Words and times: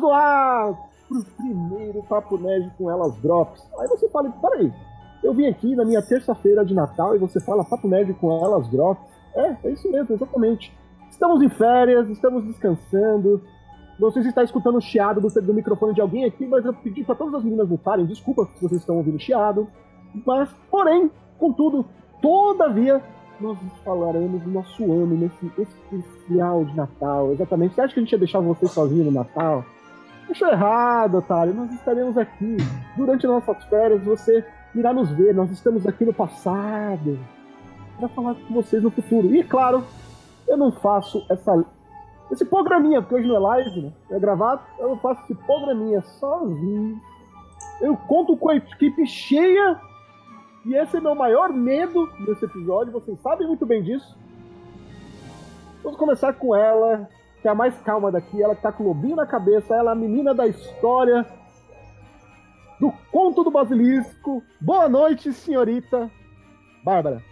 Vamos 0.00 0.16
lá 0.16 0.74
pro 1.06 1.24
primeiro 1.36 2.02
Papo 2.04 2.38
Nerd 2.38 2.72
com 2.78 2.90
elas 2.90 3.14
Drops. 3.16 3.62
Aí 3.78 3.86
você 3.86 4.08
fala, 4.08 4.30
peraí, 4.30 4.72
eu 5.22 5.34
vim 5.34 5.46
aqui 5.46 5.76
na 5.76 5.84
minha 5.84 6.00
terça-feira 6.00 6.64
de 6.64 6.72
Natal 6.72 7.14
e 7.14 7.18
você 7.18 7.38
fala 7.38 7.64
Papo 7.64 7.86
Nerd 7.86 8.14
com 8.14 8.32
elas 8.32 8.66
Drops. 8.68 9.04
É, 9.34 9.56
é 9.62 9.70
isso 9.70 9.90
mesmo, 9.92 10.14
exatamente. 10.14 10.74
Estamos 11.10 11.42
em 11.42 11.50
férias, 11.50 12.08
estamos 12.08 12.44
descansando. 12.44 13.42
Não 13.98 14.10
sei 14.10 14.22
se 14.22 14.30
está 14.30 14.42
escutando 14.42 14.78
o 14.78 14.80
chiado 14.80 15.20
do, 15.20 15.28
do 15.28 15.52
microfone 15.52 15.92
de 15.92 16.00
alguém 16.00 16.24
aqui, 16.24 16.46
mas 16.46 16.64
eu 16.64 16.72
pedi 16.72 17.04
para 17.04 17.14
todas 17.14 17.34
as 17.34 17.44
meninas 17.44 17.68
mutarem. 17.68 18.06
Desculpa 18.06 18.46
se 18.54 18.62
vocês 18.62 18.80
estão 18.80 18.96
ouvindo 18.96 19.20
chiado. 19.20 19.68
Mas, 20.26 20.48
porém, 20.70 21.10
contudo, 21.38 21.84
todavia, 22.22 23.02
nós 23.38 23.58
falaremos 23.84 24.40
do 24.40 24.50
nosso 24.50 24.82
ano 24.84 25.14
nesse 25.14 25.52
especial 25.58 26.64
de 26.64 26.74
Natal. 26.74 27.32
Exatamente. 27.32 27.74
Você 27.74 27.82
acha 27.82 27.92
que 27.92 28.00
a 28.00 28.02
gente 28.02 28.12
ia 28.12 28.18
deixar 28.18 28.40
você 28.40 28.66
sozinho 28.66 29.04
no 29.04 29.10
Natal? 29.10 29.62
Achou 30.28 30.48
errado, 30.48 31.18
otário. 31.18 31.54
Nós 31.54 31.72
estaremos 31.72 32.16
aqui 32.16 32.56
durante 32.96 33.26
nossas 33.26 33.62
férias. 33.64 34.02
Você 34.04 34.44
irá 34.74 34.92
nos 34.92 35.10
ver. 35.10 35.34
Nós 35.34 35.50
estamos 35.50 35.86
aqui 35.86 36.04
no 36.04 36.12
passado 36.12 37.18
para 37.98 38.08
falar 38.08 38.34
com 38.34 38.54
vocês 38.54 38.82
no 38.82 38.90
futuro. 38.90 39.34
E 39.34 39.42
claro, 39.42 39.84
eu 40.46 40.56
não 40.56 40.72
faço 40.72 41.24
essa 41.28 41.64
esse 42.30 42.44
programinha, 42.44 43.02
porque 43.02 43.16
hoje 43.16 43.26
não 43.26 43.36
é 43.36 43.40
live, 43.40 43.82
né? 43.82 43.92
É 44.10 44.18
gravado. 44.18 44.62
Eu 44.78 44.90
não 44.90 44.96
faço 44.98 45.22
esse 45.24 45.34
programinha 45.34 46.00
sozinho. 46.00 47.00
Eu 47.80 47.96
conto 47.96 48.36
com 48.36 48.50
a 48.50 48.56
equipe 48.56 49.04
cheia. 49.06 49.80
E 50.64 50.74
esse 50.74 50.96
é 50.96 51.00
meu 51.00 51.14
maior 51.14 51.52
medo 51.52 52.08
nesse 52.20 52.44
episódio. 52.44 52.92
Vocês 52.92 53.18
sabem 53.20 53.48
muito 53.48 53.66
bem 53.66 53.82
disso. 53.82 54.16
Vamos 55.82 55.98
começar 55.98 56.34
com 56.34 56.54
ela, 56.54 57.08
que 57.40 57.48
é 57.48 57.50
a 57.50 57.54
mais 57.54 57.76
calma 57.82 58.10
daqui. 58.10 58.42
Ela 58.42 58.54
que 58.54 58.62
tá 58.62 58.72
com 58.72 58.84
o 58.84 58.88
lobinho 58.88 59.16
na 59.16 59.26
cabeça. 59.26 59.74
Ela 59.74 59.90
é 59.90 59.92
a 59.92 59.96
menina 59.96 60.34
da 60.34 60.46
história 60.46 61.26
do 62.78 62.92
conto 63.10 63.44
do 63.44 63.50
basilisco. 63.50 64.42
Boa 64.60 64.88
noite, 64.88 65.32
senhorita 65.32 66.10
Bárbara. 66.82 67.22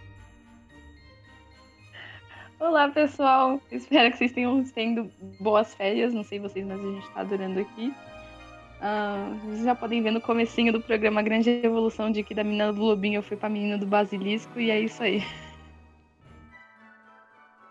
Olá, 2.59 2.89
pessoal. 2.89 3.59
Espero 3.71 4.11
que 4.11 4.17
vocês 4.17 4.33
tenham 4.33 4.63
tendo 4.63 5.09
boas 5.39 5.73
férias. 5.73 6.13
Não 6.13 6.23
sei 6.23 6.39
vocês, 6.39 6.65
mas 6.65 6.79
a 6.79 6.83
gente 6.83 7.07
está 7.07 7.21
adorando 7.21 7.59
aqui. 7.59 7.93
Uh, 8.79 9.35
vocês 9.45 9.63
já 9.63 9.75
podem 9.75 10.01
ver 10.01 10.11
no 10.11 10.21
comecinho 10.21 10.71
do 10.71 10.81
programa 10.81 11.19
a 11.19 11.23
grande 11.23 11.49
evolução 11.49 12.11
de 12.11 12.23
que 12.23 12.33
da 12.33 12.43
menina 12.43 12.71
do 12.71 12.81
Lobinho 12.81 13.17
eu 13.17 13.23
fui 13.23 13.35
pra 13.35 13.49
menina 13.49 13.77
do 13.77 13.85
Basilisco 13.85 14.59
e 14.59 14.71
é 14.71 14.79
isso 14.79 15.01
aí. 15.01 15.23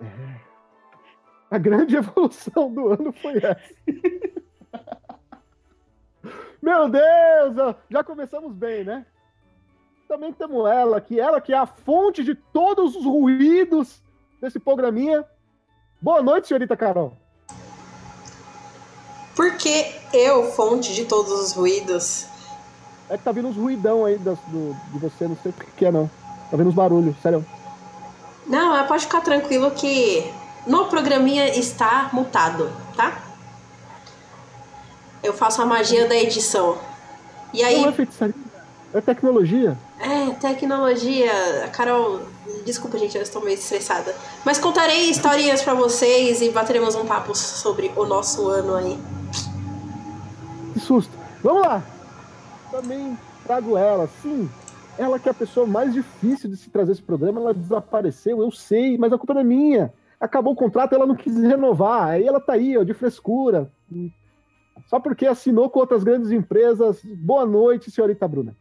É. 0.01 0.38
A 1.51 1.57
grande 1.59 1.97
evolução 1.97 2.73
do 2.73 2.89
ano 2.89 3.13
foi 3.13 3.37
essa. 3.37 3.75
Meu 6.61 6.89
Deus! 6.89 7.77
Já 7.89 8.05
começamos 8.05 8.53
bem, 8.53 8.85
né? 8.85 9.07
Também 10.07 10.33
temos 10.33 10.69
ela, 10.69 11.01
que 11.01 11.19
ela 11.19 11.41
que 11.41 11.53
é 11.53 11.57
a 11.57 11.67
fonte 11.67 12.23
de 12.25 12.35
todos 12.35 12.97
os 12.97 13.05
ruídos 13.05 14.03
desse 14.41 14.59
programinha. 14.59 15.25
Boa 16.01 16.23
noite, 16.23 16.49
senhorita 16.49 16.77
Carol. 16.77 17.17
Por 19.35 19.57
que 19.57 19.95
eu, 20.13 20.51
fonte 20.53 20.95
de 20.95 21.05
todos 21.05 21.33
os 21.33 21.53
ruídos? 21.53 22.27
É 23.09 23.17
que 23.17 23.25
tá 23.25 23.33
vindo 23.33 23.49
uns 23.49 23.57
ruidão 23.57 24.05
aí 24.05 24.19
do, 24.19 24.35
do, 24.49 24.77
de 24.93 24.99
você, 24.99 25.29
não 25.29 25.37
sei 25.37 25.53
por 25.53 25.65
que 25.65 25.87
é, 25.87 25.93
não. 25.93 26.11
Tá 26.51 26.57
vindo 26.57 26.69
uns 26.69 26.75
barulhos, 26.75 27.17
sério. 27.23 27.45
Não, 28.47 28.87
pode 28.87 29.05
ficar 29.05 29.21
tranquilo 29.21 29.71
que 29.71 30.31
no 30.69 30.85
programinha 30.87 31.49
está 31.59 32.11
mutado, 32.13 32.71
tá? 32.95 33.25
Eu 35.23 35.33
faço 35.33 35.61
a 35.63 35.67
magia 35.67 36.07
da 36.07 36.15
edição. 36.15 36.79
E 37.53 37.65
aí. 37.65 37.81
Não 37.81 37.89
é 37.89 37.93
feitiçaria, 37.93 38.35
é 38.95 39.01
tecnologia. 39.01 39.77
É, 39.99 40.31
tecnologia. 40.35 41.69
Carol, 41.73 42.21
desculpa, 42.65 42.99
gente, 42.99 43.17
eu 43.17 43.23
estou 43.23 43.43
meio 43.43 43.55
estressada. 43.55 44.15
Mas 44.45 44.59
contarei 44.59 45.11
historinhas 45.11 45.63
para 45.63 45.75
vocês 45.75 46.41
e 46.41 46.51
bateremos 46.51 46.95
um 46.95 47.05
papo 47.05 47.35
sobre 47.35 47.91
o 47.97 48.05
nosso 48.05 48.47
ano 48.49 48.77
aí. 48.77 48.99
Que 50.75 50.81
susto. 50.81 51.13
Vamos 51.43 51.63
lá. 51.63 51.83
Também 52.71 53.19
trago 53.45 53.77
ela, 53.77 54.09
sim. 54.23 54.49
Ela 54.99 55.19
que 55.19 55.29
é 55.29 55.33
a 55.33 55.35
pessoa 55.35 55.67
mais 55.67 55.93
difícil 55.93 56.51
de 56.51 56.57
se 56.57 56.69
trazer 56.69 56.93
esse 56.93 57.03
programa, 57.03 57.41
ela 57.41 57.55
desapareceu, 57.55 58.43
eu 58.43 58.51
sei, 58.51 58.99
mas 58.99 59.13
a 59.13 59.17
culpa 59.17 59.33
não 59.35 59.41
é 59.41 59.45
minha. 59.45 59.93
Acabou 60.21 60.53
o 60.53 60.57
contrato, 60.57 60.95
ela 60.95 61.07
não 61.07 61.15
quis 61.15 61.37
renovar. 61.41 62.09
Aí 62.09 62.27
ela 62.27 62.41
tá 62.41 62.55
aí, 62.55 62.77
ó, 62.77 62.83
de 62.83 62.93
frescura. 62.93 63.71
Só 64.87 64.99
porque 64.99 65.27
assinou 65.27 65.71
com 65.71 65.81
outras 65.81 66.03
grandes 66.03 66.31
empresas. 66.31 67.03
Boa 67.05 67.47
noite, 67.47 67.91
senhorita 67.91 68.27
Bruna. 68.27 68.57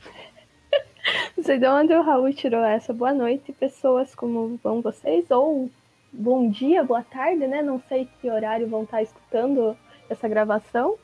Não 1.36 1.44
sei 1.44 1.58
de 1.58 1.66
onde 1.66 1.94
o 1.94 2.02
Raul 2.02 2.32
tirou 2.32 2.62
essa. 2.62 2.92
Boa 2.92 3.12
noite, 3.12 3.52
pessoas, 3.52 4.14
como 4.14 4.58
vão 4.62 4.80
vocês? 4.80 5.30
Ou 5.30 5.70
bom 6.12 6.48
dia, 6.48 6.84
boa 6.84 7.02
tarde, 7.02 7.46
né? 7.46 7.62
Não 7.62 7.80
sei 7.88 8.08
que 8.20 8.30
horário 8.30 8.68
vão 8.68 8.84
estar 8.84 9.02
escutando 9.02 9.76
essa 10.08 10.28
gravação. 10.28 10.96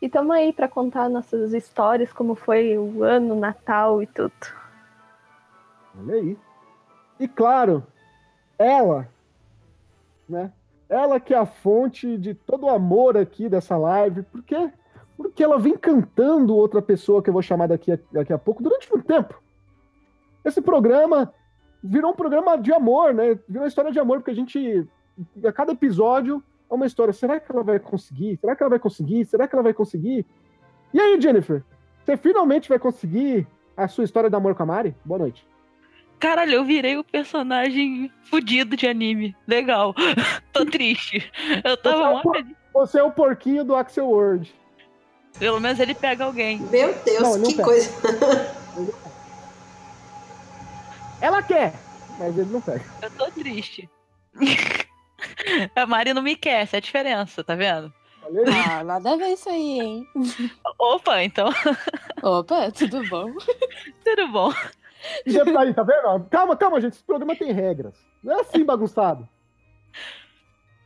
E 0.00 0.06
estamos 0.06 0.34
aí 0.34 0.52
para 0.52 0.68
contar 0.68 1.08
nossas 1.08 1.52
histórias, 1.52 2.12
como 2.12 2.34
foi 2.34 2.76
o 2.76 3.02
ano, 3.02 3.34
Natal 3.34 4.02
e 4.02 4.06
tudo. 4.06 4.32
Olha 5.98 6.14
aí. 6.14 6.38
E 7.18 7.26
claro, 7.26 7.86
ela, 8.58 9.08
né? 10.28 10.52
Ela 10.88 11.18
que 11.18 11.34
é 11.34 11.38
a 11.38 11.46
fonte 11.46 12.16
de 12.16 12.34
todo 12.34 12.66
o 12.66 12.70
amor 12.70 13.16
aqui 13.16 13.48
dessa 13.48 13.76
live, 13.76 14.22
porque 14.22 14.70
porque 15.16 15.42
ela 15.42 15.58
vem 15.58 15.76
cantando 15.76 16.54
outra 16.54 16.82
pessoa 16.82 17.22
que 17.22 17.30
eu 17.30 17.32
vou 17.32 17.42
chamar 17.42 17.68
daqui 17.68 17.92
a, 17.92 17.98
daqui 18.12 18.32
a 18.32 18.38
pouco 18.38 18.62
durante 18.62 18.90
muito 18.90 19.06
tempo. 19.06 19.40
Esse 20.44 20.60
programa 20.60 21.32
virou 21.82 22.12
um 22.12 22.14
programa 22.14 22.56
de 22.56 22.72
amor, 22.72 23.14
né? 23.14 23.38
Virou 23.48 23.62
uma 23.62 23.68
história 23.68 23.90
de 23.90 23.98
amor, 23.98 24.18
porque 24.18 24.30
a 24.30 24.34
gente, 24.34 24.86
a 25.42 25.52
cada 25.52 25.72
episódio, 25.72 26.42
é 26.70 26.74
uma 26.74 26.86
história. 26.86 27.12
Será 27.14 27.40
que 27.40 27.50
ela 27.50 27.62
vai 27.62 27.78
conseguir? 27.78 28.36
Será 28.36 28.54
que 28.54 28.62
ela 28.62 28.70
vai 28.70 28.78
conseguir? 28.78 29.24
Será 29.24 29.48
que 29.48 29.54
ela 29.54 29.62
vai 29.62 29.72
conseguir? 29.72 30.26
E 30.92 31.00
aí, 31.00 31.20
Jennifer? 31.20 31.64
Você 32.04 32.16
finalmente 32.16 32.68
vai 32.68 32.78
conseguir 32.78 33.48
a 33.76 33.88
sua 33.88 34.04
história 34.04 34.28
de 34.28 34.36
amor 34.36 34.54
com 34.54 34.62
a 34.62 34.66
Mari? 34.66 34.94
Boa 35.04 35.18
noite. 35.18 35.46
Caralho, 36.18 36.52
eu 36.52 36.64
virei 36.64 36.96
o 36.96 37.04
personagem 37.04 38.10
fudido 38.24 38.76
de 38.76 38.86
anime. 38.86 39.36
Legal. 39.46 39.94
Tô 40.52 40.64
triste. 40.64 41.30
Eu 41.62 41.76
tava 41.76 42.22
você, 42.22 42.38
é 42.38 42.42
o, 42.42 42.46
você 42.72 42.98
é 42.98 43.02
o 43.02 43.12
porquinho 43.12 43.64
do 43.64 43.74
Axel 43.74 44.08
World. 44.08 44.54
Pelo 45.38 45.60
menos 45.60 45.78
ele 45.78 45.94
pega 45.94 46.24
alguém. 46.24 46.58
Meu 46.70 46.94
Deus, 47.04 47.36
não, 47.36 47.42
que 47.42 47.54
pega. 47.54 47.64
coisa. 47.64 47.90
Ela 51.20 51.42
quer, 51.42 51.74
mas 52.18 52.36
ele 52.36 52.50
não 52.50 52.60
pega. 52.60 52.84
Eu 53.02 53.10
tô 53.10 53.30
triste. 53.30 53.88
A 55.74 55.86
Mari 55.86 56.12
não 56.12 56.22
me 56.22 56.36
quer, 56.36 56.62
essa 56.62 56.76
é 56.76 56.78
a 56.78 56.80
diferença, 56.80 57.42
tá 57.42 57.54
vendo? 57.54 57.92
Ah, 58.68 58.84
nada 58.84 59.12
a 59.12 59.16
ver 59.16 59.28
isso 59.28 59.48
aí, 59.48 59.80
hein? 59.80 60.06
Opa, 60.78 61.22
então. 61.22 61.48
Opa, 62.22 62.70
tudo 62.70 63.06
bom? 63.08 63.32
tudo 64.04 64.28
bom. 64.28 64.52
E 65.24 65.32
detalhe, 65.32 65.74
tá 65.74 65.82
vendo? 65.82 66.24
Calma, 66.30 66.56
calma, 66.56 66.80
gente. 66.80 66.94
Esse 66.94 67.04
programa 67.04 67.36
tem 67.36 67.52
regras. 67.52 67.94
Não 68.22 68.38
é 68.38 68.40
assim 68.40 68.64
bagunçado. 68.64 69.28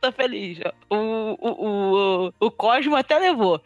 Tô 0.01 0.11
feliz. 0.11 0.59
O, 0.89 0.95
o, 0.95 2.27
o, 2.27 2.33
o 2.39 2.51
Cosmo 2.51 2.95
até 2.95 3.19
levou. 3.19 3.61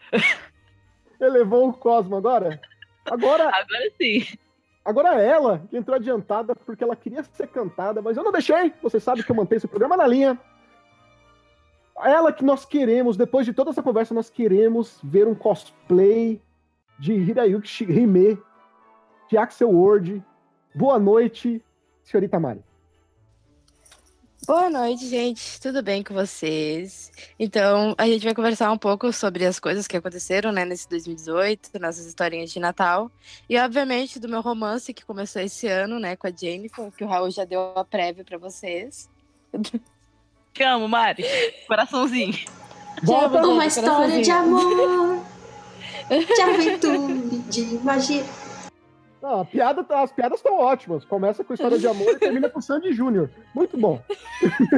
Elevou 1.20 1.68
o 1.68 1.72
Cosmo 1.72 2.16
agora? 2.16 2.60
Agora. 3.10 3.44
Agora 3.44 3.92
sim. 4.00 4.38
Agora 4.84 5.20
é 5.20 5.26
ela 5.26 5.62
que 5.68 5.76
entrou 5.76 5.96
adiantada 5.96 6.54
porque 6.54 6.84
ela 6.84 6.94
queria 6.94 7.22
ser 7.24 7.48
cantada, 7.48 8.00
mas 8.00 8.16
eu 8.16 8.22
não 8.22 8.30
deixei. 8.30 8.72
Você 8.82 9.00
sabe 9.00 9.24
que 9.24 9.30
eu 9.30 9.34
mantenho 9.34 9.56
esse 9.56 9.66
programa 9.66 9.96
na 9.96 10.06
linha. 10.06 10.38
Ela 12.04 12.32
que 12.32 12.44
nós 12.44 12.64
queremos, 12.64 13.16
depois 13.16 13.46
de 13.46 13.52
toda 13.52 13.70
essa 13.70 13.82
conversa, 13.82 14.14
nós 14.14 14.28
queremos 14.28 15.00
ver 15.02 15.26
um 15.26 15.34
cosplay 15.34 16.40
de 16.98 17.14
Hirayuki 17.14 17.84
Hime, 17.84 18.38
de 19.28 19.36
Axel 19.36 19.70
Ward. 19.70 20.22
Boa 20.76 20.98
noite, 20.98 21.64
senhorita 22.04 22.38
Mari. 22.38 22.60
Boa 24.46 24.68
noite, 24.68 25.08
gente. 25.08 25.58
Tudo 25.58 25.82
bem 25.82 26.02
com 26.02 26.12
vocês? 26.12 27.10
Então, 27.38 27.94
a 27.96 28.06
gente 28.06 28.22
vai 28.22 28.34
conversar 28.34 28.70
um 28.70 28.76
pouco 28.76 29.10
sobre 29.10 29.46
as 29.46 29.58
coisas 29.58 29.86
que 29.88 29.96
aconteceram, 29.96 30.52
né, 30.52 30.66
nesse 30.66 30.86
2018, 30.86 31.70
nossas 31.80 32.04
historinhas 32.04 32.50
de 32.50 32.60
Natal. 32.60 33.10
E, 33.48 33.58
obviamente, 33.58 34.20
do 34.20 34.28
meu 34.28 34.42
romance 34.42 34.92
que 34.92 35.02
começou 35.02 35.40
esse 35.40 35.66
ano, 35.66 35.98
né, 35.98 36.14
com 36.14 36.26
a 36.26 36.30
Jennifer, 36.30 36.92
que 36.92 37.04
o 37.04 37.08
Raul 37.08 37.30
já 37.30 37.46
deu 37.46 37.72
a 37.74 37.82
prévia 37.82 38.22
para 38.22 38.36
vocês. 38.36 39.08
Te 40.52 40.62
amo, 40.62 40.86
Mari. 40.86 41.24
Coraçãozinho. 41.66 42.34
Bota 43.02 43.48
uma 43.48 43.64
história 43.64 44.20
de 44.20 44.30
amor, 44.30 45.24
de 46.10 46.42
aventura, 46.42 46.98
de 47.48 47.62
magia. 47.78 48.45
Não, 49.22 49.44
piada, 49.44 49.82
tá, 49.82 50.02
as 50.02 50.12
piadas 50.12 50.38
estão 50.38 50.58
ótimas. 50.58 51.04
Começa 51.04 51.42
com 51.42 51.54
história 51.54 51.78
de 51.78 51.86
amor 51.86 52.12
e 52.12 52.18
termina 52.18 52.48
com 52.48 52.60
Sandy 52.60 52.92
Júnior. 52.92 53.30
Muito 53.54 53.76
bom. 53.76 54.00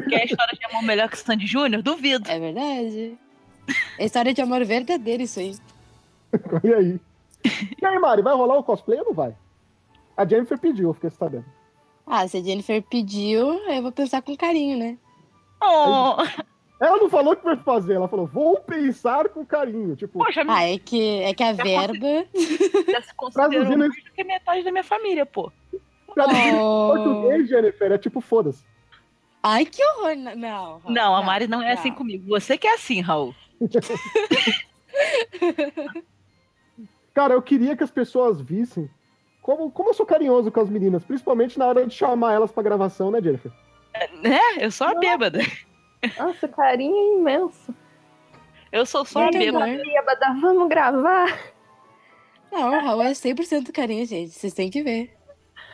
Quer 0.08 0.26
história 0.26 0.56
de 0.56 0.64
amor 0.66 0.82
melhor 0.82 1.08
que 1.08 1.18
Sandy 1.18 1.46
Júnior? 1.46 1.82
Duvido. 1.82 2.30
É 2.30 2.38
verdade. 2.38 3.18
É 3.98 4.04
história 4.04 4.32
de 4.32 4.40
amor 4.40 4.64
verdadeiro 4.64 5.22
isso 5.22 5.40
aí. 5.40 5.56
Olha 6.62 6.76
aí. 6.78 7.00
E 7.80 7.86
aí, 7.86 7.98
Mari, 7.98 8.22
vai 8.22 8.34
rolar 8.34 8.58
o 8.58 8.64
cosplay 8.64 8.98
ou 9.00 9.06
não 9.06 9.12
vai? 9.12 9.34
A 10.16 10.24
Jennifer 10.24 10.58
pediu, 10.58 10.88
eu 10.90 10.94
fiquei 10.94 11.10
sabendo. 11.10 11.44
Ah, 12.06 12.26
se 12.26 12.38
a 12.38 12.42
Jennifer 12.42 12.82
pediu, 12.82 13.52
eu 13.68 13.82
vou 13.82 13.92
pensar 13.92 14.22
com 14.22 14.36
carinho, 14.36 14.78
né? 14.78 14.96
Oh, 15.62 16.16
Ela 16.80 16.96
não 16.98 17.10
falou 17.10 17.32
o 17.32 17.36
que 17.36 17.44
vai 17.44 17.56
fazer, 17.56 17.94
ela 17.94 18.06
falou, 18.06 18.26
vou 18.26 18.60
pensar 18.60 19.28
com 19.30 19.44
carinho. 19.44 19.96
Tipo, 19.96 20.18
poxa, 20.20 20.44
Ah, 20.46 20.64
é 20.68 20.78
que, 20.78 21.22
é 21.22 21.34
que 21.34 21.42
a 21.42 21.52
verba. 21.52 22.26
já 22.92 23.02
se 23.02 23.12
considerou 23.16 23.50
traduzindo 23.50 23.78
mais 23.78 24.04
do 24.04 24.10
que 24.12 24.22
metade 24.24 24.62
da 24.62 24.70
minha 24.70 24.84
família, 24.84 25.26
pô. 25.26 25.50
traduzir 26.14 26.54
em 26.54 26.60
Oh. 26.60 26.92
português, 26.94 27.48
Jennifer, 27.48 27.90
é 27.92 27.98
tipo, 27.98 28.20
foda-se. 28.20 28.64
Ai, 29.42 29.64
que 29.64 29.82
horror! 29.84 30.14
Não, 30.16 30.36
Não, 30.36 30.80
Não, 30.88 31.16
a 31.16 31.22
Mari 31.22 31.46
não 31.48 31.62
é 31.62 31.72
assim 31.72 31.92
comigo. 31.92 32.28
Você 32.28 32.56
que 32.58 32.66
é 32.66 32.74
assim, 32.74 33.00
Raul. 33.00 33.34
Cara, 37.14 37.34
eu 37.34 37.42
queria 37.42 37.76
que 37.76 37.82
as 37.84 37.90
pessoas 37.90 38.40
vissem 38.40 38.88
como, 39.42 39.70
como 39.70 39.90
eu 39.90 39.94
sou 39.94 40.06
carinhoso 40.06 40.52
com 40.52 40.60
as 40.60 40.68
meninas, 40.68 41.04
principalmente 41.04 41.58
na 41.58 41.66
hora 41.66 41.86
de 41.86 41.94
chamar 41.94 42.34
elas 42.34 42.52
pra 42.52 42.62
gravação, 42.62 43.10
né, 43.10 43.20
Jennifer? 43.20 43.50
Né? 44.22 44.38
Eu 44.60 44.70
sou 44.70 44.86
a 44.86 44.94
bêbada. 44.94 45.40
Nossa, 46.18 46.46
o 46.46 46.48
carinho 46.48 46.96
é 46.96 47.20
imenso. 47.20 47.74
Eu 48.70 48.84
sou 48.84 49.04
só 49.04 49.30
bêbada. 49.30 49.64
amor. 49.64 49.82
Bêbada, 49.82 50.40
vamos 50.40 50.68
gravar. 50.68 51.38
Não, 52.50 52.68
o 52.68 52.80
Raul 52.80 53.02
é 53.02 53.12
100% 53.12 53.72
carinho, 53.72 54.06
gente. 54.06 54.30
Vocês 54.30 54.54
têm 54.54 54.70
que 54.70 54.82
ver. 54.82 55.16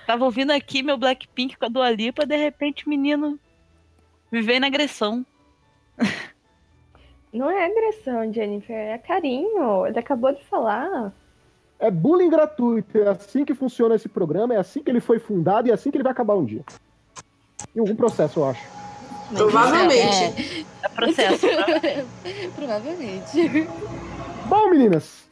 Tava 0.06 0.24
ouvindo 0.24 0.50
aqui 0.50 0.82
meu 0.82 0.96
Blackpink 0.96 1.56
com 1.56 1.64
a 1.64 1.68
Dua 1.68 1.90
Lipa, 1.90 2.26
de 2.26 2.36
repente 2.36 2.86
o 2.86 2.90
menino 2.90 3.38
na 4.60 4.66
agressão. 4.66 5.24
Não 7.32 7.50
é 7.50 7.66
agressão, 7.66 8.32
Jennifer, 8.32 8.76
é 8.76 8.98
carinho. 8.98 9.86
Ele 9.86 9.98
acabou 9.98 10.32
de 10.32 10.44
falar. 10.44 11.12
É 11.78 11.90
bullying 11.90 12.30
gratuito, 12.30 12.96
é 12.98 13.08
assim 13.08 13.44
que 13.44 13.54
funciona 13.54 13.94
esse 13.96 14.08
programa, 14.08 14.54
é 14.54 14.58
assim 14.58 14.82
que 14.82 14.90
ele 14.90 15.00
foi 15.00 15.18
fundado 15.18 15.66
e 15.66 15.70
é 15.70 15.74
assim 15.74 15.90
que 15.90 15.96
ele 15.96 16.04
vai 16.04 16.12
acabar 16.12 16.34
um 16.34 16.44
dia. 16.44 16.62
Em 17.74 17.80
algum 17.80 17.96
processo, 17.96 18.40
eu 18.40 18.44
acho. 18.46 18.83
Provavelmente. 19.36 20.62
é, 20.62 20.64
É 20.82 20.88
processo. 20.88 21.46
Provavelmente. 22.54 23.68
Bom, 24.46 24.70
meninas, 24.70 25.28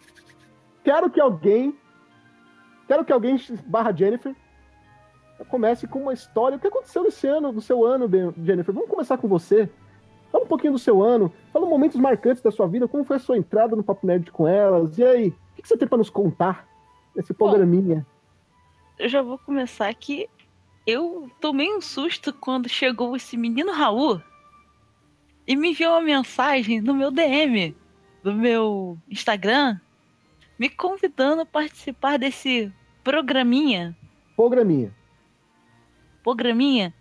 quero 0.84 1.10
que 1.10 1.20
alguém, 1.20 1.76
quero 2.88 3.04
que 3.04 3.12
alguém 3.12 3.38
barra 3.66 3.92
Jennifer 3.92 4.34
comece 5.48 5.86
com 5.88 6.00
uma 6.00 6.12
história. 6.12 6.56
O 6.56 6.60
que 6.60 6.68
aconteceu 6.68 7.02
nesse 7.02 7.26
ano, 7.26 7.52
do 7.52 7.60
seu 7.60 7.84
ano, 7.84 8.06
Ben- 8.08 8.32
Jennifer? 8.44 8.72
Vamos 8.72 8.88
começar 8.88 9.18
com 9.18 9.26
você. 9.28 9.68
Fala 10.30 10.44
um 10.44 10.48
pouquinho 10.48 10.72
do 10.72 10.78
seu 10.78 11.02
ano, 11.02 11.30
fala 11.52 11.66
momentos 11.66 11.98
marcantes 12.00 12.42
da 12.42 12.50
sua 12.50 12.66
vida, 12.66 12.88
como 12.88 13.04
foi 13.04 13.16
a 13.16 13.20
sua 13.20 13.36
entrada 13.36 13.76
no 13.76 13.82
Papo 13.82 14.06
Nerd 14.06 14.30
com 14.30 14.48
elas, 14.48 14.96
e 14.96 15.04
aí, 15.04 15.28
o 15.28 15.62
que 15.62 15.68
você 15.68 15.76
tem 15.76 15.86
pra 15.86 15.98
nos 15.98 16.08
contar 16.08 16.66
nesse 17.14 17.34
programinha? 17.34 18.06
Eu 18.98 19.08
já 19.10 19.20
vou 19.20 19.36
começar 19.36 19.92
que 19.94 20.26
eu 20.86 21.30
tomei 21.40 21.72
um 21.72 21.80
susto 21.80 22.32
quando 22.32 22.68
chegou 22.68 23.14
esse 23.16 23.36
menino 23.36 23.72
Raul 23.72 24.20
e 25.46 25.56
me 25.56 25.70
enviou 25.70 25.92
uma 25.92 26.00
mensagem 26.00 26.80
no 26.80 26.94
meu 26.94 27.10
DM 27.10 27.74
do 28.22 28.32
meu 28.34 28.96
Instagram 29.08 29.78
me 30.58 30.68
convidando 30.68 31.42
a 31.42 31.46
participar 31.46 32.18
desse 32.18 32.72
programinha. 33.02 33.96
Programinha. 34.36 34.94
programinha. 36.22 36.94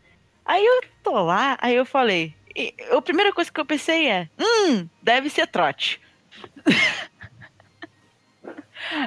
Aí 0.43 0.65
eu 0.65 0.81
tô 1.03 1.11
lá, 1.21 1.57
aí 1.61 1.75
eu 1.75 1.85
falei. 1.85 2.33
e- 2.55 2.73
A 2.91 3.01
primeira 3.01 3.31
coisa 3.31 3.51
que 3.51 3.59
eu 3.59 3.65
pensei 3.65 4.07
é: 4.09 4.27
hum, 4.39 4.87
deve 5.01 5.29
ser 5.29 5.45
trote. 5.47 6.01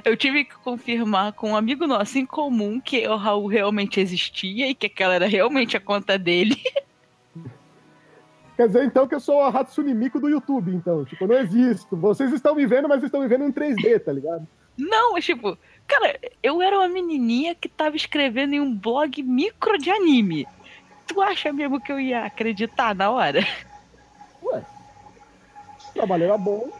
eu 0.04 0.16
tive 0.16 0.44
que 0.44 0.56
confirmar 0.56 1.32
com 1.32 1.50
um 1.50 1.56
amigo 1.56 1.86
nosso 1.86 2.18
em 2.18 2.26
comum 2.26 2.80
que 2.80 3.06
o 3.06 3.16
Raul 3.16 3.46
realmente 3.46 4.00
existia 4.00 4.68
e 4.68 4.74
que 4.74 4.86
aquela 4.86 5.14
era 5.14 5.26
realmente 5.26 5.76
a 5.76 5.80
conta 5.80 6.18
dele. 6.18 6.60
Quer 8.56 8.68
dizer, 8.68 8.84
então, 8.84 9.06
que 9.08 9.14
eu 9.14 9.20
sou 9.20 9.40
a 9.42 9.48
Hatsune 9.48 9.92
Miku 9.92 10.20
do 10.20 10.28
YouTube, 10.28 10.72
então. 10.72 11.04
Tipo, 11.04 11.26
não 11.26 11.36
existo. 11.36 11.96
Vocês 11.96 12.32
estão 12.32 12.54
me 12.54 12.64
vendo, 12.66 12.88
mas 12.88 13.02
estão 13.02 13.20
me 13.20 13.26
vendo 13.26 13.44
em 13.44 13.52
3D, 13.52 13.98
tá 14.04 14.12
ligado? 14.12 14.46
Não, 14.78 15.12
mas 15.12 15.24
tipo, 15.24 15.58
cara, 15.86 16.18
eu 16.42 16.62
era 16.62 16.78
uma 16.78 16.88
menininha 16.88 17.54
que 17.54 17.68
tava 17.68 17.96
escrevendo 17.96 18.54
em 18.54 18.60
um 18.60 18.74
blog 18.76 19.22
micro 19.22 19.76
de 19.78 19.90
anime. 19.90 20.46
Tu 21.06 21.20
acha 21.20 21.52
mesmo 21.52 21.80
que 21.80 21.92
eu 21.92 22.00
ia 22.00 22.24
acreditar 22.24 22.94
na 22.94 23.10
hora? 23.10 23.40
Ué. 24.42 24.62
O 25.90 25.92
trabalho 25.92 26.24
era 26.24 26.38
bom. 26.38 26.70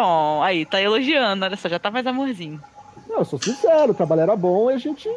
Oh, 0.00 0.40
aí, 0.42 0.64
tá 0.64 0.80
elogiando, 0.80 1.44
olha 1.44 1.56
só, 1.56 1.68
já 1.68 1.78
tá 1.78 1.90
mais 1.90 2.06
amorzinho. 2.06 2.62
Não, 3.08 3.18
eu 3.18 3.24
sou 3.24 3.42
sincero, 3.42 3.90
o 3.90 3.94
trabalho 3.94 4.20
era 4.20 4.36
bom 4.36 4.70
e 4.70 4.74
a 4.74 4.78
gente. 4.78 5.08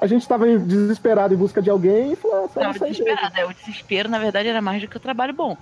A 0.00 0.06
gente 0.06 0.28
tava 0.28 0.46
desesperado 0.58 1.34
em 1.34 1.36
busca 1.36 1.60
de 1.60 1.70
alguém 1.70 2.12
e 2.12 2.16
falou, 2.16 2.50
ah, 2.54 2.64
Não, 2.64 2.72
desesperado. 2.72 3.36
É, 3.36 3.44
o 3.44 3.52
desespero, 3.52 4.08
na 4.08 4.18
verdade, 4.18 4.48
era 4.48 4.60
mais 4.60 4.80
do 4.80 4.88
que 4.88 4.96
o 4.96 5.00
trabalho 5.00 5.32
bom. 5.32 5.56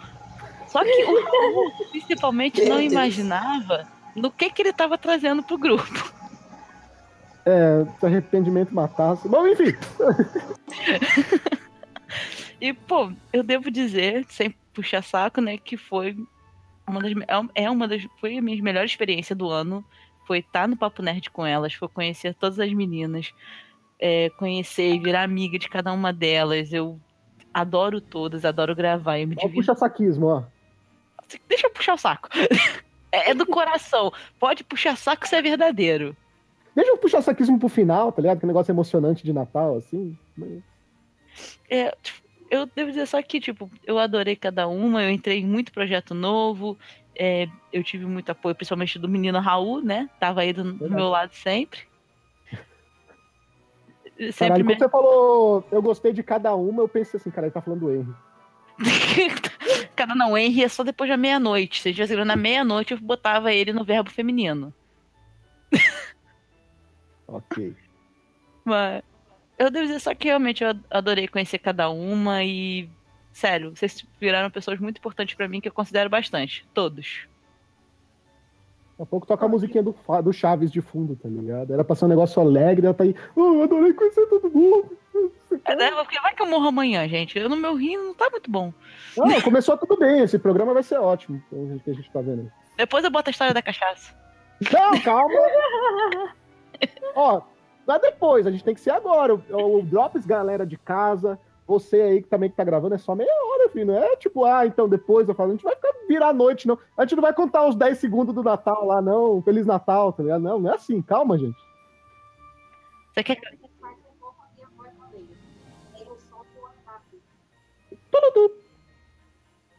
Só 0.66 0.82
que 0.82 1.04
o 1.04 1.24
Raul, 1.24 1.72
principalmente, 1.90 2.64
não 2.64 2.80
imaginava 2.80 3.86
no 4.14 4.30
que, 4.30 4.50
que 4.50 4.62
ele 4.62 4.72
tava 4.72 4.98
trazendo 4.98 5.42
pro 5.42 5.56
grupo. 5.56 6.12
É, 7.46 7.84
se 7.98 8.06
arrependimento 8.06 8.74
matasse. 8.74 9.28
Bom, 9.28 9.46
enfim. 9.46 9.74
E, 12.62 12.72
pô, 12.72 13.10
eu 13.32 13.42
devo 13.42 13.72
dizer, 13.72 14.24
sem 14.28 14.54
puxar 14.72 15.02
saco, 15.02 15.40
né, 15.40 15.58
que 15.58 15.76
foi 15.76 16.16
uma 16.86 17.00
das, 17.00 17.12
me- 17.14 17.26
é 17.54 17.70
uma 17.70 17.86
das, 17.88 18.06
foi 18.20 18.38
a 18.38 18.42
minha 18.42 18.62
melhor 18.62 18.84
experiência 18.84 19.34
do 19.34 19.48
ano. 19.48 19.84
Foi 20.26 20.38
estar 20.38 20.68
no 20.68 20.76
Papo 20.76 21.02
Nerd 21.02 21.30
com 21.30 21.44
elas, 21.44 21.74
foi 21.74 21.88
conhecer 21.88 22.34
todas 22.34 22.58
as 22.60 22.72
meninas, 22.72 23.32
é, 23.98 24.30
conhecer 24.30 24.94
e 24.94 24.98
virar 25.00 25.22
amiga 25.24 25.58
de 25.58 25.68
cada 25.68 25.92
uma 25.92 26.12
delas. 26.12 26.72
Eu 26.72 26.98
adoro 27.52 28.00
todas, 28.00 28.44
adoro 28.44 28.74
gravar, 28.74 29.18
eu 29.18 29.26
me 29.28 29.36
Ó, 29.40 29.48
puxa 29.48 29.74
saquismo, 29.74 30.26
ó. 30.26 30.42
Deixa 31.48 31.66
eu 31.66 31.70
puxar 31.70 31.94
o 31.94 31.98
saco. 31.98 32.28
É, 33.14 33.32
é 33.32 33.34
do 33.34 33.44
coração. 33.44 34.10
Pode 34.40 34.64
puxar 34.64 34.96
saco 34.96 35.28
se 35.28 35.36
é 35.36 35.42
verdadeiro. 35.42 36.16
Deixa 36.74 36.90
eu 36.90 36.96
puxar 36.96 37.20
saquismo 37.20 37.58
pro 37.58 37.68
final, 37.68 38.10
tá 38.10 38.22
ligado? 38.22 38.40
Que 38.40 38.46
negócio 38.46 38.72
emocionante 38.72 39.22
de 39.22 39.34
Natal, 39.34 39.76
assim. 39.76 40.16
É, 41.68 41.94
tipo, 42.02 42.21
eu 42.52 42.66
devo 42.66 42.90
dizer 42.90 43.06
só 43.06 43.22
que, 43.22 43.40
tipo, 43.40 43.70
eu 43.86 43.98
adorei 43.98 44.36
cada 44.36 44.68
uma, 44.68 45.02
eu 45.02 45.10
entrei 45.10 45.38
em 45.38 45.46
muito 45.46 45.72
projeto 45.72 46.14
novo, 46.14 46.78
é, 47.16 47.48
eu 47.72 47.82
tive 47.82 48.04
muito 48.04 48.28
apoio, 48.28 48.54
principalmente 48.54 48.98
do 48.98 49.08
menino 49.08 49.40
Raul, 49.40 49.80
né? 49.80 50.10
Tava 50.20 50.42
aí 50.42 50.52
do, 50.52 50.74
do 50.74 50.90
meu 50.90 51.08
lado 51.08 51.32
sempre. 51.32 51.80
Sempre 54.18 54.34
Caralho, 54.34 54.64
me... 54.66 54.74
quando 54.74 54.78
você 54.80 54.88
falou, 54.90 55.66
eu 55.72 55.80
gostei 55.80 56.12
de 56.12 56.22
cada 56.22 56.54
uma, 56.54 56.82
eu 56.82 56.88
pensei 56.88 57.18
assim, 57.18 57.30
cara, 57.30 57.46
ele 57.46 57.54
tá 57.54 57.62
falando 57.62 57.80
do 57.80 57.90
Henry. 57.90 58.14
Cara, 59.96 60.14
não, 60.14 60.36
Henry 60.36 60.64
é 60.64 60.68
só 60.68 60.82
depois 60.82 61.08
da 61.08 61.16
meia-noite. 61.16 61.80
Se 61.80 61.88
ele 61.88 61.94
tivesse 61.94 62.16
na 62.24 62.36
meia-noite, 62.36 62.92
eu 62.92 63.00
botava 63.00 63.52
ele 63.52 63.72
no 63.72 63.84
verbo 63.84 64.10
feminino. 64.10 64.74
Ok. 67.28 67.74
Mas 68.64 69.02
eu 69.66 69.70
devo 69.70 69.86
dizer 69.86 70.00
só 70.00 70.14
que 70.14 70.28
realmente 70.28 70.64
eu 70.64 70.74
adorei 70.90 71.28
conhecer 71.28 71.58
cada 71.58 71.88
uma 71.90 72.44
e. 72.44 72.88
Sério, 73.32 73.74
vocês 73.74 74.04
viraram 74.20 74.50
pessoas 74.50 74.78
muito 74.78 74.98
importantes 74.98 75.34
pra 75.34 75.48
mim 75.48 75.60
que 75.60 75.68
eu 75.68 75.72
considero 75.72 76.10
bastante. 76.10 76.66
Todos. 76.74 77.26
Daqui 78.90 79.02
a 79.02 79.06
pouco 79.06 79.26
toca 79.26 79.44
a 79.44 79.48
musiquinha 79.48 79.82
do, 79.82 79.96
do 80.22 80.32
Chaves 80.32 80.70
de 80.70 80.80
fundo, 80.80 81.16
tá 81.16 81.28
ligado? 81.28 81.72
Era 81.72 81.82
pra 81.82 81.96
ser 81.96 82.04
um 82.04 82.08
negócio 82.08 82.40
alegre, 82.42 82.86
ela 82.86 82.94
tá 82.94 83.04
aí. 83.04 83.14
Oh, 83.34 83.54
eu 83.54 83.62
adorei 83.62 83.92
conhecer 83.94 84.26
todo 84.26 84.50
mundo. 84.50 84.96
É, 85.64 85.74
né, 85.74 85.90
Porque 85.92 86.20
vai 86.20 86.34
que 86.34 86.42
eu 86.42 86.46
morro 86.46 86.68
amanhã, 86.68 87.08
gente. 87.08 87.38
Eu 87.38 87.48
no 87.48 87.56
meu 87.56 87.74
rim 87.74 87.96
não 87.96 88.14
tá 88.14 88.28
muito 88.30 88.50
bom. 88.50 88.72
Não, 89.16 89.40
começou 89.40 89.76
tudo 89.76 89.96
bem, 89.96 90.20
esse 90.20 90.38
programa 90.38 90.74
vai 90.74 90.82
ser 90.82 90.98
ótimo. 90.98 91.42
O 91.50 91.80
que 91.80 91.90
a 91.90 91.94
gente 91.94 92.10
tá 92.10 92.20
vendo. 92.20 92.50
Depois 92.76 93.04
eu 93.04 93.10
boto 93.10 93.30
a 93.30 93.32
história 93.32 93.54
da 93.54 93.62
cachaça. 93.62 94.14
Não, 94.72 95.00
calma. 95.00 95.34
Ó, 97.14 97.42
lá 97.86 97.98
depois, 97.98 98.46
a 98.46 98.50
gente 98.50 98.64
tem 98.64 98.74
que 98.74 98.80
ser 98.80 98.90
agora. 98.90 99.34
O, 99.34 99.78
o 99.78 99.82
Drops, 99.82 100.26
galera 100.26 100.66
de 100.66 100.76
casa, 100.76 101.38
você 101.66 102.00
aí 102.00 102.22
que 102.22 102.28
também 102.28 102.50
que 102.50 102.56
tá 102.56 102.64
gravando, 102.64 102.94
é 102.94 102.98
só 102.98 103.14
meia 103.14 103.32
hora, 103.32 103.70
filho. 103.70 103.86
Não 103.86 103.96
é 103.96 104.16
tipo, 104.16 104.44
ah, 104.44 104.66
então 104.66 104.88
depois 104.88 105.28
eu 105.28 105.34
falo, 105.34 105.50
a 105.50 105.52
gente 105.54 105.64
vai 105.64 105.74
ficar 105.74 105.92
virar 106.08 106.28
a 106.28 106.32
noite, 106.32 106.66
não. 106.66 106.78
A 106.96 107.02
gente 107.02 107.16
não 107.16 107.22
vai 107.22 107.32
contar 107.32 107.66
os 107.66 107.74
10 107.74 107.98
segundos 107.98 108.34
do 108.34 108.42
Natal 108.42 108.84
lá, 108.86 109.00
não. 109.00 109.42
Feliz 109.42 109.66
Natal, 109.66 110.12
tá 110.12 110.22
ligado? 110.22 110.42
Não, 110.42 110.60
não 110.60 110.70
é 110.70 110.74
assim, 110.74 111.00
calma, 111.00 111.38
gente. 111.38 111.58
Você 113.14 113.24
quer. 113.24 113.38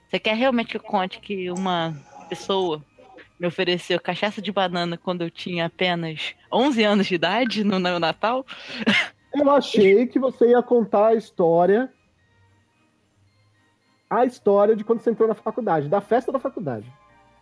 Você 0.10 0.20
quer 0.20 0.36
realmente 0.36 0.70
que 0.70 0.78
eu 0.78 0.82
conte 0.82 1.20
que 1.20 1.50
uma 1.50 1.96
pessoa 2.30 2.84
me 3.40 3.48
ofereceu 3.48 4.00
cachaça 4.00 4.42
de 4.42 4.52
banana 4.52 4.98
quando 4.98 5.22
eu 5.22 5.30
tinha 5.30 5.66
apenas 5.66 6.36
11 6.52 6.84
anos 6.84 7.08
de 7.08 7.16
idade 7.16 7.64
no 7.64 7.80
Natal? 7.80 8.46
Eu 9.34 9.50
achei 9.50 10.06
que 10.08 10.20
você 10.20 10.50
ia 10.52 10.62
contar 10.62 11.08
a 11.08 11.14
história 11.16 11.92
a 14.10 14.26
história 14.26 14.76
de 14.76 14.84
quando 14.84 15.02
você 15.02 15.10
entrou 15.10 15.28
na 15.28 15.34
faculdade, 15.34 15.90
da 15.90 16.00
festa 16.00 16.32
da 16.32 16.40
faculdade. 16.40 16.86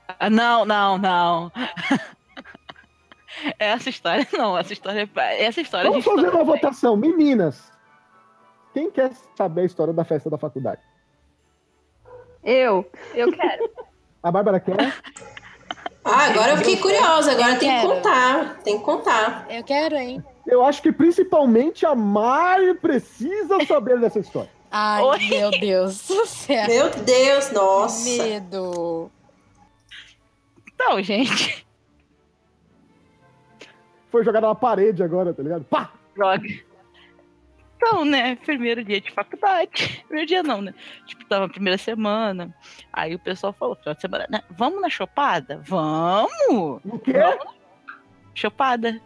Ah, 0.08 0.30
não, 0.30 0.64
não, 0.64 0.98
não. 0.98 1.52
Essa 3.58 3.90
história 3.90 4.28
não, 4.34 4.58
essa 4.58 4.74
história 4.74 5.10
essa 5.16 5.62
história 5.62 5.90
Vamos 5.90 6.06
a 6.06 6.10
gente 6.10 6.20
fazer 6.20 6.32
tá- 6.32 6.38
uma 6.38 6.44
votação. 6.44 6.98
Meninas, 6.98 7.72
quem 8.74 8.92
quer 8.92 9.14
saber 9.36 9.62
a 9.62 9.66
história 9.66 9.94
da 9.94 10.04
festa 10.04 10.30
da 10.30 10.38
faculdade? 10.38 10.82
Eu, 12.44 12.90
eu 13.14 13.32
quero. 13.32 13.72
A 14.22 14.32
Bárbara 14.32 14.60
quer? 14.60 14.76
Ah, 16.04 16.26
agora 16.26 16.52
eu 16.54 16.58
fiquei 16.58 16.78
curiosa, 16.78 17.32
agora 17.32 17.54
Eu 17.54 17.60
tem 17.60 17.70
que 17.70 17.76
quero. 17.76 17.88
contar. 17.96 18.60
Tem 18.64 18.78
que 18.80 18.84
contar. 18.84 19.46
Eu 19.50 19.64
quero, 19.64 19.96
hein? 19.96 20.24
Eu 20.48 20.64
acho 20.64 20.82
que 20.82 20.92
principalmente 20.92 21.86
a 21.86 21.94
Mari 21.94 22.74
precisa 22.76 23.64
saber 23.66 24.00
dessa 24.00 24.20
história. 24.20 24.50
Ai, 24.72 25.04
Oi? 25.04 25.30
meu 25.30 25.52
Deus 25.52 26.08
do 26.08 26.26
céu. 26.26 26.68
Meu 26.68 26.90
Deus, 26.90 27.52
nossa. 27.52 28.24
Medo. 28.24 29.12
Então, 30.74 31.02
gente, 31.04 31.66
Foi 34.10 34.24
jogada 34.26 34.48
na 34.48 34.56
parede 34.56 35.04
agora, 35.04 35.34
tá 35.34 35.44
ligado? 35.44 35.64
Pá! 35.66 35.92
droga. 36.16 36.48
Então, 37.82 38.06
né, 38.06 38.36
primeiro 38.36 38.84
dia 38.84 39.02
de 39.02 39.10
faculdade. 39.10 40.04
Primeiro 40.06 40.28
dia 40.28 40.44
não, 40.44 40.62
né? 40.62 40.72
Tipo, 41.08 41.26
tava 41.26 41.46
a 41.46 41.50
primeira 41.50 41.80
semana. 41.80 42.56
Aí 42.94 43.16
o 43.16 43.20
pessoal 43.20 43.52
falou, 43.52 43.76
final 43.76 43.96
de 43.96 44.02
semana, 44.02 44.28
né? 44.30 44.44
Vamos 44.52 44.80
na 44.80 44.88
chopada? 44.88 45.60
Vamos! 45.66 46.80
O 46.86 47.00
quê? 47.00 47.14
Vamos. 47.14 47.56
Chopada. 48.36 49.02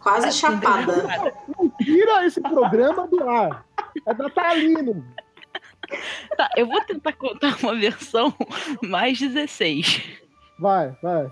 Quase 0.00 0.32
chapada. 0.32 1.34
Não 1.54 1.68
tira 1.82 2.24
esse 2.24 2.40
programa 2.40 3.06
do 3.08 3.28
ar. 3.28 3.66
É 4.06 4.14
natalino. 4.14 5.04
Tá, 6.34 6.48
eu 6.56 6.66
vou 6.66 6.80
tentar 6.84 7.12
contar 7.12 7.58
uma 7.62 7.74
versão 7.74 8.34
mais 8.82 9.18
16. 9.18 10.02
Vai, 10.58 10.96
vai. 11.02 11.30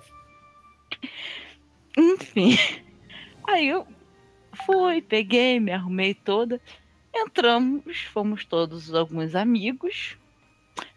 Enfim. 1.97 2.59
Aí 3.47 3.69
eu 3.69 3.87
fui, 4.65 5.01
peguei, 5.03 5.59
me 5.61 5.73
arrumei 5.73 6.15
toda. 6.15 6.61
Entramos, 7.15 8.03
fomos 8.13 8.45
todos 8.45 8.93
alguns 8.95 9.35
amigos. 9.35 10.17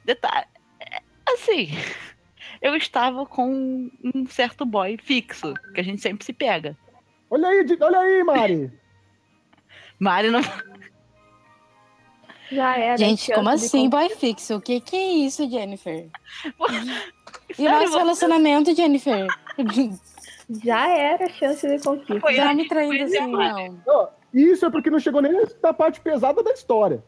Detalhe, 0.06 0.46
é, 0.80 1.02
assim, 1.28 1.70
eu 2.62 2.76
estava 2.76 3.26
com 3.26 3.90
um 4.04 4.26
certo 4.28 4.66
boy 4.66 4.98
fixo, 4.98 5.54
que 5.74 5.82
a 5.82 5.84
gente 5.84 6.02
sempre 6.02 6.26
se 6.26 6.34
pega. 6.34 6.78
Olha 7.30 7.48
aí, 7.48 7.66
olha 7.80 8.00
aí, 8.00 8.24
Mari. 8.24 8.72
Mari 10.00 10.30
não. 10.30 10.42
Já 12.52 12.78
era. 12.78 12.98
Gente, 12.98 13.32
como 13.34 13.50
assim, 13.50 13.88
boy 13.90 14.10
fixo? 14.10 14.58
O 14.58 14.62
que 14.62 14.82
que 14.82 14.96
é 14.96 15.12
isso, 15.26 15.50
Jennifer? 15.50 16.10
E 17.50 17.56
Sério, 17.56 17.72
nosso 17.80 17.92
você- 17.92 17.98
relacionamento, 18.00 18.76
Jennifer? 18.76 19.28
Já 20.64 20.90
era 20.90 21.30
chance 21.30 21.68
de 21.68 21.82
conquista. 21.84 22.20
Foi 22.20 22.40
antes 22.40 22.56
me 22.56 22.68
traindo 22.68 23.04
assim, 23.04 23.28
não. 23.32 23.82
Ó, 23.88 24.08
Isso 24.34 24.66
é 24.66 24.70
porque 24.70 24.90
não 24.90 25.00
chegou 25.00 25.22
nem 25.22 25.34
na 25.62 25.74
parte 25.74 26.00
pesada 26.02 26.44
da 26.44 26.52
história. 26.52 27.04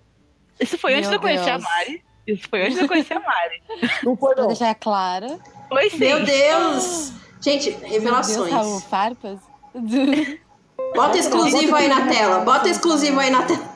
Isso 0.60 0.78
foi 0.78 0.94
antes 0.94 1.10
Meu 1.10 1.20
de 1.20 1.26
eu 1.26 1.30
conhecer 1.30 1.50
a. 1.50 1.60
Mari. 1.60 2.04
Isso 2.28 2.48
foi 2.50 2.62
antes 2.62 2.76
de 2.76 2.82
eu 2.84 2.88
conhecer 2.88 3.14
a 3.16 3.20
Mari. 3.20 3.64
Não 4.04 4.16
foi, 4.16 4.34
Pra 4.34 4.42
não. 4.44 4.48
deixar 4.50 4.74
clara. 4.76 5.40
Foi 5.68 5.90
sim. 5.90 5.98
Meu 5.98 6.24
Deus. 6.24 7.14
Gente, 7.42 7.72
Meu 7.72 7.80
Deus, 7.80 7.92
revelações. 7.92 8.84
farpas. 8.86 9.40
Bota 10.96 11.18
exclusivo 11.18 11.76
aí 11.76 11.88
na 11.88 12.08
tela. 12.08 12.40
Bota 12.40 12.70
exclusivo 12.70 13.20
aí 13.20 13.30
na 13.30 13.44
tela. 13.44 13.74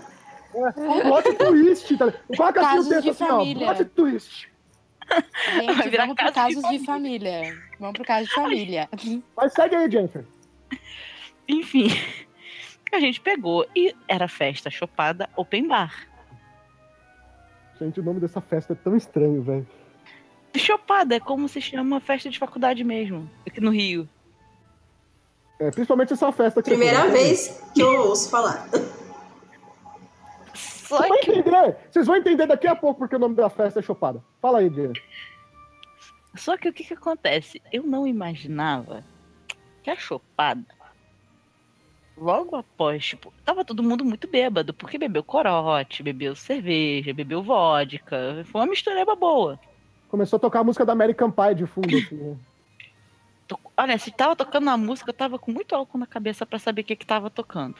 É, 0.55 1.01
plot 1.01 1.33
twist. 1.33 1.97
Tá? 1.97 2.13
Coloca 2.35 2.61
assim 2.67 2.79
o 2.79 2.89
texto 2.89 3.09
assim, 3.11 3.23
ó. 3.23 3.27
família. 3.27 3.65
Plot 3.75 3.85
twist. 3.85 4.49
Gente, 5.53 5.97
vamos 5.97 6.15
pro 6.15 6.33
caso 6.33 6.55
de 6.55 6.61
casos 6.61 6.69
de 6.69 6.85
família. 6.85 7.57
Vamos 7.79 7.95
pro 7.95 8.05
caso 8.05 8.27
de 8.27 8.33
família. 8.33 8.89
Mas 9.35 9.53
segue 9.53 9.75
aí, 9.75 9.89
Jennifer. 9.89 10.25
Enfim, 11.47 11.87
a 12.91 12.99
gente 12.99 13.21
pegou 13.21 13.65
e 13.75 13.95
era 14.07 14.27
festa 14.27 14.69
chopada 14.69 15.29
open 15.35 15.67
bar. 15.67 16.07
Gente, 17.79 17.99
o 17.99 18.03
nome 18.03 18.19
dessa 18.19 18.41
festa 18.41 18.73
é 18.73 18.75
tão 18.75 18.95
estranho, 18.95 19.41
velho. 19.41 19.67
Chopada 20.55 21.15
é 21.15 21.19
como 21.19 21.47
se 21.47 21.61
chama 21.61 21.99
festa 21.99 22.29
de 22.29 22.39
faculdade 22.39 22.83
mesmo, 22.83 23.29
aqui 23.45 23.61
no 23.61 23.69
Rio. 23.69 24.09
É, 25.59 25.69
principalmente 25.71 26.13
essa 26.13 26.31
festa 26.31 26.61
que 26.61 26.69
Primeira 26.69 27.07
vez 27.07 27.63
que 27.73 27.81
eu 27.81 28.07
ouço 28.07 28.29
falar. 28.29 28.67
Só 30.87 30.97
Vocês 30.97 31.09
vão 31.09 31.19
que, 31.19 31.31
entender. 31.31 31.77
Vocês 31.91 32.07
vão 32.07 32.15
entender 32.15 32.47
daqui 32.47 32.65
a 32.65 32.75
pouco 32.75 32.99
porque 32.99 33.15
o 33.15 33.19
nome 33.19 33.35
da 33.35 33.49
festa 33.49 33.79
é 33.79 33.83
chopada. 33.83 34.23
Fala 34.41 34.59
aí, 34.59 34.69
Jennifer. 34.69 35.03
só 36.35 36.55
que 36.55 36.69
o 36.69 36.73
que, 36.73 36.85
que 36.85 36.93
acontece? 36.93 37.61
Eu 37.73 37.83
não 37.83 38.07
imaginava 38.07 39.03
que 39.83 39.89
a 39.89 39.97
chopada, 39.97 40.63
logo 42.15 42.55
após, 42.55 43.05
tipo, 43.05 43.33
tava 43.43 43.65
todo 43.65 43.83
mundo 43.83 44.05
muito 44.05 44.29
bêbado, 44.29 44.73
porque 44.73 44.97
bebeu 44.97 45.23
corote, 45.23 46.01
bebeu 46.01 46.33
cerveja, 46.35 47.13
bebeu 47.13 47.43
vodka, 47.43 48.45
foi 48.45 48.61
uma 48.61 48.67
mistureba 48.67 49.13
boa. 49.13 49.59
Começou 50.07 50.37
a 50.37 50.39
tocar 50.39 50.61
a 50.61 50.63
música 50.63 50.85
da 50.85 50.93
American 50.93 51.29
Pie 51.29 51.55
de 51.55 51.65
fundo. 51.65 51.97
Assim, 51.97 52.15
né? 52.15 52.37
Olha, 53.75 53.97
se 53.97 54.09
tava 54.09 54.37
tocando 54.37 54.69
a 54.69 54.77
música, 54.77 55.09
eu 55.09 55.13
tava 55.13 55.37
com 55.37 55.51
muito 55.51 55.75
álcool 55.75 55.97
na 55.97 56.07
cabeça 56.07 56.45
pra 56.45 56.57
saber 56.57 56.81
o 56.81 56.85
que 56.85 56.95
que 56.95 57.05
tava 57.05 57.29
tocando. 57.29 57.75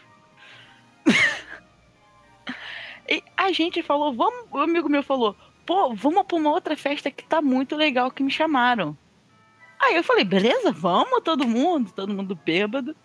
E 3.08 3.24
a 3.36 3.52
gente 3.52 3.82
falou, 3.82 4.14
vamos, 4.14 4.46
o 4.52 4.58
amigo 4.58 4.90
meu 4.90 5.04
falou, 5.04 5.36
pô, 5.66 5.94
vamos 5.94 6.26
pra 6.26 6.38
uma 6.38 6.52
outra 6.52 6.76
festa 6.76 7.12
que 7.12 7.24
tá 7.24 7.42
muito 7.42 7.76
legal 7.76 8.12
que 8.12 8.24
me 8.24 8.32
chamaram. 8.32 8.98
Aí 9.80 9.96
eu 9.96 10.04
falei, 10.04 10.24
beleza, 10.24 10.72
vamos 10.72 11.22
todo 11.24 11.48
mundo, 11.48 11.92
todo 11.92 12.14
mundo 12.14 12.36
bêbado. 12.36 12.96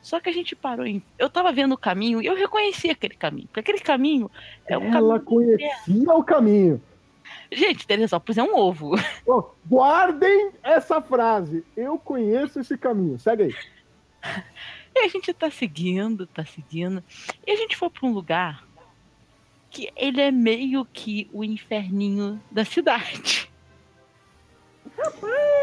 Só 0.00 0.18
que 0.18 0.28
a 0.28 0.32
gente 0.32 0.56
parou 0.56 0.86
em. 0.86 1.02
Eu 1.18 1.28
tava 1.28 1.52
vendo 1.52 1.72
o 1.72 1.78
caminho 1.78 2.20
e 2.22 2.26
eu 2.26 2.34
reconheci 2.34 2.90
aquele 2.90 3.14
caminho. 3.14 3.46
Porque 3.46 3.60
aquele 3.60 3.80
caminho 3.80 4.30
é 4.66 4.76
o 4.76 4.82
Ela 4.82 5.20
caminho. 5.20 5.24
conhecia 5.24 6.14
o 6.14 6.24
caminho. 6.24 6.82
Gente, 7.52 7.86
Teresópolis 7.86 8.38
é 8.38 8.42
um 8.42 8.56
ovo. 8.56 8.92
Guardem 9.66 10.52
essa 10.62 11.00
frase. 11.00 11.64
Eu 11.76 11.98
conheço 11.98 12.60
esse 12.60 12.76
caminho. 12.76 13.18
Segue 13.18 13.44
aí. 13.44 13.54
E 14.94 15.00
a 15.00 15.08
gente 15.08 15.32
tá 15.32 15.50
seguindo, 15.50 16.26
tá 16.26 16.44
seguindo. 16.44 17.02
E 17.46 17.52
a 17.52 17.56
gente 17.56 17.76
foi 17.76 17.90
pra 17.90 18.08
um 18.08 18.12
lugar 18.12 18.64
que 19.72 19.88
ele 19.96 20.20
é 20.20 20.30
meio 20.30 20.84
que 20.84 21.28
o 21.32 21.42
inferninho 21.42 22.40
da 22.50 22.64
cidade. 22.64 23.48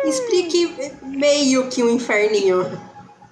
Explique 0.03 0.91
meio 1.03 1.69
que 1.69 1.83
um 1.83 1.89
inferninho. 1.91 2.63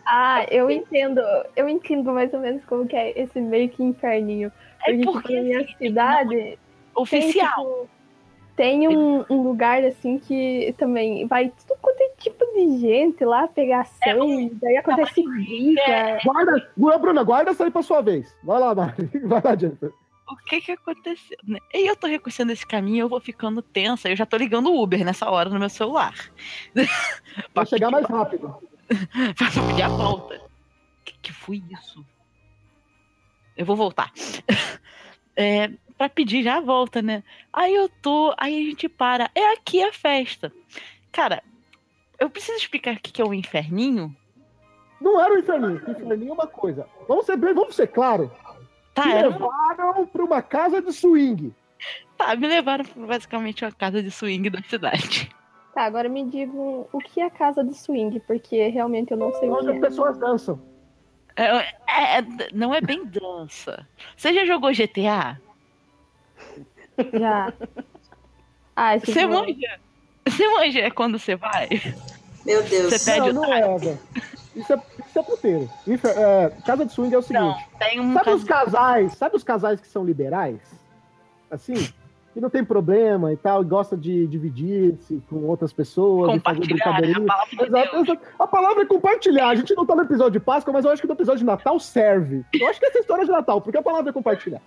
Ah, 0.06 0.46
eu 0.52 0.70
entendo. 0.70 1.20
Eu 1.56 1.68
entendo 1.68 2.14
mais 2.14 2.34
ou 2.34 2.40
menos 2.40 2.64
como 2.66 2.88
que 2.88 2.96
é 2.96 3.20
esse 3.20 3.40
meio 3.42 3.70
que 3.70 3.84
inferninho. 3.84 4.52
É 4.86 4.92
Porque, 4.92 4.98
tipo, 5.00 5.12
porque 5.14 5.36
na 5.36 5.42
minha 5.42 5.68
cidade 5.78 6.60
oficial. 6.96 7.88
Tem, 8.56 8.80
tipo, 8.82 8.88
tem 8.88 8.98
um, 8.98 9.26
um 9.30 9.42
lugar 9.42 9.84
assim 9.84 10.18
que 10.20 10.74
também 10.78 11.26
vai 11.28 11.50
tudo 11.50 11.78
quanto 11.82 12.02
é 12.02 12.10
tipo 12.18 12.44
de 12.54 12.80
gente 12.80 13.24
lá 13.26 13.48
pegar 13.48 13.86
sangue, 13.86 14.52
daí 14.62 14.78
acontece 14.78 15.24
briga. 15.24 16.20
Guarda, 16.24 16.70
Gua- 16.78 16.98
Bruna, 16.98 17.24
guarda 17.24 17.52
essa 17.52 17.66
aí 17.66 17.72
pra 17.72 17.82
sua 17.84 18.02
vez. 18.02 18.34
Vai 18.44 18.60
lá, 18.60 18.74
Mari. 18.74 19.10
Vai 19.26 19.42
lá, 19.44 19.56
Jennifer. 19.56 19.92
O 20.30 20.36
que 20.36 20.60
que 20.62 20.72
aconteceu? 20.74 21.38
né? 21.44 21.60
E 21.74 21.88
eu 21.90 21.96
tô 21.96 22.06
reconhecendo 22.08 22.52
esse 22.52 22.66
caminho, 22.66 23.04
eu 23.06 23.10
vou 23.10 23.20
ficando 23.22 23.62
tensa. 23.62 24.10
Eu 24.10 24.16
já 24.16 24.26
tô 24.26 24.36
ligando 24.38 24.70
o 24.72 24.82
Uber 24.84 25.04
nessa 25.06 25.30
hora 25.30 25.50
no 25.50 25.60
meu 25.60 25.70
celular. 25.70 26.14
Vai 27.56 27.66
chegar 27.66 27.90
mais 27.92 28.06
rápido. 28.06 28.56
pra 29.38 29.50
pedir 29.68 29.82
a 29.84 29.88
volta. 29.90 30.42
Que 31.06 31.14
que 31.22 31.34
foi 31.34 31.64
isso? 31.72 32.06
Eu 33.56 33.66
vou 33.66 33.76
voltar. 33.76 34.12
É, 35.40 35.70
pra 35.96 36.10
pedir 36.10 36.42
já 36.42 36.58
a 36.58 36.62
volta, 36.62 37.00
né? 37.00 37.24
Aí 37.54 37.72
eu 37.72 37.88
tô, 38.02 38.34
aí 38.40 38.56
a 38.60 38.70
gente 38.72 38.90
para. 38.90 39.30
É 39.36 39.54
aqui 39.54 39.84
a 39.84 39.94
festa. 39.94 40.52
Cara, 41.12 41.44
eu 42.20 42.28
preciso 42.28 42.58
explicar 42.58 42.96
o 42.96 43.00
que 43.00 43.12
que 43.12 43.22
é 43.22 43.24
o 43.24 43.36
inferninho? 43.36 44.16
Não 45.00 45.22
era 45.24 45.36
o 45.36 45.38
inferninho. 45.38 45.80
O 45.88 45.92
inferninho 45.92 46.32
é 46.32 46.34
uma 46.34 46.48
coisa. 46.48 46.88
Vamos 47.08 47.28
ser, 47.28 47.38
bem- 47.38 47.54
vamos 47.54 47.76
ser 47.76 47.86
claro. 47.86 48.32
Tá, 48.98 49.06
Me 49.06 49.14
levaram 49.22 50.06
pra 50.08 50.24
uma 50.24 50.42
casa 50.42 50.82
de 50.82 50.92
swing. 50.92 51.54
tá, 52.18 52.36
me 52.36 52.48
levaram 52.48 52.84
pra 52.84 53.06
basicamente 53.06 53.64
uma 53.64 53.72
casa 53.72 54.02
de 54.02 54.10
swing 54.10 54.50
da 54.50 54.62
cidade. 54.64 55.30
Tá, 55.76 55.84
agora 55.84 56.10
me 56.10 56.24
digam 56.26 56.88
o 56.92 56.98
que 56.98 57.22
é 57.22 57.30
casa 57.30 57.64
de 57.64 57.76
swing, 57.76 58.20
porque 58.22 58.68
realmente 58.70 59.12
eu 59.12 59.18
não 59.18 59.32
sei 59.36 59.48
o 59.48 59.54
Onde 59.54 59.66
que 59.66 59.70
as 59.72 59.78
é. 59.78 59.80
pessoas 59.82 60.18
dançam. 60.18 60.60
É, 61.36 61.46
é- 61.58 62.18
é- 62.18 62.50
não 62.52 62.74
é 62.74 62.82
bem 62.82 63.06
dança. 63.06 63.88
Você 64.16 64.34
já 64.34 64.44
jogou 64.46 64.74
GTA? 64.74 65.40
Já. 67.14 67.54
Ah, 68.76 68.98
tipo, 69.00 69.12
Você 69.12 69.28
manja? 69.28 69.80
Você 70.28 70.48
manja 70.50 70.80
é 70.80 70.90
quando 70.90 71.20
você 71.20 71.36
vai? 71.36 71.70
Meu 72.44 72.64
Deus. 72.64 72.92
Você 72.94 73.12
pede 73.12 73.32
não, 73.32 73.44
o 73.44 73.46
não 73.46 73.54
é. 73.54 73.98
Isso 74.58 74.74
é, 74.74 74.82
isso 75.08 75.20
é 75.20 75.24
puteiro. 75.24 75.70
Infer- 75.88 76.18
é, 76.18 76.50
casa 76.66 76.86
de 76.86 76.92
swing 76.92 77.14
é 77.14 77.18
o 77.18 77.22
seguinte. 77.22 77.42
Não, 77.44 77.56
tem 77.80 78.00
um 78.00 78.14
Sabe 78.14 78.30
os 78.32 78.44
casais? 78.44 79.14
Sabe 79.14 79.36
os 79.36 79.44
casais 79.44 79.80
que 79.80 79.88
são 79.88 80.04
liberais? 80.04 80.60
Assim? 81.50 81.76
que 82.34 82.42
não 82.42 82.52
tem 82.52 82.64
problema 82.64 83.34
e 83.34 83.38
tal, 83.38 83.64
e 83.64 83.66
gosta 83.66 83.98
de 83.98 84.28
dividir-se 84.28 85.20
com 85.28 85.38
outras 85.48 85.74
pessoas, 85.74 86.28
fazer 86.44 86.60
Compartilhar, 86.60 86.86
né? 86.86 86.92
A 86.92 87.02
brincadeirinha. 87.02 87.26
palavra 87.26 88.04
de. 88.04 88.20
A 88.38 88.46
palavra 88.48 88.84
é 88.84 88.86
compartilhar. 88.86 89.48
A 89.50 89.56
gente 89.56 89.74
não 89.76 89.88
tá 89.88 89.96
no 89.96 90.04
episódio 90.04 90.34
de 90.34 90.40
Páscoa, 90.40 90.72
mas 90.72 90.86
eu 90.86 90.92
acho 90.92 91.02
que 91.02 91.08
no 91.08 91.16
episódio 91.16 91.40
de 91.40 91.46
Natal 91.46 91.80
serve. 91.80 92.46
Eu 92.54 92.68
acho 92.70 92.80
que 92.80 92.86
essa 92.86 93.00
história 93.00 93.24
é 93.24 93.26
de 93.26 93.32
Natal, 93.32 93.60
porque 93.60 93.80
a 93.80 93.82
palavra 93.82 94.12
é 94.12 94.14
compartilhar. 94.14 94.62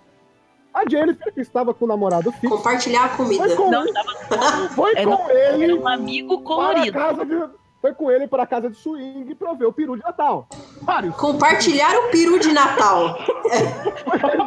A 0.73 0.81
Jennifer, 0.89 1.33
que 1.33 1.39
estava 1.39 1.73
com 1.73 1.85
o 1.85 1.87
namorado 1.87 2.29
fixo, 2.33 2.49
Compartilhar 2.57 3.05
a 3.05 3.09
comida. 3.15 3.41
foi 3.47 3.55
com, 3.55 3.71
Não, 3.71 3.85
tava 3.93 4.67
foi 4.69 4.91
Era- 4.97 5.15
com 5.17 5.29
ele 5.29 5.63
era 5.63 5.75
um 5.75 5.87
amigo 5.87 6.41
para 6.41 6.43
a 6.43 6.73
colorido. 6.73 6.91
casa 6.97 7.25
de. 7.25 7.60
Foi 7.81 7.93
com 7.95 8.11
ele 8.11 8.27
para 8.27 8.43
a 8.43 8.47
casa 8.47 8.69
de 8.69 8.77
swing 8.77 9.33
pra 9.35 9.53
ver 9.53 9.65
o 9.65 9.73
peru 9.73 9.97
de 9.97 10.03
Natal. 10.03 10.47
Vários. 10.83 11.15
Compartilhar 11.15 11.91
o 11.97 12.11
peru 12.11 12.39
de 12.39 12.51
Natal. 12.51 13.17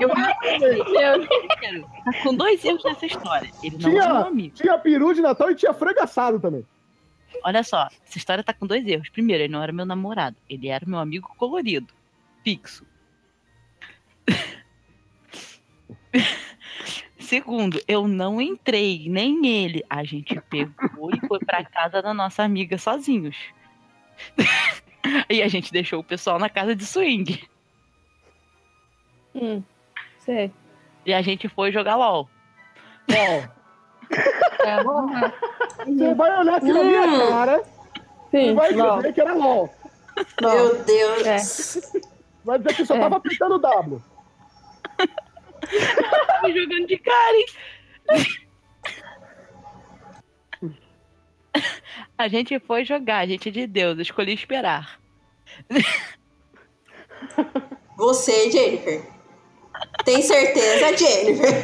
Eu 0.00 0.08
Meu 0.08 1.26
tá 1.26 2.12
com 2.22 2.34
dois 2.34 2.64
erros 2.64 2.84
nessa 2.84 3.06
história. 3.06 3.50
Ele 3.62 3.76
não 3.76 3.90
Tinha- 3.90 4.02
é 4.02 4.06
amigo. 4.28 4.54
Tinha 4.54 4.78
peru 4.78 5.12
de 5.12 5.20
Natal 5.20 5.50
e 5.50 5.54
tinha 5.56 5.74
frango 5.74 6.00
assado 6.00 6.38
também. 6.38 6.64
Olha 7.42 7.64
só, 7.64 7.88
essa 8.06 8.16
história 8.18 8.44
tá 8.44 8.52
com 8.54 8.66
dois 8.66 8.86
erros. 8.86 9.08
Primeiro, 9.08 9.42
ele 9.42 9.52
não 9.52 9.62
era 9.62 9.72
meu 9.72 9.84
namorado. 9.84 10.36
Ele 10.48 10.68
era 10.68 10.86
meu 10.86 11.00
amigo 11.00 11.28
colorido. 11.36 11.92
Fixo. 12.44 12.86
Segundo, 17.18 17.80
eu 17.88 18.06
não 18.06 18.40
entrei, 18.40 19.06
nem 19.08 19.46
ele. 19.46 19.84
A 19.88 20.04
gente 20.04 20.40
pegou 20.50 21.10
e 21.14 21.26
foi 21.26 21.38
pra 21.40 21.64
casa 21.64 22.02
da 22.02 22.12
nossa 22.12 22.42
amiga 22.42 22.76
sozinhos. 22.78 23.36
e 25.30 25.42
a 25.42 25.48
gente 25.48 25.72
deixou 25.72 26.00
o 26.00 26.04
pessoal 26.04 26.38
na 26.38 26.48
casa 26.48 26.74
de 26.76 26.84
swing. 26.84 27.42
Hum, 29.34 29.62
sei. 30.18 30.52
E 31.06 31.12
a 31.12 31.22
gente 31.22 31.48
foi 31.48 31.72
jogar 31.72 31.96
LOL. 31.96 32.28
Ó, 33.10 33.42
você 35.84 36.14
vai 36.14 36.38
olhar 36.40 36.56
aqui 36.56 36.72
na 36.72 36.84
minha 36.84 37.02
Hum. 37.06 37.28
cara 37.28 37.62
e 37.62 38.30
Sim, 38.30 38.54
vai 38.54 38.72
não, 38.72 38.96
dizer 38.96 39.12
que 39.12 39.20
era 39.20 39.34
LOL. 39.34 39.72
Meu 40.40 40.84
Deus. 40.84 41.76
É. 41.76 42.00
Vai 42.44 42.58
dizer 42.58 42.74
que 42.76 42.86
só 42.86 42.94
É. 42.94 43.00
tava 43.00 43.16
apertando 43.16 43.56
o 43.56 43.58
W. 43.58 44.02
Tava 46.26 46.52
jogando 46.52 46.87
de 46.87 46.99
Karen. 46.99 47.44
A 52.16 52.28
gente 52.28 52.59
foi 52.61 52.85
jogar, 52.85 53.18
a 53.18 53.26
gente 53.26 53.49
é 53.49 53.52
de 53.52 53.66
Deus, 53.66 53.97
eu 53.97 54.02
escolhi 54.02 54.35
esperar. 54.35 55.00
Você, 57.97 58.50
Jennifer. 58.50 59.02
Tem 60.04 60.23
certeza, 60.23 60.97
Jennifer? 60.97 61.62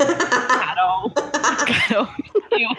Carol. 0.48 1.12
Carol. 1.12 2.08
Eu. 2.50 2.70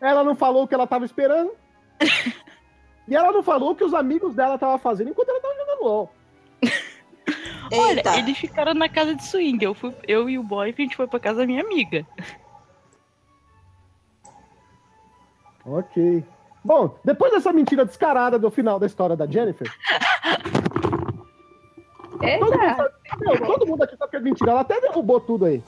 Ela 0.00 0.24
não 0.24 0.34
falou 0.34 0.64
o 0.64 0.68
que 0.68 0.74
ela 0.74 0.86
tava 0.86 1.04
esperando. 1.04 1.52
e 3.06 3.14
ela 3.14 3.30
não 3.32 3.42
falou 3.42 3.70
o 3.70 3.76
que 3.76 3.84
os 3.84 3.94
amigos 3.94 4.34
dela 4.34 4.54
estavam 4.56 4.78
fazendo 4.78 5.10
enquanto 5.10 5.28
ela 5.28 5.40
tava 5.40 5.54
jogando 5.54 5.84
LOL. 5.84 6.14
Olha, 7.72 7.98
Eita. 7.98 8.18
eles 8.18 8.38
ficaram 8.38 8.74
na 8.74 8.88
casa 8.88 9.14
de 9.14 9.24
swing. 9.24 9.64
Eu, 9.64 9.74
fui, 9.74 9.94
eu 10.06 10.28
e 10.28 10.38
o 10.38 10.42
boy, 10.42 10.70
a 10.76 10.82
gente 10.82 10.96
foi 10.96 11.06
pra 11.06 11.18
casa 11.20 11.38
da 11.40 11.46
minha 11.46 11.62
amiga. 11.62 12.06
Ok. 15.64 16.24
Bom, 16.64 16.96
depois 17.04 17.32
dessa 17.32 17.52
mentira 17.52 17.84
descarada 17.84 18.38
do 18.38 18.50
final 18.50 18.78
da 18.78 18.86
história 18.86 19.16
da 19.16 19.26
Jennifer, 19.26 19.68
todo 22.20 22.40
mundo, 22.40 22.54
Eita, 22.62 22.76
sabe, 22.76 23.24
meu, 23.24 23.46
todo 23.46 23.66
mundo 23.66 23.82
aqui 23.82 23.96
sabe 23.96 24.10
que 24.10 24.16
é 24.16 24.20
mentira. 24.20 24.50
Ela 24.52 24.60
até 24.60 24.80
derrubou 24.80 25.20
tudo 25.20 25.44
aí. 25.46 25.62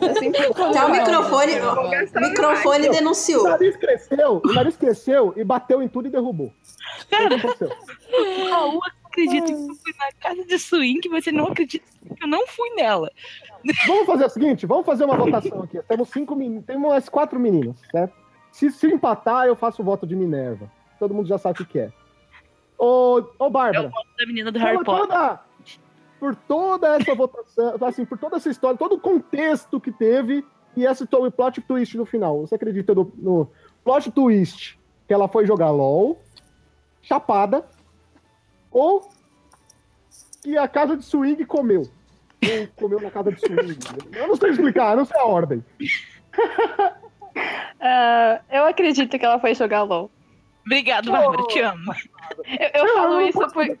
Até 0.00 0.84
o 0.84 0.90
microfone, 0.90 1.52
o 1.60 2.20
microfone 2.20 2.88
O 2.88 2.92
denunciou. 2.92 3.44
nariz 3.44 3.76
cresceu, 3.76 4.42
o 4.44 4.52
nariz 4.52 4.76
cresceu 4.76 5.32
e 5.36 5.44
bateu 5.44 5.80
em 5.82 5.88
tudo 5.88 6.08
e 6.08 6.10
derrubou. 6.10 6.52
Cara, 7.08 7.26
O 7.26 7.28
que 7.28 7.46
aconteceu? 7.46 7.68
o 8.10 8.50
Raul 8.50 8.80
acredita 9.12 9.46
que 9.46 9.52
eu 9.52 9.74
fui 9.74 9.92
na 9.98 10.12
casa 10.20 10.44
de 10.44 10.58
swing, 10.58 11.08
você 11.08 11.30
não 11.30 11.46
acredita 11.48 11.84
que 12.16 12.24
eu 12.24 12.28
não 12.28 12.46
fui 12.46 12.70
nela. 12.70 13.10
Vamos 13.86 14.06
fazer 14.06 14.24
o 14.24 14.28
seguinte, 14.28 14.66
vamos 14.66 14.84
fazer 14.86 15.04
uma 15.04 15.16
votação 15.16 15.62
aqui. 15.62 15.80
Temos 15.86 16.08
cinco 16.08 16.34
meninos, 16.34 16.64
temos 16.64 17.08
quatro 17.08 17.38
meninas, 17.38 17.76
certo? 17.90 18.14
Se, 18.50 18.70
se 18.70 18.86
empatar, 18.88 19.46
eu 19.46 19.54
faço 19.56 19.82
o 19.82 19.84
voto 19.84 20.06
de 20.06 20.16
Minerva. 20.16 20.70
Todo 20.98 21.14
mundo 21.14 21.26
já 21.28 21.38
sabe 21.38 21.62
o 21.62 21.66
que 21.66 21.78
é. 21.78 21.92
Ô, 22.78 23.22
ô 23.38 23.44
Eu 23.46 23.50
Bárbara, 23.50 23.88
gosto 23.88 24.16
da 24.18 24.26
menina 24.26 24.50
do 24.50 24.58
Harry 24.58 24.82
Potter. 24.84 25.06
toda, 25.06 25.40
por 26.18 26.34
toda 26.34 26.96
essa 26.96 27.14
votação, 27.14 27.76
assim, 27.86 28.04
por 28.04 28.18
toda 28.18 28.36
essa 28.36 28.50
história, 28.50 28.76
todo 28.76 28.96
o 28.96 29.00
contexto 29.00 29.80
que 29.80 29.92
teve 29.92 30.44
e 30.76 30.84
esse 30.84 31.06
to- 31.06 31.30
plot 31.30 31.60
twist 31.62 31.96
no 31.96 32.04
final. 32.04 32.40
Você 32.40 32.54
acredita 32.56 32.94
no, 32.94 33.12
no 33.16 33.50
plot 33.84 34.10
twist 34.10 34.78
que 35.06 35.14
ela 35.14 35.28
foi 35.28 35.46
jogar 35.46 35.70
LOL, 35.70 36.20
chapada, 37.02 37.64
ou 38.72 39.08
que 40.42 40.56
a 40.56 40.66
casa 40.66 40.96
de 40.96 41.04
swing 41.04 41.44
comeu? 41.44 41.82
Ou 42.44 42.66
comeu 42.76 43.00
na 43.00 43.10
casa 43.10 43.30
de 43.32 43.38
swing. 43.40 43.78
Eu 44.12 44.28
não 44.28 44.36
sei 44.36 44.50
explicar, 44.50 44.96
não 44.96 45.04
sei 45.04 45.18
a 45.20 45.24
ordem. 45.24 45.64
Ah, 47.80 48.40
eu 48.50 48.66
acredito 48.66 49.18
que 49.18 49.24
ela 49.24 49.38
foi 49.38 49.54
jogar 49.54 49.82
LOL. 49.82 50.10
Obrigado, 50.66 51.10
Bárbara, 51.10 51.42
te 51.48 51.60
amo. 51.60 51.92
Eu, 52.46 52.70
eu 52.80 52.86
Não, 52.86 52.94
falo 52.94 53.14
não 53.14 53.20
isso 53.22 53.38
posso- 53.38 53.54
por... 53.54 53.66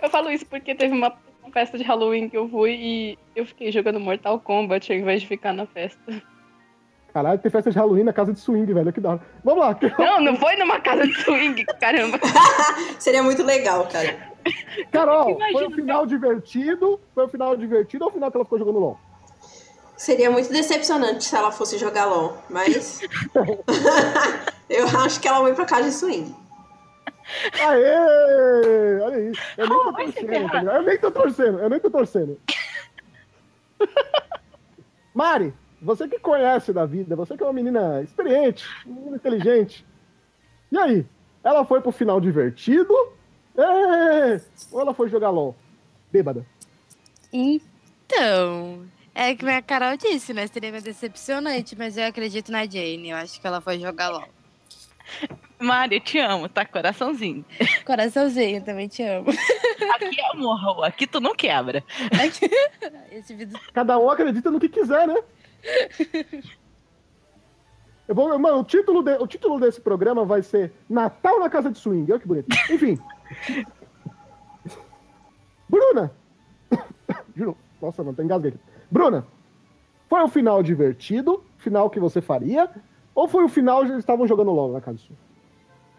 Eu 0.00 0.08
falo 0.10 0.30
isso 0.30 0.46
porque 0.46 0.76
teve 0.76 0.92
uma 0.94 1.12
festa 1.52 1.76
de 1.76 1.82
Halloween 1.82 2.28
que 2.28 2.36
eu 2.36 2.48
fui 2.48 2.70
e 2.72 3.18
eu 3.34 3.44
fiquei 3.44 3.72
jogando 3.72 3.98
Mortal 3.98 4.38
Kombat 4.38 4.92
ao 4.92 4.98
invés 4.98 5.22
de 5.22 5.26
ficar 5.26 5.52
na 5.52 5.66
festa. 5.66 6.22
Caralho, 7.12 7.38
tem 7.38 7.50
festa 7.50 7.70
de 7.70 7.78
Halloween 7.78 8.04
na 8.04 8.12
casa 8.12 8.32
de 8.32 8.40
swing, 8.40 8.72
velho. 8.72 8.92
Que 8.92 9.00
da 9.00 9.10
hora. 9.10 9.20
Vamos 9.42 9.60
lá. 9.64 9.78
Não, 9.98 10.20
não 10.20 10.36
foi 10.36 10.56
numa 10.56 10.78
casa 10.80 11.06
de 11.06 11.14
swing, 11.22 11.64
caramba. 11.80 12.18
Seria 12.98 13.22
muito 13.22 13.42
legal, 13.42 13.86
cara. 13.88 14.28
Carol, 14.92 15.38
foi 15.52 15.66
um 15.66 15.70
final 15.70 16.06
divertido? 16.06 17.00
Foi 17.14 17.24
um 17.24 17.28
final 17.28 17.56
divertido 17.56 18.04
ou 18.04 18.10
o 18.10 18.14
final 18.14 18.30
que 18.30 18.36
ela 18.36 18.44
ficou 18.44 18.58
jogando 18.58 18.78
LOL? 18.78 18.98
Seria 19.96 20.30
muito 20.30 20.50
decepcionante 20.52 21.24
se 21.24 21.34
ela 21.34 21.50
fosse 21.50 21.76
jogar 21.76 22.06
LOL, 22.06 22.36
mas. 22.48 23.00
eu 24.70 24.86
acho 25.04 25.20
que 25.20 25.26
ela 25.26 25.40
foi 25.40 25.54
pra 25.54 25.64
casa 25.64 25.88
de 25.88 25.94
swing. 25.94 26.34
Aê! 27.60 29.00
Olha 29.02 29.30
isso. 29.30 29.40
Eu 29.56 29.68
nem 29.68 29.78
tô 29.78 29.92
torcendo, 29.92 30.50
tá? 30.50 30.62
Eu 30.62 30.82
nem 30.82 30.98
tô 30.98 31.10
torcendo, 31.10 31.58
eu 31.58 31.70
nem 31.70 31.80
tô 31.80 31.90
torcendo. 31.90 32.40
Mari, 35.14 35.52
você 35.80 36.08
que 36.08 36.18
conhece 36.18 36.72
da 36.72 36.84
vida, 36.84 37.16
você 37.16 37.36
que 37.36 37.42
é 37.42 37.46
uma 37.46 37.52
menina 37.52 38.02
experiente, 38.02 38.66
menina 38.84 39.16
inteligente. 39.16 39.86
E 40.70 40.78
aí? 40.78 41.06
Ela 41.42 41.64
foi 41.64 41.80
pro 41.80 41.92
final 41.92 42.20
divertido? 42.20 42.92
Ê! 43.56 44.40
Ou 44.72 44.80
ela 44.80 44.92
foi 44.92 45.08
jogar 45.08 45.30
LOL? 45.30 45.56
Bêbada. 46.12 46.44
Então, 47.32 48.86
é 49.14 49.34
que 49.34 49.46
a 49.48 49.62
Carol 49.62 49.96
disse, 49.96 50.32
né? 50.32 50.46
Seria 50.46 50.70
meio 50.70 50.82
decepcionante, 50.82 51.76
mas 51.76 51.96
eu 51.96 52.06
acredito 52.06 52.52
na 52.52 52.64
Jane. 52.64 53.10
Eu 53.10 53.16
acho 53.16 53.40
que 53.40 53.46
ela 53.46 53.60
foi 53.60 53.78
jogar 53.78 54.10
LOL. 54.10 54.28
Mari, 55.58 55.96
eu 55.96 56.00
te 56.00 56.18
amo, 56.18 56.48
tá? 56.48 56.64
Coraçãozinho. 56.64 57.44
Coraçãozinho, 57.84 58.62
também 58.62 58.86
te 58.86 59.02
amo. 59.02 59.30
Aqui 59.94 60.20
é 60.20 60.30
amor. 60.32 60.84
Aqui 60.84 61.06
tu 61.06 61.20
não 61.20 61.34
quebra. 61.34 61.82
Esse 63.10 63.34
vídeo 63.34 63.58
Cada 63.72 63.98
um 63.98 64.08
acredita 64.08 64.50
no 64.50 64.60
que 64.60 64.68
quiser, 64.68 65.08
né? 65.08 65.16
Eu 68.06 68.14
vou, 68.14 68.38
mano, 68.38 68.60
o 68.60 68.64
título, 68.64 69.02
de- 69.02 69.18
o 69.18 69.26
título 69.26 69.60
desse 69.60 69.80
programa 69.80 70.24
vai 70.24 70.42
ser 70.42 70.72
Natal 70.88 71.38
na 71.40 71.50
Casa 71.50 71.70
de 71.70 71.78
Swing. 71.78 72.10
Olha 72.10 72.20
que 72.20 72.26
bonito. 72.26 72.48
Enfim. 72.70 72.98
Bruna! 75.68 76.10
Juro. 77.36 77.56
Nossa, 77.82 78.02
mano, 78.02 78.16
tá 78.16 78.22
engasguei. 78.24 78.50
aqui. 78.52 78.58
Bruna, 78.90 79.26
foi 80.08 80.22
um 80.22 80.28
final 80.28 80.62
divertido? 80.62 81.44
Final 81.58 81.90
que 81.90 82.00
você 82.00 82.20
faria? 82.22 82.70
Ou 83.14 83.28
foi 83.28 83.44
o 83.44 83.48
final 83.48 83.80
que 83.82 83.88
eles 83.88 83.98
estavam 83.98 84.26
jogando 84.26 84.52
LOL 84.52 84.72
na 84.72 84.80
casa 84.80 84.96
de 84.96 85.02
swing? 85.04 85.20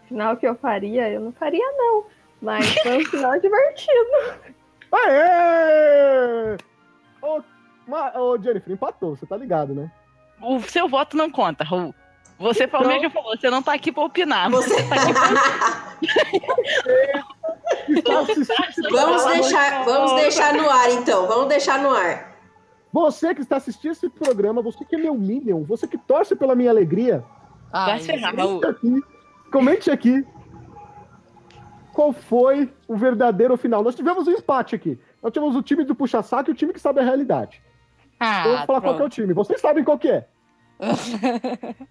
Final 0.08 0.36
que 0.36 0.46
eu 0.48 0.56
faria, 0.56 1.08
eu 1.08 1.20
não 1.20 1.32
faria 1.32 1.64
não. 1.76 2.04
Mas 2.42 2.66
foi 2.78 2.98
um 2.98 3.04
final 3.06 3.38
divertido. 3.38 4.50
Aê! 4.90 6.56
Ô, 7.22 7.40
Ma- 7.90 8.12
ô, 8.18 8.38
Jennifer, 8.40 8.72
empatou, 8.72 9.16
você 9.16 9.26
tá 9.26 9.36
ligado, 9.36 9.74
né? 9.74 9.90
O 10.40 10.60
seu 10.60 10.88
voto 10.88 11.16
não 11.16 11.30
conta, 11.30 11.64
Raul. 11.64 11.94
Você 12.38 12.64
Então- 12.64 12.80
falou 12.80 12.94
mesmo 12.94 13.10
falou, 13.10 13.36
você 13.36 13.50
não 13.50 13.62
tá 13.62 13.74
aqui 13.74 13.92
pra 13.92 14.04
opinar. 14.04 14.48
Você- 14.50 14.82
tá 14.88 14.94
aqui 14.94 15.12
pra 15.12 15.30
Está 17.88 18.20
assistindo- 18.20 18.90
vamos 18.90 19.24
deixar, 19.24 19.84
vamos 19.84 20.14
deixar 20.14 20.54
no 20.54 20.68
ar, 20.70 20.90
então. 20.92 21.26
Vamos 21.26 21.48
deixar 21.48 21.78
no 21.78 21.90
ar. 21.90 22.30
Você 22.92 23.34
que 23.34 23.40
está 23.42 23.56
assistindo 23.56 23.92
esse 23.92 24.08
programa, 24.08 24.62
você 24.62 24.84
que 24.84 24.96
é 24.96 24.98
meu 24.98 25.14
Minion, 25.14 25.62
você 25.62 25.86
que 25.86 25.98
torce 25.98 26.34
pela 26.34 26.54
minha 26.54 26.70
alegria, 26.70 27.24
Vai 27.72 27.92
Ai, 27.92 28.00
se 28.00 28.06
ferrar, 28.06 28.34
Raul. 28.34 28.60
comente 28.60 28.66
aqui, 28.66 29.02
comente 29.52 29.90
aqui 29.92 30.26
qual 31.92 32.12
foi 32.12 32.72
o 32.88 32.96
verdadeiro 32.96 33.56
final. 33.56 33.82
Nós 33.84 33.94
tivemos 33.94 34.26
um 34.26 34.32
empate 34.32 34.74
aqui. 34.74 34.98
Nós 35.22 35.32
tivemos 35.32 35.54
o 35.54 35.62
time 35.62 35.84
do 35.84 35.94
puxa-saco 35.94 36.50
e 36.50 36.52
o 36.52 36.56
time 36.56 36.72
que 36.72 36.80
sabe 36.80 36.98
a 36.98 37.04
realidade. 37.04 37.62
Ah, 38.20 38.44
eu 38.46 38.56
vou 38.56 38.66
falar 38.66 38.80
qual 38.82 38.96
que 38.96 39.02
é 39.02 39.04
o 39.06 39.08
time. 39.08 39.32
Vocês 39.32 39.60
sabem 39.60 39.82
qual 39.82 39.98
que 39.98 40.08
é. 40.08 40.28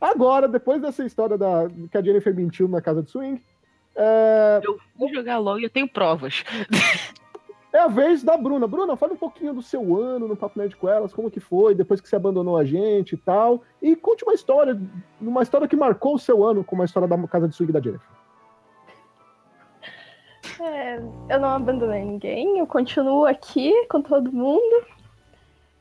Agora, 0.00 0.48
depois 0.48 0.80
dessa 0.80 1.04
história 1.04 1.38
da, 1.38 1.68
que 1.90 1.96
a 1.96 2.02
Jennifer 2.02 2.34
mentiu 2.34 2.66
na 2.66 2.80
casa 2.80 3.02
de 3.02 3.10
swing, 3.10 3.42
é, 3.96 4.60
Eu 4.62 4.78
fui 4.96 5.08
jogar 5.12 5.38
LOL 5.38 5.58
e 5.58 5.64
eu 5.64 5.70
tenho 5.70 5.88
provas. 5.88 6.44
é 7.72 7.78
a 7.78 7.88
vez 7.88 8.22
da 8.22 8.36
Bruna. 8.36 8.66
Bruna, 8.66 8.96
fala 8.96 9.14
um 9.14 9.16
pouquinho 9.16 9.54
do 9.54 9.62
seu 9.62 9.96
ano 10.00 10.28
no 10.28 10.36
Papo 10.36 10.58
Nerd 10.58 10.76
com 10.76 10.88
elas, 10.88 11.14
como 11.14 11.30
que 11.30 11.40
foi, 11.40 11.74
depois 11.74 12.00
que 12.00 12.08
você 12.08 12.16
abandonou 12.16 12.58
a 12.58 12.64
gente 12.64 13.14
e 13.14 13.16
tal. 13.16 13.62
E 13.80 13.96
conte 13.96 14.22
uma 14.22 14.34
história, 14.34 14.78
uma 15.20 15.42
história 15.42 15.66
que 15.66 15.76
marcou 15.76 16.14
o 16.14 16.18
seu 16.18 16.46
ano, 16.46 16.62
como 16.62 16.82
a 16.82 16.84
história 16.84 17.08
da 17.08 17.16
casa 17.26 17.48
de 17.48 17.54
swing 17.54 17.72
da 17.72 17.80
Jennifer. 17.80 18.06
É, 20.60 20.96
eu 21.28 21.40
não 21.40 21.50
abandonei 21.50 22.04
ninguém, 22.04 22.58
eu 22.58 22.66
continuo 22.66 23.26
aqui 23.26 23.72
com 23.88 24.00
todo 24.00 24.32
mundo. 24.32 24.86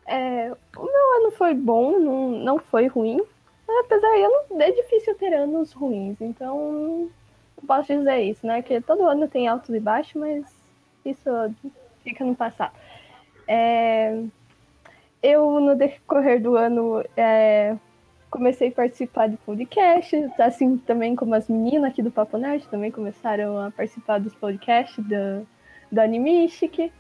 É, 0.06 0.52
o 0.78 0.84
meu 0.84 1.16
ano 1.18 1.32
foi 1.32 1.54
bom, 1.54 2.00
não, 2.00 2.30
não 2.32 2.60
foi 2.60 2.88
ruim. 2.88 3.22
Apesar 3.68 4.12
de 4.12 4.22
eu 4.22 4.48
não, 4.50 4.62
é 4.62 4.72
difícil 4.72 5.16
ter 5.16 5.34
anos 5.34 5.74
ruins, 5.74 6.20
então 6.22 7.10
posso 7.66 7.88
dizer 7.88 8.22
isso, 8.22 8.46
né? 8.46 8.62
Que 8.62 8.80
todo 8.80 9.08
ano 9.08 9.28
tem 9.28 9.48
altos 9.48 9.74
e 9.74 9.80
baixos, 9.80 10.14
mas 10.16 10.46
isso 11.04 11.30
fica 12.04 12.24
no 12.24 12.36
passado. 12.36 12.74
É, 13.48 14.24
eu, 15.22 15.60
no 15.60 15.76
decorrer 15.76 16.42
do 16.42 16.56
ano, 16.56 17.04
é, 17.18 17.76
comecei 18.30 18.70
a 18.70 18.72
participar 18.72 19.28
de 19.28 19.38
podcast, 19.38 20.16
assim 20.40 20.78
também 20.78 21.16
como 21.16 21.34
as 21.36 21.48
meninas 21.48 21.92
aqui 21.92 22.02
do 22.02 22.12
Papo 22.12 22.38
Nerd 22.38 22.68
também 22.68 22.92
começaram 22.92 23.58
a 23.58 23.72
participar 23.72 24.20
dos 24.20 24.36
podcasts 24.36 25.04
da, 25.08 25.42
da 25.92 26.04
Animistic. 26.04 26.92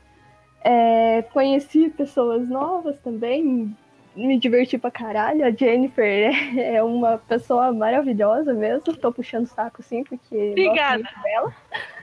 É, 0.63 1.21
conheci 1.33 1.89
pessoas 1.89 2.47
novas 2.47 2.97
também, 2.99 3.75
me 4.15 4.39
diverti 4.39 4.77
pra 4.77 4.89
caralho. 4.89 5.45
A 5.45 5.51
Jennifer 5.51 6.31
é 6.57 6.81
uma 6.81 7.17
pessoa 7.17 7.71
maravilhosa 7.71 8.53
mesmo. 8.53 8.81
Tô 8.95 9.11
puxando 9.11 9.47
saco 9.47 9.83
sim, 9.83 10.03
porque 10.03 10.35
gosto 10.35 10.51
Obrigada. 10.51 11.03
muito 11.03 11.21
dela. 11.21 11.55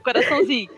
Coraçãozinho. 0.05 0.71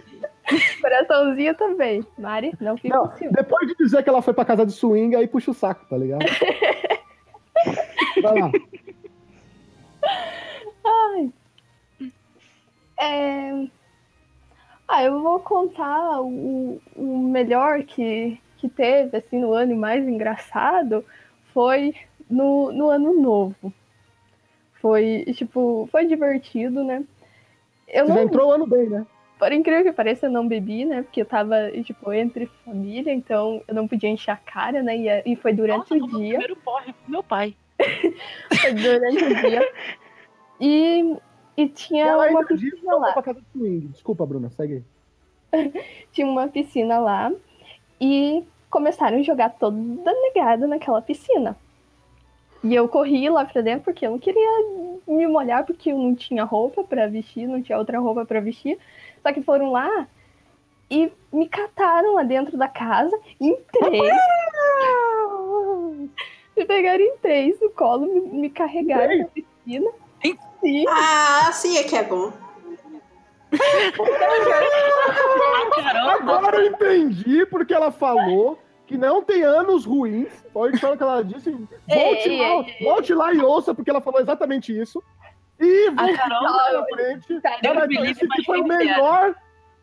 Coraçãozinho 0.80 1.54
também. 1.54 2.06
Mari, 2.18 2.52
não 2.60 2.76
fica 2.76 2.96
Não, 2.96 3.12
depois 3.32 3.66
de 3.68 3.74
dizer 3.74 4.02
que 4.02 4.08
ela 4.08 4.22
foi 4.22 4.32
pra 4.32 4.44
casa 4.44 4.64
de 4.64 4.72
swing, 4.72 5.14
aí 5.16 5.26
puxa 5.26 5.50
o 5.50 5.54
saco, 5.54 5.84
tá 5.88 5.96
ligado? 5.96 6.24
Vai 8.24 8.40
lá. 8.40 8.50
É... 12.96 13.66
Ah, 14.86 15.02
eu 15.02 15.20
vou 15.20 15.40
contar 15.40 16.20
o, 16.20 16.80
o 16.94 17.18
melhor 17.28 17.82
que, 17.82 18.40
que 18.58 18.68
teve, 18.68 19.16
assim, 19.16 19.38
no 19.38 19.52
ano 19.52 19.72
e 19.72 19.76
mais 19.76 20.06
engraçado 20.06 21.04
foi 21.52 21.94
no, 22.30 22.70
no 22.70 22.90
ano 22.90 23.20
novo. 23.20 23.72
Foi, 24.74 25.24
tipo, 25.34 25.88
foi 25.90 26.06
divertido, 26.06 26.84
né? 26.84 27.02
Eu 27.88 28.06
Você 28.06 28.12
não, 28.12 28.22
entrou 28.22 28.48
o 28.48 28.52
ano 28.52 28.66
bem, 28.66 28.88
né? 28.88 29.06
por 29.38 29.52
incrível 29.52 29.84
que 29.84 29.92
pareça, 29.92 30.26
eu 30.26 30.30
não 30.30 30.46
bebi, 30.46 30.84
né? 30.84 31.02
Porque 31.02 31.20
eu 31.20 31.26
tava, 31.26 31.70
tipo, 31.82 32.12
entre 32.12 32.46
família, 32.64 33.12
então 33.12 33.62
eu 33.66 33.74
não 33.74 33.88
podia 33.88 34.08
encher 34.08 34.30
a 34.30 34.36
cara, 34.36 34.82
né? 34.82 34.96
E, 34.96 35.32
e 35.32 35.36
foi 35.36 35.52
durante 35.52 35.90
Nossa, 35.90 35.94
o 35.94 36.18
dia. 36.18 36.38
primeiro 36.38 36.56
porre 36.56 36.94
meu 37.06 37.22
pai. 37.22 37.54
Durante 38.82 39.24
o 39.24 39.34
dia. 39.34 39.72
E, 40.60 41.16
e 41.56 41.68
tinha 41.68 42.16
uma 42.16 42.44
piscina 42.44 42.94
lá. 42.96 43.22
casa 43.22 43.40
de 43.40 43.46
swing. 43.52 43.88
Desculpa, 43.88 44.26
Bruna, 44.26 44.50
segue 44.50 44.84
aí. 45.52 45.82
tinha 46.12 46.26
uma 46.26 46.48
piscina 46.48 46.98
lá 46.98 47.32
e 48.00 48.44
começaram 48.70 49.18
a 49.18 49.22
jogar 49.22 49.50
toda 49.50 49.76
negada 49.76 50.66
naquela 50.66 51.00
piscina. 51.00 51.56
E 52.62 52.74
eu 52.74 52.88
corri 52.88 53.28
lá 53.28 53.44
pra 53.44 53.60
dentro 53.60 53.84
porque 53.84 54.06
eu 54.06 54.12
não 54.12 54.18
queria 54.18 54.50
me 55.06 55.26
molhar 55.26 55.66
porque 55.66 55.92
eu 55.92 55.98
não 55.98 56.14
tinha 56.14 56.44
roupa 56.44 56.82
pra 56.82 57.06
vestir, 57.06 57.46
não 57.46 57.62
tinha 57.62 57.78
outra 57.78 58.00
roupa 58.00 58.24
pra 58.24 58.40
vestir. 58.40 58.78
Só 59.22 59.32
que 59.32 59.42
foram 59.42 59.70
lá 59.70 60.08
e 60.90 61.12
me 61.32 61.48
cataram 61.48 62.14
lá 62.14 62.22
dentro 62.22 62.56
da 62.56 62.68
casa 62.68 63.18
em 63.40 63.56
três. 63.70 64.16
Me 66.56 66.64
pegaram 66.64 67.02
em 67.02 67.16
três 67.18 67.60
no 67.60 67.70
colo, 67.70 68.06
me, 68.06 68.20
me 68.20 68.50
carregaram 68.50 69.18
na 69.18 69.26
piscina. 69.26 69.90
Em- 70.22 70.38
Sim. 70.60 70.84
Ah, 70.88 71.50
sim, 71.52 71.76
é 71.76 71.82
que 71.84 71.94
é 71.96 72.02
bom. 72.04 72.32
Agora 76.10 76.58
eu 76.58 76.66
entendi 76.72 77.44
porque 77.46 77.74
ela 77.74 77.90
falou 77.90 78.58
que 78.86 78.96
não 78.96 79.22
tem 79.22 79.42
anos 79.42 79.84
ruins. 79.84 80.28
Foi 80.52 80.70
a 80.70 80.72
história 80.72 80.96
que 80.96 81.02
ela 81.02 81.22
disse. 81.22 81.50
Volte, 81.50 82.28
Ei, 82.28 82.40
lá, 82.40 82.64
volte 82.82 83.14
lá 83.14 83.32
e 83.32 83.38
ouça, 83.40 83.74
porque 83.74 83.90
ela 83.90 84.00
falou 84.00 84.20
exatamente 84.20 84.78
isso. 84.78 85.02
E 85.60 85.90
Carol 86.16 86.42
lá 86.42 86.72
na 86.72 86.84
frente, 86.84 87.40
Tá, 87.40 87.58
ela 87.62 87.86
disse 87.86 88.20
que 88.20 88.26
mas 88.26 88.44
foi 88.44 88.60
o 88.60 88.66
melhor, 88.66 89.34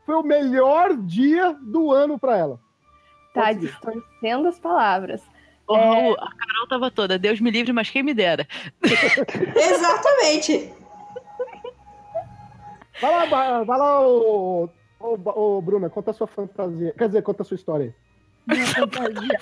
foi 0.05 0.15
o 0.15 0.23
melhor 0.23 0.93
dia 0.97 1.55
do 1.61 1.91
ano 1.91 2.19
pra 2.19 2.37
ela. 2.37 2.59
Tá 3.33 3.53
distorcendo 3.53 4.47
as 4.49 4.59
palavras. 4.59 5.21
Ô, 5.67 5.75
Raul, 5.75 6.13
a 6.13 6.29
Carol 6.35 6.67
tava 6.67 6.91
toda. 6.91 7.17
Deus 7.17 7.39
me 7.39 7.51
livre, 7.51 7.71
mas 7.71 7.89
quem 7.89 8.03
me 8.03 8.13
dera. 8.13 8.47
Exatamente. 9.55 10.71
Vai 12.99 13.29
lá, 13.29 13.63
vai, 13.63 13.77
lá, 13.79 14.01
ô, 14.07 14.69
ô, 14.99 15.17
ô, 15.25 15.61
Bruna, 15.61 15.89
conta 15.89 16.11
a 16.11 16.13
sua 16.13 16.27
fantasia. 16.27 16.93
Quer 16.97 17.07
dizer, 17.07 17.23
conta 17.23 17.41
a 17.41 17.45
sua 17.45 17.55
história 17.55 17.85
aí. 17.85 17.93
Minha 18.45 18.67
fantasia. 18.67 19.39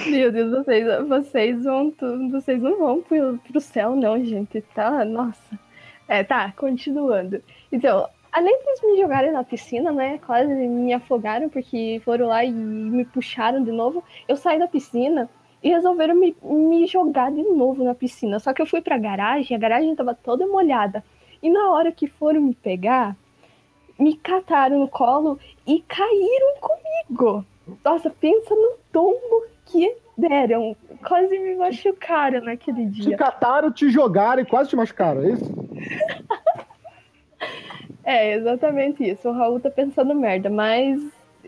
Meu 0.06 0.30
Deus, 0.30 0.50
vocês, 0.50 1.08
vocês 1.08 1.64
vão. 1.64 1.92
Vocês 2.30 2.62
não 2.62 2.78
vão 2.78 3.02
pro, 3.02 3.38
pro 3.38 3.60
céu, 3.60 3.96
não, 3.96 4.24
gente. 4.24 4.60
Tá? 4.74 5.04
Nossa. 5.04 5.58
É, 6.06 6.22
tá, 6.22 6.52
continuando. 6.56 7.42
Então, 7.72 8.08
além 8.32 8.58
de 8.58 8.86
me 8.86 9.00
jogarem 9.00 9.32
na 9.32 9.44
piscina, 9.44 9.90
né? 9.92 10.18
Quase 10.26 10.52
me 10.52 10.92
afogaram 10.92 11.48
porque 11.48 12.00
foram 12.04 12.26
lá 12.28 12.44
e 12.44 12.50
me 12.50 13.04
puxaram 13.04 13.62
de 13.62 13.72
novo. 13.72 14.02
Eu 14.28 14.36
saí 14.36 14.58
da 14.58 14.68
piscina 14.68 15.28
e 15.62 15.68
resolveram 15.70 16.14
me, 16.14 16.36
me 16.42 16.86
jogar 16.86 17.30
de 17.30 17.42
novo 17.42 17.84
na 17.84 17.94
piscina. 17.94 18.38
Só 18.38 18.52
que 18.52 18.62
eu 18.62 18.66
fui 18.66 18.80
pra 18.80 18.98
garagem, 18.98 19.56
a 19.56 19.60
garagem 19.60 19.94
tava 19.94 20.14
toda 20.14 20.46
molhada. 20.46 21.04
E 21.42 21.50
na 21.50 21.70
hora 21.70 21.90
que 21.92 22.06
foram 22.06 22.40
me 22.40 22.54
pegar, 22.54 23.16
me 23.98 24.16
cataram 24.16 24.78
no 24.78 24.88
colo 24.88 25.38
e 25.66 25.80
caíram 25.86 26.54
comigo. 26.60 27.44
Nossa, 27.84 28.10
pensa 28.10 28.54
no 28.54 28.72
tombo 28.92 29.44
que 29.66 29.94
deram. 30.16 30.76
Quase 31.06 31.38
me 31.38 31.54
machucaram 31.54 32.42
naquele 32.42 32.86
Te 32.86 33.02
dia. 33.02 33.16
cataram, 33.16 33.70
te 33.72 33.88
jogaram 33.90 34.42
e 34.42 34.46
quase 34.46 34.70
te 34.70 34.76
machucaram, 34.76 35.22
é 35.22 35.30
isso? 35.30 35.44
É, 38.04 38.34
exatamente 38.34 39.08
isso. 39.08 39.28
O 39.28 39.32
Raul 39.32 39.60
tá 39.60 39.70
pensando 39.70 40.14
merda, 40.14 40.48
mas 40.48 41.00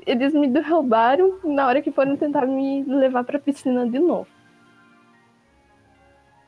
eles 0.07 0.33
me 0.33 0.49
derrubaram 0.49 1.39
na 1.45 1.67
hora 1.67 1.83
que 1.83 1.91
foram 1.91 2.17
tentar 2.17 2.47
me 2.47 2.83
levar 2.85 3.25
pra 3.25 3.39
piscina 3.39 3.89
de 3.89 3.99
novo. 3.99 4.29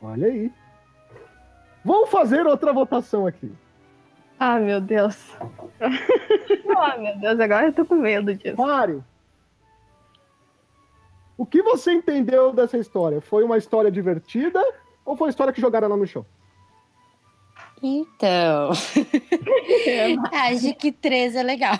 Olha 0.02 0.28
aí. 0.28 0.52
Vamos 1.84 2.10
fazer 2.10 2.46
outra 2.46 2.72
votação 2.72 3.26
aqui. 3.26 3.52
Ah, 4.38 4.58
meu 4.58 4.80
Deus. 4.80 5.16
ah, 5.80 6.96
meu 6.98 7.16
Deus, 7.18 7.40
agora 7.40 7.66
eu 7.66 7.72
tô 7.72 7.84
com 7.84 7.94
medo 7.94 8.34
disso. 8.34 8.60
Mário, 8.60 9.04
o 11.36 11.44
que 11.44 11.62
você 11.62 11.92
entendeu 11.92 12.52
dessa 12.52 12.78
história? 12.78 13.20
Foi 13.20 13.42
uma 13.44 13.58
história 13.58 13.90
divertida 13.90 14.60
ou 15.04 15.16
foi 15.16 15.26
uma 15.26 15.30
história 15.30 15.52
que 15.52 15.60
jogaram 15.60 15.86
ela 15.86 15.96
no 15.96 16.06
chão? 16.06 16.24
Então, 17.86 18.70
acho 20.32 20.74
que 20.76 20.90
três 20.90 21.36
é 21.36 21.42
legal. 21.42 21.78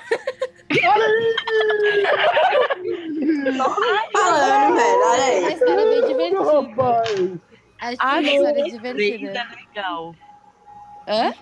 Falando, 4.12 4.76
velho, 4.76 5.00
olha 5.00 5.38
Uma 5.38 5.46
aí. 5.48 5.52
história 5.54 5.86
bem 5.86 6.06
divertida. 6.06 6.40
Acho 7.80 7.96
que 7.96 8.04
é 8.04 8.08
uma 8.10 8.22
história 8.22 8.54
que 8.54 8.54
três 8.54 8.72
divertida. 8.72 9.38
é 9.38 9.56
legal. 9.74 10.14
Hã? 11.08 11.34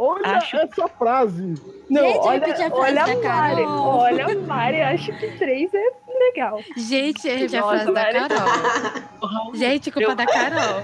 Olha 0.00 0.26
Acho- 0.36 0.56
essa 0.56 0.86
frase! 0.88 1.54
Não, 1.90 2.02
Gente, 2.02 2.16
eu 2.16 2.22
olha, 2.22 2.38
a 2.38 2.56
frase 2.56 2.72
olha 2.72 2.94
da 2.94 3.02
a 3.02 3.06
Mari. 3.06 3.20
Carol. 3.22 3.86
Olha 3.98 4.26
a 4.26 4.34
Mari, 4.36 4.80
acho 4.82 5.12
que 5.18 5.38
três 5.38 5.70
é 5.74 5.82
legal. 6.20 6.62
Gente, 6.76 7.26
eu 7.26 7.34
repeti 7.34 7.56
a 7.56 7.60
Nossa, 7.60 7.72
frase 7.78 7.92
da 7.92 7.92
Mari. 7.92 8.28
Carol. 8.28 9.54
Gente, 9.54 9.90
culpa 9.90 10.10
Eu- 10.10 10.14
da 10.16 10.26
Carol. 10.26 10.82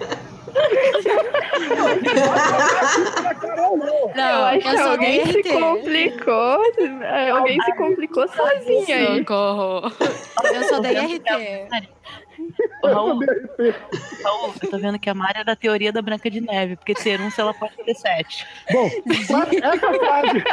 Não! 4.14 4.24
Eu 4.24 4.44
acho 4.44 4.60
que 4.70 4.76
eu 4.76 4.90
alguém 4.90 5.26
se 5.26 5.42
complicou. 5.42 6.58
é, 7.02 7.30
Alguém 7.30 7.60
se 7.62 7.72
complicou 7.76 8.28
sozinho 8.28 8.86
aí. 8.96 9.18
Socorro. 9.18 9.92
Eu 10.52 10.64
só 10.64 10.80
dei 10.80 10.96
RT. 10.96 11.68
Ô, 12.82 12.88
Eu 12.88 12.94
Raul. 12.94 13.20
Raul, 14.24 14.54
eu 14.62 14.70
tô 14.70 14.78
vendo 14.78 14.98
que 14.98 15.08
a 15.08 15.14
Mari 15.14 15.40
é 15.40 15.44
da 15.44 15.56
teoria 15.56 15.92
da 15.92 16.02
Branca 16.02 16.30
de 16.30 16.40
Neve, 16.40 16.76
porque 16.76 16.94
ter 16.94 17.20
um 17.20 17.30
se 17.30 17.40
ela 17.40 17.54
pode 17.54 17.74
ter 17.76 17.94
sete. 17.94 18.46
Bom, 18.72 18.90
essa 19.62 19.92
frase. 19.94 20.44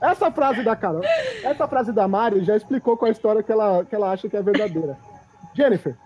Essa 0.00 0.30
frase 0.30 0.62
da 0.62 0.76
Carol, 0.76 1.02
essa 1.42 1.66
frase 1.66 1.92
da 1.92 2.06
Mari 2.06 2.44
já 2.44 2.56
explicou 2.56 2.96
qual 2.96 3.08
a 3.08 3.12
história 3.12 3.42
que 3.42 3.50
ela, 3.50 3.84
que 3.84 3.94
ela 3.94 4.12
acha 4.12 4.28
que 4.28 4.36
é 4.36 4.42
verdadeira. 4.42 4.96
Jennifer, 5.54 5.96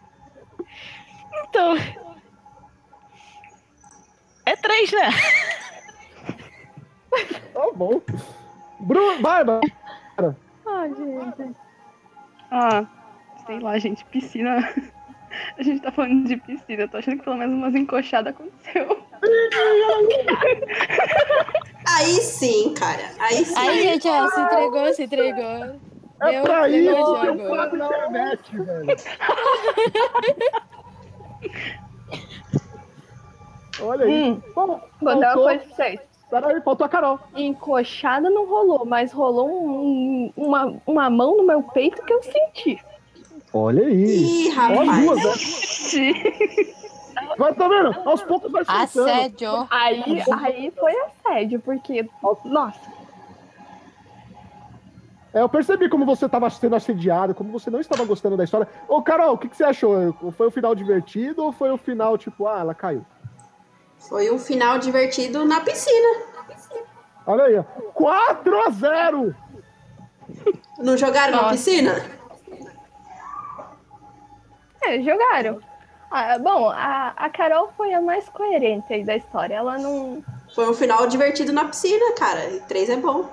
Então. 1.48 1.76
É 4.46 4.56
três, 4.56 4.90
né? 4.92 5.10
tá 7.54 7.66
bom. 7.74 8.00
Bruno, 8.80 9.20
Bárbara, 9.20 9.60
Ah, 10.66 10.88
gente. 10.88 11.54
Ah, 12.50 12.84
sei 13.46 13.60
lá, 13.60 13.78
gente, 13.78 14.04
piscina. 14.06 14.56
A 15.56 15.62
gente 15.62 15.80
tá 15.80 15.90
falando 15.90 16.26
de 16.26 16.36
piscina, 16.36 16.82
eu 16.82 16.88
tô 16.88 16.98
achando 16.98 17.16
que 17.18 17.24
pelo 17.24 17.36
menos 17.38 17.54
umas 17.56 17.74
encoxadas 17.74 18.34
aconteceu. 18.34 19.02
Aí 21.88 22.20
sim, 22.20 22.74
cara. 22.74 23.10
Aí 23.18 23.42
sim. 23.44 23.54
Aí, 23.56 23.82
gente, 23.82 24.08
ó, 24.08 24.28
se 24.28 24.40
entregou, 24.40 24.92
se 24.94 25.02
entregou. 25.04 25.78
é 26.20 26.32
Deu- 26.32 26.42
pra 26.42 26.68
isso 26.68 27.20
que 27.20 27.26
eu 27.26 27.54
na 27.56 27.86
internet, 27.86 28.56
velho. 28.58 28.96
Olha 33.82 34.04
aí. 34.06 34.30
Hum, 34.30 34.42
Bom, 34.54 34.80
vou 35.00 35.18
dar 35.18 35.34
uma 35.36 35.44
coisa 35.44 35.64
pra 35.64 35.74
vocês. 35.76 36.00
peraí, 36.30 36.60
faltou 36.62 36.84
a 36.84 36.88
Carol. 36.88 37.18
Encoxada 37.34 38.30
não 38.30 38.46
rolou, 38.48 38.84
mas 38.86 39.12
rolou 39.12 39.48
um- 39.50 40.32
uma, 40.36 40.74
uma 40.86 41.10
mão 41.10 41.36
no 41.36 41.44
meu 41.44 41.62
peito 41.62 42.02
que 42.04 42.12
eu 42.12 42.22
senti. 42.22 42.78
Olha 43.52 43.86
aí. 43.86 43.92
Ih, 44.46 44.48
rapaz. 44.50 45.04
duas, 45.04 45.22
né? 45.94 46.12
Vai, 47.38 47.54
tá 47.54 47.68
vendo? 47.68 47.94
Aos 48.08 48.22
poucos 48.22 48.50
vai 48.50 48.64
soltando. 48.64 49.08
Assédio. 49.10 49.66
Aí, 49.70 50.22
aí 50.42 50.70
foi 50.70 50.92
assédio, 51.00 51.60
porque. 51.60 52.08
Nossa, 52.44 52.80
É, 55.34 55.40
eu 55.40 55.48
percebi 55.48 55.88
como 55.88 56.04
você 56.04 56.26
estava 56.26 56.48
sendo 56.50 56.76
assediado, 56.76 57.34
como 57.34 57.50
você 57.52 57.70
não 57.70 57.80
estava 57.80 58.04
gostando 58.04 58.36
da 58.36 58.44
história. 58.44 58.68
Ô, 58.86 59.00
Carol, 59.02 59.32
o 59.34 59.38
que, 59.38 59.48
que 59.48 59.56
você 59.56 59.64
achou? 59.64 60.12
Foi 60.32 60.46
o 60.48 60.50
final 60.50 60.74
divertido 60.74 61.42
ou 61.44 61.52
foi 61.52 61.70
o 61.70 61.78
final, 61.78 62.18
tipo, 62.18 62.46
ah, 62.46 62.60
ela 62.60 62.74
caiu? 62.74 63.02
Foi 64.08 64.30
um 64.30 64.38
final 64.38 64.78
divertido 64.78 65.44
na 65.44 65.60
piscina. 65.60 66.22
Olha 67.26 67.44
aí, 67.44 67.58
ó. 67.58 67.62
4 67.94 68.60
a 68.66 68.70
0 68.70 69.34
Não 70.78 70.96
jogaram 70.96 71.32
na 71.36 71.42
Nossa. 71.42 71.54
piscina? 71.54 72.04
é, 74.82 75.00
jogaram. 75.00 75.60
Ah, 76.10 76.38
bom, 76.38 76.68
a, 76.68 77.14
a 77.16 77.30
Carol 77.30 77.72
foi 77.76 77.94
a 77.94 78.00
mais 78.00 78.28
coerente 78.28 78.92
aí 78.92 79.04
da 79.04 79.16
história. 79.16 79.54
Ela 79.54 79.78
não. 79.78 80.22
Foi 80.54 80.68
um 80.68 80.74
final 80.74 81.06
divertido 81.06 81.52
na 81.52 81.64
piscina, 81.64 82.12
cara. 82.14 82.50
E 82.50 82.60
três 82.60 82.90
é 82.90 82.96
bom. 82.96 83.30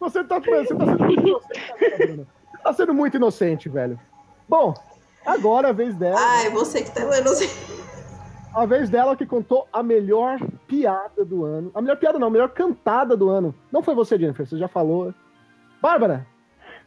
Você 0.00 0.24
tá, 0.24 0.40
você 0.40 0.74
tá 0.74 0.84
sendo 0.86 0.98
muito 1.04 1.26
inocente? 1.28 2.26
Você 2.50 2.62
tá 2.62 2.72
sendo 2.72 2.94
muito 2.94 3.16
inocente, 3.16 3.68
velho. 3.68 4.00
Bom, 4.48 4.74
agora 5.24 5.68
a 5.68 5.72
vez 5.72 5.94
dela. 5.94 6.16
Ai, 6.18 6.50
você 6.50 6.82
que 6.82 6.90
tá. 6.90 7.02
Sei. 7.34 7.50
A 8.56 8.64
vez 8.64 8.88
dela 8.88 9.14
que 9.14 9.26
contou 9.26 9.68
a 9.70 9.82
melhor 9.82 10.38
piada 10.66 11.22
do 11.26 11.44
ano. 11.44 11.70
A 11.74 11.82
melhor 11.82 11.98
piada 11.98 12.18
não, 12.18 12.28
a 12.28 12.30
melhor 12.30 12.48
cantada 12.48 13.14
do 13.14 13.28
ano. 13.28 13.54
Não 13.70 13.82
foi 13.82 13.94
você, 13.94 14.18
Jennifer, 14.18 14.46
você 14.46 14.56
já 14.56 14.66
falou. 14.66 15.12
Bárbara, 15.78 16.26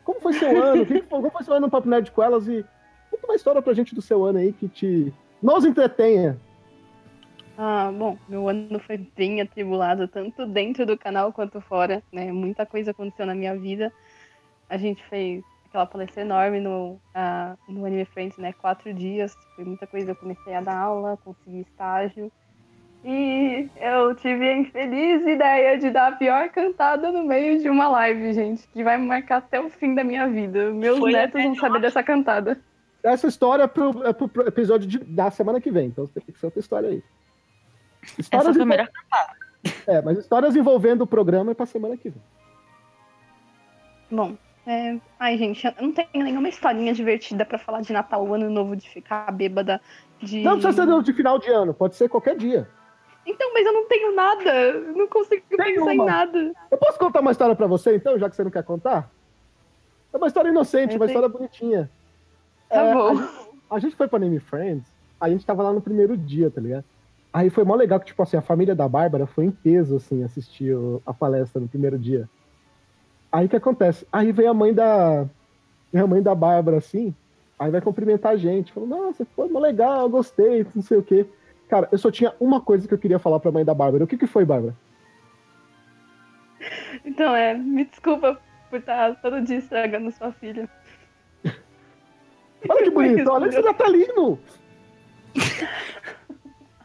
como 0.03 0.19
foi 0.19 0.33
seu 0.33 0.63
ano? 0.63 0.83
Como 1.07 1.29
foi 1.29 1.43
seu 1.43 1.53
ano 1.53 1.67
no 1.67 1.71
Papo 1.71 1.87
Nerd 1.87 2.09
com 2.09 2.23
elas? 2.23 2.47
E 2.47 2.65
conta 3.11 3.27
uma 3.27 3.35
história 3.35 3.61
pra 3.61 3.75
gente 3.75 3.93
do 3.93 4.01
seu 4.01 4.25
ano 4.25 4.39
aí 4.39 4.51
que 4.51 4.67
te 4.67 5.13
nos 5.43 5.63
entretenha. 5.63 6.39
Ah, 7.55 7.91
bom, 7.95 8.17
meu 8.27 8.49
ano 8.49 8.79
foi 8.79 8.97
bem 8.97 9.39
atribulado, 9.39 10.07
tanto 10.07 10.47
dentro 10.47 10.87
do 10.87 10.97
canal 10.97 11.31
quanto 11.31 11.61
fora, 11.61 12.01
né? 12.11 12.31
Muita 12.31 12.65
coisa 12.65 12.89
aconteceu 12.89 13.27
na 13.27 13.35
minha 13.35 13.55
vida. 13.55 13.93
A 14.67 14.75
gente 14.75 15.03
fez 15.07 15.43
aquela 15.69 15.85
palestra 15.85 16.21
enorme 16.21 16.59
no, 16.59 16.99
ah, 17.13 17.55
no 17.67 17.85
Anime 17.85 18.05
Friends, 18.05 18.37
né? 18.37 18.53
Quatro 18.53 18.93
dias, 18.93 19.35
foi 19.55 19.63
muita 19.63 19.87
coisa. 19.87 20.11
Eu 20.11 20.15
comecei 20.15 20.53
a 20.53 20.61
dar 20.61 20.77
aula, 20.77 21.17
consegui 21.23 21.61
estágio. 21.61 22.31
E 23.05 23.69
eu 23.77 24.13
tive 24.15 24.45
a 24.49 24.57
infeliz 24.57 25.25
ideia 25.25 25.77
de 25.77 25.89
dar 25.89 26.11
a 26.11 26.15
pior 26.17 26.49
cantada 26.49 27.11
no 27.11 27.23
meio 27.23 27.61
de 27.61 27.69
uma 27.69 27.87
live, 27.87 28.33
gente, 28.33 28.67
que 28.67 28.83
vai 28.83 28.97
me 28.97 29.07
marcar 29.07 29.37
até 29.37 29.59
o 29.61 29.69
fim 29.69 29.95
da 29.95 30.03
minha 30.03 30.27
vida. 30.27 30.71
Meus 30.71 30.99
Foi 30.99 31.13
netos 31.13 31.41
vão 31.41 31.55
saber 31.55 31.79
dessa 31.79 32.03
cantada. 32.03 32.59
Essa 33.01 33.27
história 33.27 33.63
é 33.63 33.67
pro, 33.67 34.05
é 34.05 34.11
pro 34.11 34.29
episódio 34.45 34.85
de- 34.85 34.99
da 34.99 35.31
semana 35.31 35.61
que 35.61 35.71
vem, 35.71 35.87
então 35.87 36.05
tem 36.07 36.21
que 36.21 36.37
ser 36.37 36.47
outra 36.47 36.59
história 36.59 36.89
aí. 36.89 37.03
Essa 38.03 38.21
Histórias 38.21 38.53
foi 38.53 38.63
a 38.63 38.65
melhor. 38.65 38.89
É, 39.87 40.01
mas 40.01 40.17
histórias 40.17 40.55
envolvendo 40.57 41.03
o 41.03 41.07
programa 41.07 41.51
é 41.51 41.53
pra 41.53 41.65
semana 41.65 41.95
que 41.95 42.09
vem. 42.09 42.21
Bom, 44.11 44.35
é... 44.69 44.99
ai, 45.19 45.37
gente, 45.37 45.65
eu 45.65 45.73
não 45.81 45.91
tenho 45.91 46.23
nenhuma 46.23 46.49
historinha 46.49 46.93
divertida 46.93 47.45
pra 47.45 47.57
falar 47.57 47.81
de 47.81 47.91
Natal, 47.93 48.33
Ano 48.33 48.49
Novo, 48.49 48.75
de 48.75 48.87
ficar 48.89 49.31
bêbada, 49.31 49.81
de. 50.21 50.43
Não 50.43 50.59
precisa 50.59 50.85
ser 50.85 51.03
de 51.03 51.13
final 51.13 51.39
de 51.39 51.49
ano, 51.49 51.73
pode 51.73 51.95
ser 51.95 52.07
qualquer 52.09 52.35
dia. 52.37 52.67
Então, 53.25 53.53
mas 53.53 53.65
eu 53.65 53.73
não 53.73 53.87
tenho 53.87 54.15
nada. 54.15 54.49
Eu 54.51 54.93
não 54.95 55.07
consigo 55.07 55.43
Tem 55.49 55.57
pensar 55.57 55.93
em 55.93 55.97
uma. 55.97 56.05
nada. 56.05 56.53
Eu 56.71 56.77
posso 56.77 56.97
contar 56.97 57.19
uma 57.21 57.31
história 57.31 57.55
pra 57.55 57.67
você, 57.67 57.95
então, 57.95 58.17
já 58.17 58.29
que 58.29 58.35
você 58.35 58.43
não 58.43 58.51
quer 58.51 58.63
contar? 58.63 59.09
É 60.11 60.17
uma 60.17 60.27
história 60.27 60.49
inocente, 60.49 60.93
Eu 60.93 60.99
uma 60.99 61.05
sei. 61.05 61.15
história 61.15 61.29
bonitinha. 61.29 61.89
Tá 62.69 62.81
É, 62.81 62.93
bom. 62.93 63.09
A 63.09 63.13
gente, 63.15 63.29
a 63.71 63.79
gente 63.79 63.95
foi 63.95 64.07
pra 64.07 64.17
Name 64.19 64.39
Friends, 64.39 64.85
a 65.19 65.29
gente 65.29 65.45
tava 65.45 65.61
lá 65.63 65.71
no 65.73 65.81
primeiro 65.81 66.17
dia, 66.17 66.49
tá 66.49 66.59
ligado? 66.59 66.85
Aí 67.31 67.49
foi 67.51 67.63
mó 67.63 67.75
legal 67.75 67.99
que, 67.99 68.07
tipo 68.07 68.23
assim, 68.23 68.37
a 68.37 68.41
família 68.41 68.73
da 68.73 68.87
Bárbara 68.87 69.27
foi 69.27 69.45
em 69.45 69.51
peso, 69.51 69.97
assim, 69.97 70.23
assistir 70.23 70.75
a 71.05 71.13
palestra 71.13 71.61
no 71.61 71.67
primeiro 71.67 71.97
dia. 71.99 72.27
Aí 73.31 73.45
o 73.45 73.49
que 73.49 73.55
acontece? 73.55 74.07
Aí 74.11 74.31
vem 74.31 74.47
a 74.47 74.53
mãe 74.53 74.73
da. 74.73 75.25
A 75.93 76.07
mãe 76.07 76.21
da 76.21 76.35
Bárbara, 76.35 76.77
assim, 76.77 77.15
aí 77.57 77.71
vai 77.71 77.81
cumprimentar 77.81 78.33
a 78.33 78.37
gente. 78.37 78.71
Falou, 78.71 78.87
nossa, 78.89 79.25
foi 79.35 79.47
legal, 79.59 80.07
gostei, 80.07 80.65
não 80.75 80.83
sei 80.83 80.97
o 80.97 81.03
quê. 81.03 81.25
Cara, 81.67 81.87
eu 81.91 81.97
só 81.97 82.11
tinha 82.11 82.33
uma 82.39 82.61
coisa 82.61 82.87
que 82.87 82.93
eu 82.93 82.97
queria 82.97 83.19
falar 83.19 83.39
pra 83.39 83.51
mãe 83.51 83.65
da 83.65 83.73
Bárbara. 83.73 84.03
O 84.03 84.07
que 84.07 84.17
que 84.17 84.27
foi, 84.27 84.45
Bárbara? 84.45 84.75
Então, 87.03 87.35
é, 87.35 87.53
me 87.55 87.85
desculpa 87.85 88.39
por 88.69 88.79
estar 88.79 89.15
todo 89.21 89.41
dia 89.41 89.57
estragando 89.57 90.11
sua 90.11 90.31
filha. 90.31 90.69
Olha 92.67 92.83
que 92.83 92.89
bonito, 92.91 93.31
olha 93.31 93.47
esse 93.47 93.61
natalino! 93.61 94.39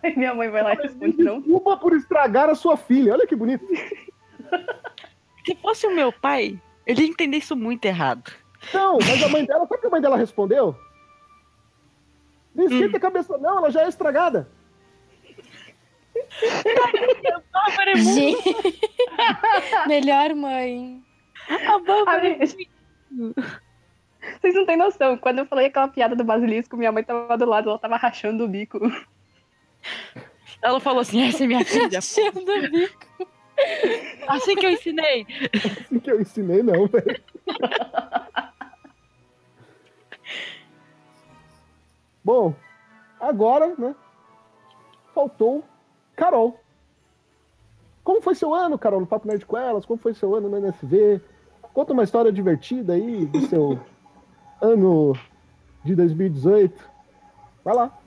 Aí 0.03 0.17
minha 0.17 0.35
mãe 0.35 0.51
vai 0.51 0.63
lá 0.63 0.75
e 0.75 0.77
responde, 0.77 1.23
não. 1.23 1.41
Desculpa 1.41 1.77
por 1.79 1.95
estragar 1.95 2.51
a 2.51 2.55
sua 2.55 2.77
filha. 2.77 3.15
Olha 3.15 3.27
que 3.27 3.35
bonito. 3.35 3.67
Se 5.45 5.55
fosse 5.57 5.87
o 5.87 5.95
meu 5.95 6.13
pai, 6.13 6.59
ele 6.87 7.03
ia 7.03 7.09
entender 7.09 7.39
isso 7.39 7.55
muito 7.55 7.85
errado. 7.85 8.33
Não, 8.73 8.99
mas 8.99 9.23
a 9.23 9.29
mãe 9.29 9.45
dela, 9.45 9.67
sabe 9.67 9.75
o 9.75 9.81
que 9.81 9.87
a 9.87 9.91
mãe 9.91 10.01
dela 10.01 10.17
respondeu? 10.17 10.75
Não 12.55 12.65
esquenta 12.65 12.97
a 12.97 13.01
cabeça, 13.01 13.37
não, 13.37 13.59
ela 13.59 13.71
já 13.71 13.83
é 13.83 13.89
estragada. 13.89 14.49
É. 17.87 17.97
Gente. 17.97 18.81
Melhor 19.87 20.35
mãe. 20.35 21.03
A 21.49 21.79
Bárbara 21.79 22.29
é 22.29 22.47
Vocês 22.47 22.69
não 24.55 24.67
têm 24.67 24.77
noção. 24.77 25.19
Quando 25.19 25.41
eu 25.41 25.47
falei 25.47 25.67
aquela 25.67 25.89
piada 25.89 26.17
do 26.17 26.25
basilisco, 26.25 26.77
minha 26.77 26.93
mãe 26.93 27.05
tava 27.05 27.37
do 27.37 27.45
lado, 27.45 27.69
ela 27.69 27.79
tava 27.79 27.97
rachando 27.97 28.45
o 28.45 28.49
bico. 28.49 28.81
Ela 30.63 30.81
falou 30.81 31.01
assim: 31.01 31.27
essa 31.27 31.45
é 31.45 31.47
minha 31.47 31.65
filha. 31.65 32.01
Cheiro 32.01 32.45
do 32.45 32.71
bico. 32.71 33.04
Assim 34.29 34.55
que 34.57 34.67
eu 34.67 34.71
ensinei. 34.71 35.27
Assim 35.55 36.01
que 36.01 36.11
eu 36.11 36.21
ensinei, 36.21 36.63
não, 36.63 36.87
velho. 36.87 37.23
Bom, 42.25 42.55
agora, 43.21 43.75
né? 43.77 43.95
Faltou 45.15 45.63
Carol. 46.17 46.59
Como 48.03 48.21
foi 48.21 48.35
seu 48.35 48.55
ano, 48.55 48.79
Carol, 48.79 49.01
no 49.01 49.07
Papo 49.07 49.29
Nerd 49.29 49.45
com 49.47 49.57
elas? 49.57 49.87
Como 49.87 49.99
foi 49.99 50.15
seu 50.15 50.35
ano 50.35 50.49
no 50.49 50.59
NSV? 50.59 51.21
Conta 51.73 51.93
uma 51.93 52.05
história 52.05 52.33
divertida 52.33 52.95
aí 52.95 53.27
do 53.27 53.47
seu 53.47 53.79
ano 54.61 55.15
de 55.83 55.95
2018. 55.95 56.91
Vai 57.65 57.75
lá. 57.75 57.99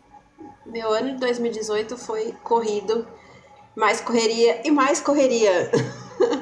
Meu 0.66 0.92
ano 0.92 1.14
de 1.14 1.18
2018 1.18 1.98
foi 1.98 2.32
corrido, 2.44 3.08
mais 3.78 4.02
correria 4.02 4.60
e 4.66 4.72
mais 4.72 5.00
correria. 5.00 5.70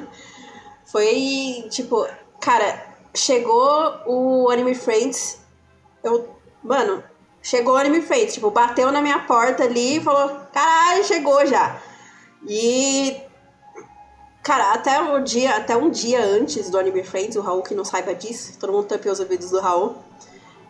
foi 0.86 1.66
tipo, 1.70 2.08
cara, 2.40 2.82
chegou 3.14 4.00
o 4.06 4.50
Anime 4.50 4.74
Friends, 4.74 5.38
eu, 6.02 6.30
mano, 6.64 7.04
chegou 7.42 7.74
o 7.74 7.76
Anime 7.76 8.00
Friends, 8.00 8.32
tipo, 8.32 8.50
bateu 8.50 8.90
na 8.90 9.02
minha 9.02 9.18
porta 9.18 9.64
ali 9.64 9.98
e 9.98 10.00
falou, 10.00 10.34
caralho, 10.50 11.04
chegou 11.04 11.44
já. 11.44 11.78
E 12.48 13.20
Cara, 14.42 14.74
até 14.74 15.02
o 15.02 15.18
dia, 15.24 15.56
até 15.56 15.76
um 15.76 15.90
dia 15.90 16.24
antes 16.24 16.70
do 16.70 16.78
Anime 16.78 17.02
Friends, 17.02 17.34
o 17.34 17.40
Raul 17.40 17.62
que 17.62 17.74
não 17.74 17.84
saiba 17.84 18.14
disso, 18.14 18.56
todo 18.60 18.72
mundo 18.72 18.86
tampou 18.86 19.10
os 19.10 19.18
ouvidos 19.18 19.50
do 19.50 19.58
Raul. 19.58 19.96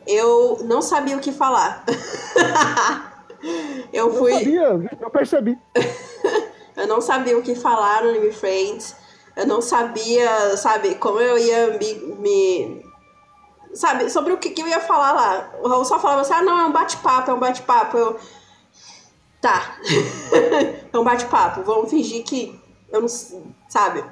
Eu 0.07 0.61
não 0.65 0.81
sabia 0.81 1.15
o 1.15 1.21
que 1.21 1.31
falar. 1.31 1.85
eu 3.93 4.15
fui. 4.15 4.33
Eu 4.33 4.39
sabia, 4.39 4.91
eu 4.99 5.11
percebi. 5.11 5.59
eu 6.77 6.87
não 6.87 7.01
sabia 7.01 7.37
o 7.37 7.43
que 7.43 7.55
falar 7.55 8.03
no 8.03 8.11
Anime 8.11 8.33
Friends. 8.33 8.95
Eu 9.35 9.47
não 9.47 9.61
sabia, 9.61 10.57
sabe, 10.57 10.95
como 10.97 11.21
eu 11.21 11.37
ia 11.39 11.79
me. 11.79 11.95
me 12.19 12.87
sabe, 13.75 14.09
sobre 14.11 14.33
o 14.33 14.39
que, 14.39 14.51
que 14.51 14.63
eu 14.63 14.69
ia 14.69 14.81
falar 14.81 15.13
lá. 15.13 15.51
O 15.63 15.69
Raul 15.69 15.85
só 15.85 15.99
falava 15.99 16.23
assim: 16.23 16.35
ah, 16.35 16.43
não, 16.43 16.59
é 16.59 16.65
um 16.67 16.73
bate-papo, 16.73 17.31
é 17.31 17.35
um 17.35 17.39
bate-papo. 17.39 17.97
Eu. 17.97 18.21
Tá. 19.41 19.77
é 20.93 20.99
um 20.99 21.05
bate-papo. 21.05 21.63
Vamos 21.63 21.91
fingir 21.91 22.25
que. 22.25 22.59
Eu 22.91 23.03
não. 23.03 23.09
Sabe? 23.69 24.05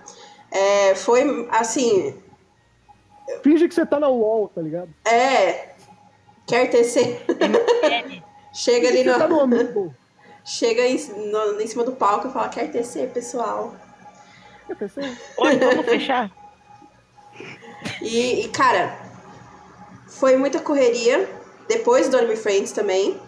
É, 0.51 0.95
foi 0.95 1.49
assim. 1.51 2.21
Finge 3.43 3.67
que 3.69 3.75
você 3.75 3.87
tá 3.87 3.99
na 3.99 4.09
UOL, 4.09 4.49
tá 4.49 4.61
ligado? 4.61 4.89
É. 5.05 5.75
Quer 6.47 6.69
tecer. 6.69 7.25
Chega 8.53 8.89
ali 8.89 9.03
Você 9.03 9.19
tá 9.19 9.27
no 9.27 9.37
no. 9.37 9.41
amigo. 9.43 9.95
Chega 10.45 10.83
em, 10.87 10.97
no- 11.31 11.61
em 11.61 11.67
cima 11.67 11.85
do 11.85 11.93
palco 11.93 12.29
e 12.29 12.33
fala: 12.33 12.49
Quer 12.49 12.71
tecer, 12.71 13.11
pessoal. 13.11 13.75
Oi, 15.39 15.57
vamos 15.59 15.85
fechar? 15.87 16.31
E, 18.03 18.45
e, 18.45 18.49
cara, 18.49 18.97
foi 20.09 20.37
muita 20.37 20.61
correria. 20.61 21.29
Depois 21.69 22.09
do 22.09 22.17
Anime 22.17 22.37
Friends 22.37 22.73
também. 22.73 23.19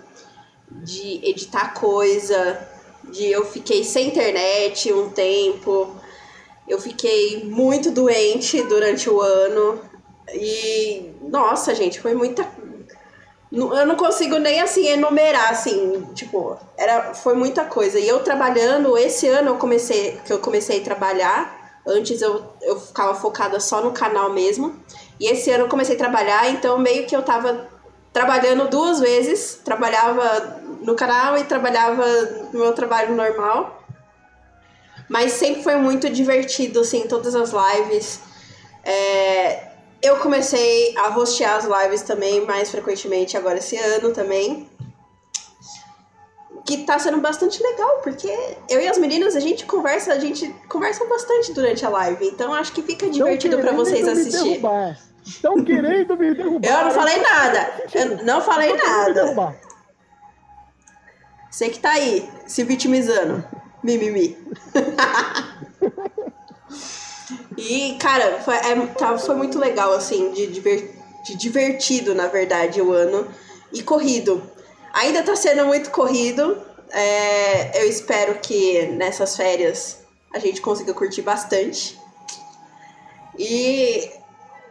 De 0.71 1.21
editar 1.29 1.73
coisa. 1.75 2.59
De 3.05 3.25
eu 3.27 3.45
fiquei 3.47 3.83
sem 3.85 4.09
internet 4.09 4.93
um 4.93 5.11
tempo. 5.11 5.95
Eu 6.69 6.81
fiquei 6.81 7.45
muito 7.45 7.91
doente 7.91 8.63
durante 8.63 9.09
o 9.09 9.21
ano. 9.21 9.81
E, 10.35 11.13
nossa, 11.23 11.75
gente, 11.75 12.01
foi 12.01 12.15
muita. 12.15 12.47
Eu 13.53 13.87
não 13.87 13.95
consigo 13.95 14.39
nem 14.39 14.61
assim 14.61 14.89
enumerar, 14.89 15.51
assim, 15.51 16.03
tipo, 16.15 16.59
era, 16.77 17.15
foi 17.15 17.35
muita 17.35 17.65
coisa. 17.65 17.99
E 17.99 18.07
eu 18.09 18.21
trabalhando, 18.21 18.99
esse 18.99 19.29
ano 19.29 19.51
eu 19.51 19.57
comecei, 19.57 20.21
que 20.25 20.33
eu 20.33 20.41
comecei 20.41 20.81
a 20.81 20.85
trabalhar. 20.85 21.81
Antes 21.87 22.21
eu, 22.21 22.45
eu 22.61 22.81
ficava 22.81 23.15
focada 23.15 23.61
só 23.61 23.81
no 23.81 23.93
canal 23.93 24.33
mesmo. 24.33 24.75
E 25.21 25.29
esse 25.29 25.51
ano 25.51 25.65
eu 25.65 25.69
comecei 25.69 25.95
a 25.95 25.99
trabalhar, 25.99 26.51
então 26.51 26.79
meio 26.79 27.07
que 27.07 27.15
eu 27.15 27.23
tava 27.23 27.69
trabalhando 28.13 28.69
duas 28.69 28.99
vezes. 28.99 29.61
Trabalhava 29.65 30.61
no 30.83 30.97
canal 30.97 31.39
e 31.39 31.45
trabalhava 31.45 32.05
no 32.53 32.59
meu 32.61 32.73
trabalho 32.73 33.15
normal. 33.15 33.85
Mas 35.09 35.33
sempre 35.33 35.63
foi 35.63 35.77
muito 35.77 36.11
divertido, 36.11 36.81
assim, 36.81 37.07
todas 37.07 37.37
as 37.37 37.53
lives. 37.53 38.21
É, 38.85 39.66
eu 40.03 40.17
comecei 40.19 40.95
a 40.97 41.17
hostear 41.17 41.57
as 41.57 41.65
lives 41.65 42.03
também 42.03 42.45
mais 42.45 42.71
frequentemente 42.71 43.37
agora 43.37 43.59
esse 43.59 43.77
ano 43.77 44.13
também. 44.13 44.69
Que 46.65 46.79
tá 46.79 46.99
sendo 46.99 47.19
bastante 47.19 47.63
legal, 47.63 48.01
porque 48.03 48.29
eu 48.69 48.81
e 48.81 48.89
as 48.89 48.99
meninas, 48.99 49.37
a 49.37 49.41
gente 49.41 49.65
conversa, 49.67 50.13
a 50.13 50.19
gente 50.19 50.49
conversa 50.69 51.05
bastante 51.07 51.53
durante 51.53 51.87
a 51.87 51.89
live. 51.89 52.27
Então 52.27 52.53
acho 52.53 52.73
que 52.73 52.83
fica 52.83 53.09
divertido 53.09 53.59
pra 53.59 53.69
Tão 53.69 53.77
vocês 53.77 54.07
assistir. 54.07 54.61
Estão 55.25 55.63
querendo 55.65 56.17
me 56.17 56.35
derrubar. 56.35 56.69
Eu 56.69 56.85
não 56.85 56.91
falei 56.91 57.17
nada. 57.21 57.73
Eu 57.95 58.25
não 58.25 58.41
falei 58.41 58.73
me 58.73 58.79
nada. 58.83 59.57
Você 61.51 61.69
que 61.69 61.79
tá 61.79 61.93
aí, 61.93 62.29
se 62.47 62.65
vitimizando. 62.65 63.45
Mimimi. 63.83 64.37
e, 67.57 67.97
cara, 68.01 68.41
foi, 68.43 68.55
é, 68.57 68.87
tá- 68.99 69.19
foi 69.19 69.35
muito 69.35 69.59
legal, 69.59 69.93
assim, 69.93 70.31
de, 70.33 70.47
diver- 70.49 70.95
de 71.25 71.37
divertido, 71.37 72.15
na 72.15 72.27
verdade, 72.29 72.81
o 72.81 72.93
ano. 72.93 73.27
E 73.73 73.83
corrido. 73.83 74.43
Ainda 74.93 75.23
tá 75.23 75.35
sendo 75.37 75.67
muito 75.67 75.91
corrido. 75.91 76.63
É, 76.91 77.83
eu 77.83 77.89
espero 77.89 78.39
que 78.39 78.87
nessas 78.93 79.37
férias 79.37 79.99
a 80.33 80.39
gente 80.39 80.61
consiga 80.61 80.95
curtir 80.95 81.23
bastante. 81.23 81.99
E. 83.39 84.11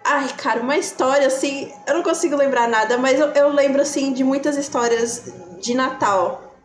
Ai, 0.03 0.27
cara, 0.37 0.61
uma 0.61 0.77
história 0.77 1.27
assim. 1.27 1.73
Eu 1.87 1.95
não 1.95 2.03
consigo 2.03 2.35
lembrar 2.35 2.67
nada, 2.69 2.97
mas 2.97 3.19
eu, 3.19 3.27
eu 3.33 3.49
lembro, 3.49 3.81
assim, 3.81 4.13
de 4.13 4.23
muitas 4.23 4.55
histórias 4.57 5.23
de 5.59 5.73
Natal. 5.73 6.55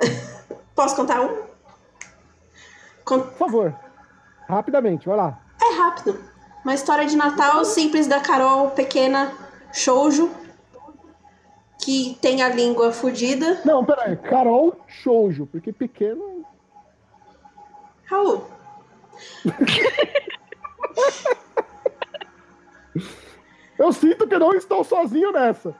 Posso 0.74 0.94
contar 0.96 1.20
um? 1.22 1.42
Con- 3.04 3.20
Por 3.20 3.38
favor. 3.38 3.74
Rapidamente, 4.48 5.06
vai 5.06 5.16
lá. 5.16 5.40
É 5.60 5.78
rápido. 5.78 6.20
Uma 6.64 6.74
história 6.74 7.06
de 7.06 7.16
Natal 7.16 7.64
simples 7.64 8.06
da 8.06 8.20
Carol, 8.20 8.70
pequena, 8.70 9.32
shoujo, 9.72 10.30
que 11.80 12.18
tem 12.20 12.42
a 12.42 12.48
língua 12.48 12.92
fodida. 12.92 13.60
Não, 13.64 13.84
peraí. 13.84 14.16
Carol 14.16 14.76
Shoujo, 14.86 15.46
porque 15.46 15.72
pequeno. 15.72 16.44
Raul, 18.04 18.44
Eu 23.78 23.92
sinto 23.92 24.26
que 24.26 24.38
não 24.38 24.54
estou 24.54 24.82
sozinho 24.82 25.30
nessa. 25.32 25.74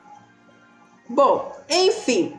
Bom, 1.08 1.50
enfim. 1.68 2.38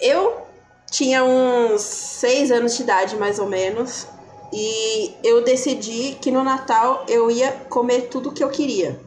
Eu 0.00 0.46
tinha 0.90 1.22
uns 1.22 1.82
seis 1.82 2.50
anos 2.50 2.74
de 2.76 2.82
idade, 2.82 3.16
mais 3.16 3.38
ou 3.38 3.46
menos. 3.46 4.08
E 4.52 5.16
eu 5.22 5.44
decidi 5.44 6.16
que 6.20 6.30
no 6.30 6.42
Natal 6.42 7.04
eu 7.08 7.30
ia 7.30 7.52
comer 7.68 8.08
tudo 8.08 8.32
que 8.32 8.42
eu 8.42 8.50
queria. 8.50 9.00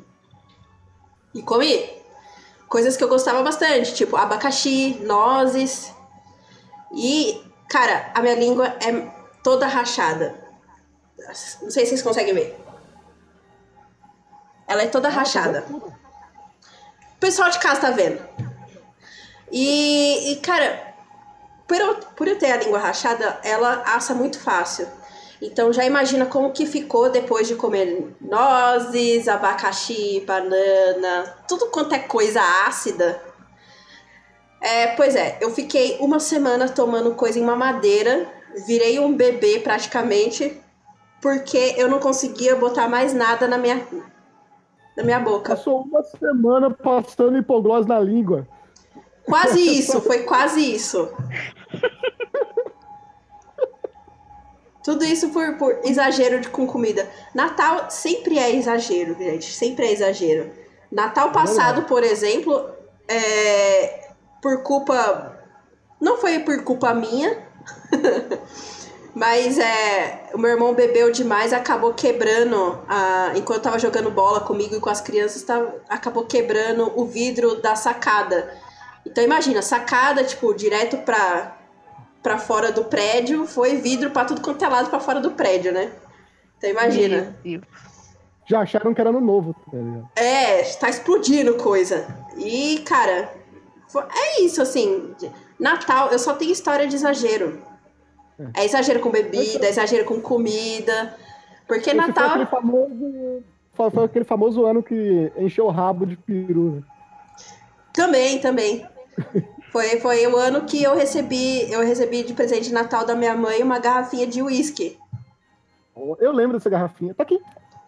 E 1.33 1.41
comi. 1.41 1.89
Coisas 2.67 2.95
que 2.95 3.03
eu 3.03 3.09
gostava 3.09 3.43
bastante, 3.43 3.93
tipo 3.93 4.15
abacaxi, 4.15 4.99
nozes. 5.03 5.93
E, 6.93 7.43
cara, 7.69 8.11
a 8.15 8.21
minha 8.21 8.35
língua 8.35 8.67
é 8.67 9.11
toda 9.43 9.67
rachada. 9.67 10.43
Não 11.61 11.71
sei 11.71 11.85
se 11.85 11.91
vocês 11.91 12.01
conseguem 12.01 12.33
ver. 12.33 12.59
Ela 14.67 14.83
é 14.83 14.87
toda 14.87 15.09
rachada. 15.09 15.65
O 15.69 17.19
pessoal 17.19 17.49
de 17.49 17.59
casa 17.59 17.81
tá 17.81 17.91
vendo. 17.91 18.21
E, 19.51 20.31
e, 20.31 20.35
cara, 20.37 20.95
por 21.67 21.77
eu, 21.77 21.95
por 21.95 22.27
eu 22.27 22.37
ter 22.37 22.51
a 22.51 22.57
língua 22.57 22.79
rachada, 22.79 23.39
ela 23.43 23.83
assa 23.85 24.13
muito 24.13 24.39
fácil. 24.39 24.87
Então 25.43 25.73
já 25.73 25.83
imagina 25.83 26.25
como 26.25 26.53
que 26.53 26.65
ficou 26.65 27.09
depois 27.09 27.49
de 27.49 27.55
comer 27.55 28.15
nozes, 28.21 29.27
abacaxi, 29.27 30.23
banana, 30.25 31.35
tudo 31.49 31.65
quanto 31.65 31.93
é 31.93 31.99
coisa 31.99 32.41
ácida. 32.65 33.21
É, 34.61 34.87
pois 34.95 35.17
é, 35.17 35.37
eu 35.41 35.51
fiquei 35.51 35.97
uma 35.99 36.21
semana 36.21 36.69
tomando 36.69 37.13
coisa 37.15 37.37
em 37.37 37.43
mamadeira, 37.43 38.25
virei 38.65 38.97
um 38.99 39.13
bebê 39.13 39.59
praticamente, 39.59 40.57
porque 41.21 41.75
eu 41.77 41.89
não 41.89 41.99
conseguia 41.99 42.55
botar 42.55 42.87
mais 42.87 43.13
nada 43.13 43.45
na 43.45 43.57
minha, 43.57 43.85
na 44.95 45.03
minha 45.03 45.19
boca. 45.19 45.57
Passou 45.57 45.81
uma 45.81 46.03
semana 46.03 46.71
passando 46.71 47.37
hipoglós 47.37 47.85
na 47.85 47.99
língua. 47.99 48.47
Quase 49.25 49.59
isso, 49.59 49.99
foi 49.99 50.23
quase 50.23 50.61
isso. 50.73 51.11
Tudo 54.83 55.05
isso 55.05 55.29
por, 55.29 55.55
por 55.57 55.79
exagero 55.83 56.41
de, 56.41 56.49
com 56.49 56.67
comida. 56.67 57.09
Natal 57.33 57.89
sempre 57.89 58.37
é 58.37 58.53
exagero, 58.53 59.15
gente. 59.17 59.53
Sempre 59.53 59.87
é 59.87 59.91
exagero. 59.93 60.51
Natal 60.91 61.31
passado, 61.31 61.83
por 61.83 62.03
exemplo, 62.03 62.69
é, 63.07 64.09
por 64.41 64.61
culpa. 64.61 65.39
Não 66.01 66.17
foi 66.17 66.39
por 66.39 66.63
culpa 66.63 66.93
minha. 66.93 67.37
Mas 69.15 69.59
é, 69.59 70.23
o 70.33 70.39
meu 70.39 70.49
irmão 70.49 70.73
bebeu 70.73 71.11
demais, 71.11 71.53
acabou 71.53 71.93
quebrando, 71.93 72.79
a, 72.89 73.33
enquanto 73.35 73.61
tava 73.61 73.77
jogando 73.77 74.09
bola 74.09 74.41
comigo 74.41 74.75
e 74.75 74.79
com 74.79 74.89
as 74.89 75.01
crianças, 75.01 75.43
tava, 75.43 75.75
acabou 75.87 76.25
quebrando 76.25 76.91
o 76.99 77.05
vidro 77.05 77.61
da 77.61 77.75
sacada. 77.75 78.51
Então 79.05 79.23
imagina, 79.23 79.61
sacada, 79.61 80.23
tipo, 80.23 80.51
direto 80.55 80.97
pra, 80.97 81.55
pra 82.23 82.37
fora 82.39 82.71
do 82.71 82.85
prédio, 82.85 83.45
foi 83.45 83.75
vidro 83.75 84.09
pra 84.09 84.23
tudo 84.23 84.41
quanto 84.41 84.63
é 84.63 84.69
lado 84.69 84.89
pra 84.89 84.99
fora 85.01 85.19
do 85.19 85.31
prédio, 85.31 85.73
né? 85.73 85.91
Então 86.57 86.69
imagina. 86.69 87.35
Já 88.47 88.61
acharam 88.61 88.93
que 88.93 89.01
era 89.01 89.11
no 89.11 89.19
novo, 89.21 89.53
tá 89.53 89.77
ligado? 89.77 90.09
É, 90.15 90.63
tá 90.75 90.89
explodindo 90.89 91.55
coisa. 91.55 92.07
E, 92.37 92.79
cara, 92.79 93.29
é 94.15 94.41
isso, 94.41 94.61
assim. 94.61 95.13
Natal, 95.59 96.09
eu 96.11 96.19
só 96.19 96.33
tenho 96.33 96.51
história 96.51 96.87
de 96.87 96.95
exagero. 96.95 97.61
É 98.55 98.65
exagero 98.65 98.99
com 98.99 99.11
bebida, 99.11 99.65
é 99.65 99.69
exagero 99.69 100.05
com 100.05 100.19
comida. 100.21 101.15
Porque 101.67 101.89
Esse 101.89 101.99
foi 101.99 102.09
aquele 102.09 102.19
Natal. 102.19 102.47
famoso. 102.47 103.43
Foi, 103.73 103.91
foi 103.91 104.03
aquele 104.05 104.25
famoso 104.25 104.65
ano 104.65 104.81
que 104.83 105.31
encheu 105.37 105.65
o 105.65 105.71
rabo 105.71 106.05
de 106.05 106.15
peru. 106.15 106.71
né? 106.75 106.83
Também, 107.93 108.39
também. 108.39 108.85
Foi, 109.73 109.99
foi 109.99 110.27
o 110.27 110.37
ano 110.37 110.65
que 110.65 110.83
eu 110.83 110.93
recebi, 110.93 111.69
eu 111.71 111.81
recebi 111.81 112.21
de 112.21 112.35
presente 112.35 112.67
de 112.67 112.73
Natal 112.73 113.03
da 113.07 113.15
minha 113.15 113.35
mãe 113.35 113.63
uma 113.63 113.79
garrafinha 113.79 114.27
de 114.27 114.39
uísque. 114.39 114.99
Eu 116.19 116.31
lembro 116.31 116.59
dessa 116.59 116.69
garrafinha. 116.69 117.11
Tá 117.15 117.23
aqui. 117.23 117.41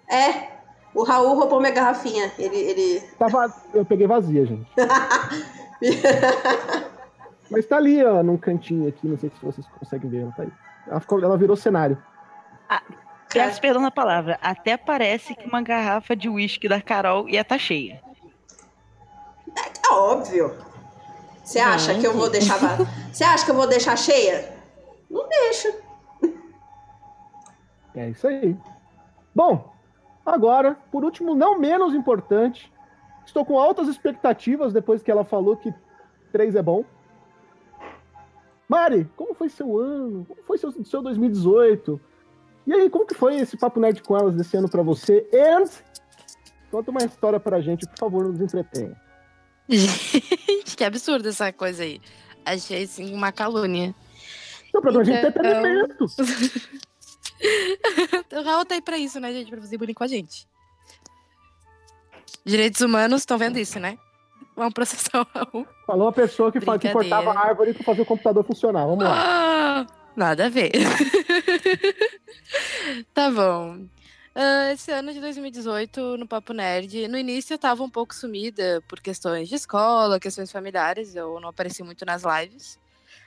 É, 0.09 0.49
o 0.95 1.03
Raul 1.03 1.36
roubou 1.36 1.59
minha 1.59 1.71
garrafinha. 1.71 2.31
Ele. 2.39 2.57
ele... 2.57 3.01
Tava, 3.19 3.53
eu 3.71 3.86
peguei 3.86 4.07
vazia, 4.07 4.47
gente. 4.47 4.67
Mas 7.51 7.67
tá 7.67 7.77
ali, 7.77 8.03
ó, 8.03 8.23
num 8.23 8.38
cantinho 8.38 8.89
aqui. 8.89 9.07
Não 9.07 9.19
sei 9.19 9.29
se 9.29 9.45
vocês 9.45 9.67
conseguem 9.79 10.09
ver. 10.09 10.21
Ela 10.21 10.31
tá 10.31 10.41
aí. 10.41 10.51
Ela, 10.88 10.99
ficou, 10.99 11.23
ela 11.23 11.38
virou 11.38 11.55
cenário. 11.55 12.01
Peço 13.31 13.61
perdão 13.61 13.83
na 13.83 13.91
palavra. 13.91 14.39
Até 14.41 14.75
parece 14.75 15.36
que 15.36 15.47
uma 15.47 15.61
garrafa 15.61 16.15
de 16.15 16.27
uísque 16.27 16.67
da 16.67 16.81
Carol 16.81 17.29
ia 17.29 17.41
estar 17.41 17.59
cheia. 17.59 18.01
É 19.55 19.93
óbvio. 19.93 20.74
Você 21.45 21.59
acha 21.59 21.97
que 21.99 22.05
eu 22.05 22.13
vou 22.13 22.29
deixar. 22.29 22.57
va- 22.57 22.77
Você 23.13 23.23
acha 23.23 23.45
que 23.45 23.51
eu 23.51 23.55
vou 23.55 23.67
deixar 23.67 23.95
cheia? 23.95 24.53
Não 25.09 25.29
deixo. 25.29 25.67
É 27.95 28.09
isso 28.09 28.27
aí. 28.27 28.57
Bom, 29.33 29.71
agora, 30.25 30.75
por 30.91 31.05
último, 31.05 31.33
não 31.35 31.57
menos 31.59 31.93
importante, 31.93 32.71
estou 33.25 33.45
com 33.45 33.57
altas 33.59 33.87
expectativas 33.87 34.73
depois 34.73 35.01
que 35.03 35.11
ela 35.11 35.23
falou 35.23 35.55
que 35.55 35.73
3 36.31 36.55
é 36.55 36.61
bom. 36.61 36.83
Mari, 38.67 39.07
como 39.15 39.33
foi 39.35 39.47
seu 39.47 39.77
ano? 39.79 40.25
Como 40.25 40.41
foi 40.43 40.57
seu, 40.57 40.71
seu 40.83 41.01
2018? 41.01 42.01
E 42.65 42.73
aí, 42.73 42.89
como 42.89 43.05
que 43.05 43.13
foi 43.13 43.35
esse 43.37 43.55
Papo 43.55 43.79
Nerd 43.79 44.01
com 44.01 44.17
elas 44.17 44.35
desse 44.35 44.57
ano 44.57 44.67
pra 44.67 44.81
você? 44.81 45.29
And 45.31 45.65
conta 46.71 46.89
uma 46.89 47.03
história 47.03 47.39
pra 47.39 47.61
gente, 47.61 47.85
por 47.87 47.97
favor, 47.99 48.23
nos 48.25 48.41
entretenha. 48.41 48.99
Gente, 49.68 50.76
que 50.78 50.84
absurdo 50.84 51.30
essa 51.30 51.51
coisa 51.51 51.84
aí. 51.84 51.99
Achei, 52.45 52.84
assim, 52.84 53.13
uma 53.13 53.32
calúnia. 53.32 53.93
Não, 54.74 54.82
programa 54.82 55.03
de 55.05 55.11
Então- 55.11 55.30
entretenimento. 55.30 56.05
O 58.36 58.43
Raul 58.43 58.66
tá 58.66 58.76
aí 58.76 58.82
pra 58.82 58.97
isso, 58.97 59.20
né, 59.20 59.32
gente? 59.34 59.49
Pra 59.49 59.59
fazer 59.59 59.78
bullying 59.78 59.93
com 59.93 60.03
a 60.03 60.07
gente. 60.07 60.47
Direitos 62.45 62.82
humanos, 62.82 63.22
estão 63.22 63.38
vendo 63.38 63.57
isso, 63.57 63.80
né? 63.80 63.97
Vamos 64.55 64.74
processar 64.74 65.22
o 65.22 65.28
Raul. 65.34 65.68
Falou 65.88 66.07
a 66.07 66.13
pessoa 66.13 66.51
que, 66.51 66.61
fa- 66.61 66.78
que 66.80 66.89
cortava 66.91 67.32
a 67.34 67.39
árvore 67.47 67.74
pra 67.74 67.84
fazer 67.84 68.01
o 68.03 68.05
computador 68.05 68.43
funcionar. 68.45 68.86
Vamos 68.86 69.03
lá. 69.03 69.13
Ah, 69.18 69.88
nada 70.16 70.45
a 70.45 70.49
ver. 70.49 70.72
tá 73.13 73.30
bom. 73.32 73.86
Ah, 74.38 74.71
esse 74.73 74.91
ano 74.91 75.13
de 75.13 75.21
2018, 75.21 76.17
no 76.17 76.27
Papo 76.27 76.51
Nerd, 76.51 77.07
no 77.07 77.17
início 77.17 77.53
eu 77.53 77.57
tava 77.57 77.83
um 77.83 77.89
pouco 77.89 78.13
sumida 78.13 78.83
por 78.88 78.99
questões 78.99 79.47
de 79.47 79.55
escola, 79.55 80.19
questões 80.19 80.51
familiares, 80.51 81.15
eu 81.15 81.39
não 81.39 81.49
apareci 81.49 81.81
muito 81.83 82.05
nas 82.05 82.23
lives. 82.23 82.77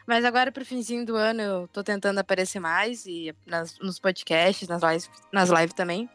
Mas 0.07 0.23
agora, 0.25 0.53
pro 0.53 0.65
finzinho 0.67 1.07
do 1.07 1.17
ano, 1.17 1.41
eu 1.41 1.69
tô 1.69 1.83
tentando 1.83 2.19
aparecer 2.19 2.61
mais 2.61 3.07
e 3.07 3.35
nas- 3.47 3.79
nos 3.79 3.99
podcasts, 3.99 4.69
nas 4.69 4.83
lives, 4.83 5.11
nas 5.33 5.49
lives 5.49 5.73
também. 5.75 6.09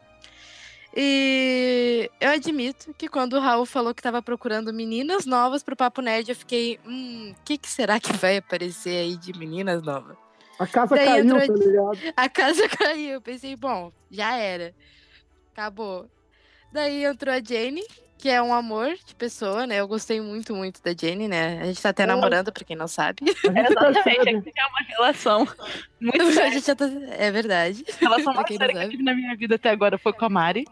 E 0.96 2.08
eu 2.20 2.30
admito 2.30 2.94
que 2.94 3.08
quando 3.08 3.32
o 3.34 3.40
Raul 3.40 3.66
falou 3.66 3.92
que 3.92 4.02
tava 4.02 4.22
procurando 4.22 4.72
meninas 4.72 5.26
novas 5.26 5.62
pro 5.62 5.74
Papo 5.74 6.00
Nerd, 6.00 6.28
eu 6.28 6.36
fiquei, 6.36 6.78
hum, 6.86 7.34
o 7.36 7.42
que, 7.44 7.58
que 7.58 7.68
será 7.68 7.98
que 7.98 8.12
vai 8.12 8.36
aparecer 8.36 8.96
aí 8.98 9.16
de 9.16 9.36
meninas 9.36 9.82
novas? 9.82 10.16
A 10.58 10.66
casa 10.66 10.94
Daí 10.94 11.06
caiu, 11.06 11.46
tá 11.46 11.54
ligado? 11.54 11.98
A 12.16 12.28
casa 12.28 12.68
caiu. 12.68 13.14
Eu 13.14 13.20
pensei, 13.20 13.56
bom, 13.56 13.92
já 14.10 14.36
era. 14.36 14.74
Acabou. 15.52 16.08
Daí 16.74 17.04
entrou 17.04 17.32
a 17.32 17.38
Jane, 17.38 17.82
que 18.18 18.28
é 18.28 18.42
um 18.42 18.52
amor 18.52 18.88
de 19.06 19.14
pessoa, 19.14 19.64
né? 19.64 19.76
Eu 19.80 19.86
gostei 19.86 20.20
muito, 20.20 20.54
muito 20.56 20.82
da 20.82 20.90
Jane, 20.92 21.28
né? 21.28 21.60
A 21.62 21.66
gente 21.66 21.80
tá 21.80 21.90
até 21.90 22.02
É. 22.02 22.06
namorando, 22.06 22.50
pra 22.52 22.64
quem 22.64 22.74
não 22.76 22.88
sabe. 22.88 23.18
Gente 23.26 23.46
Exatamente, 23.46 24.02
percebe. 24.02 24.36
aqui 24.38 24.52
é 24.58 24.66
uma 24.66 24.78
relação 24.88 25.48
muito 26.00 26.16
A 26.42 26.50
gente 26.50 26.66
já 26.66 26.74
tá... 26.74 26.86
É 27.16 27.30
verdade. 27.30 27.84
A 27.88 27.96
relação 28.00 28.34
mais 28.34 28.48
séria 28.48 28.68
que 28.68 28.76
eu 28.76 28.88
tive 28.90 29.02
na 29.04 29.14
minha 29.14 29.36
vida 29.36 29.54
até 29.54 29.70
agora 29.70 29.96
foi 29.96 30.12
com 30.12 30.24
a 30.24 30.28
Mari. 30.28 30.64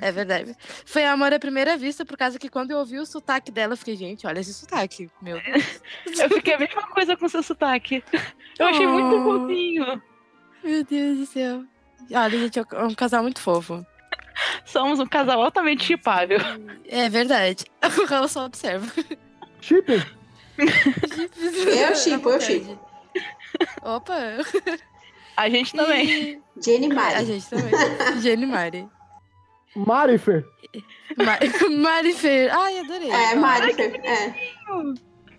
É 0.00 0.10
verdade. 0.10 0.56
Foi 0.86 1.04
amor 1.04 1.34
à 1.34 1.38
primeira 1.38 1.76
vista, 1.76 2.02
por 2.06 2.16
causa 2.16 2.38
que 2.38 2.48
quando 2.48 2.70
eu 2.70 2.78
ouvi 2.78 2.98
o 2.98 3.04
sotaque 3.04 3.50
dela, 3.52 3.74
eu 3.74 3.76
fiquei, 3.76 3.94
gente, 3.94 4.26
olha 4.26 4.40
esse 4.40 4.54
sotaque. 4.54 5.10
Meu 5.20 5.38
Deus. 5.42 5.80
Eu 6.18 6.30
fiquei 6.30 6.54
a 6.54 6.58
mesma 6.58 6.82
coisa 6.88 7.14
com 7.14 7.28
seu 7.28 7.42
sotaque. 7.42 8.02
Eu 8.58 8.66
achei 8.68 8.86
muito 8.86 9.16
Oh. 9.16 9.40
fofinho. 9.40 10.02
Meu 10.64 10.82
Deus 10.82 11.18
do 11.18 11.26
céu. 11.26 11.62
Olha, 12.10 12.38
gente, 12.38 12.58
é 12.58 12.62
um 12.82 12.94
casal 12.94 13.22
muito 13.22 13.40
fofo. 13.40 13.84
Somos 14.64 14.98
um 15.00 15.06
casal 15.06 15.42
altamente 15.42 15.84
chipável. 15.84 16.38
É 16.88 17.08
verdade. 17.08 17.64
O 18.00 18.04
Raul 18.06 18.28
só 18.28 18.44
observa. 18.46 18.86
Shipping. 19.60 20.02
Eu 20.58 21.94
chipo, 21.96 22.30
eu 22.30 22.40
chipo. 22.40 22.78
Opa! 23.82 24.14
A 25.36 25.48
gente 25.48 25.74
também. 25.74 26.06
E- 26.10 26.42
Jenny 26.62 26.90
A 26.90 26.94
Mari. 26.94 27.24
gente 27.26 27.48
também. 27.48 27.72
Jenny 28.20 28.46
Mari. 28.46 28.88
Marifer. 29.74 30.44
Ma 31.16 31.38
Mari 31.70 32.12
Fer. 32.14 32.50
Ai, 32.52 32.78
adorei. 32.80 33.10
É, 33.10 33.32
Ó, 33.34 33.36
Mari. 33.36 33.72
É. 33.80 34.34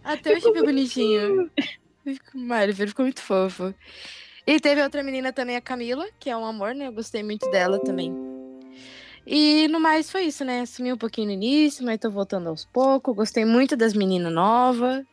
Até 0.03 0.33
eu 0.33 0.37
achei 0.37 0.53
bonitinho. 0.53 1.49
Ficou- 2.03 2.41
Mari 2.41 2.73
Fer 2.73 2.87
ficou 2.87 3.05
muito 3.05 3.21
fofo. 3.21 3.73
E 4.45 4.59
teve 4.59 4.81
outra 4.81 5.03
menina 5.03 5.33
também, 5.33 5.55
a 5.57 5.61
Camila, 5.61 6.07
que 6.19 6.29
é 6.29 6.37
um 6.37 6.45
amor, 6.45 6.73
né? 6.73 6.87
Eu 6.87 6.93
gostei 6.93 7.21
muito 7.23 7.49
dela 7.51 7.79
também. 7.83 8.13
E 9.29 9.67
no 9.67 9.79
mais 9.79 10.09
foi 10.09 10.23
isso, 10.23 10.45
né? 10.45 10.65
Sumi 10.65 10.93
um 10.93 10.97
pouquinho 10.97 11.27
no 11.27 11.33
início, 11.33 11.85
mas 11.85 11.99
tô 11.99 12.09
voltando 12.09 12.47
aos 12.47 12.63
poucos. 12.65 13.13
Gostei 13.15 13.43
muito 13.43 13.75
das 13.75 13.93
meninas 13.93 14.31
novas. 14.31 15.03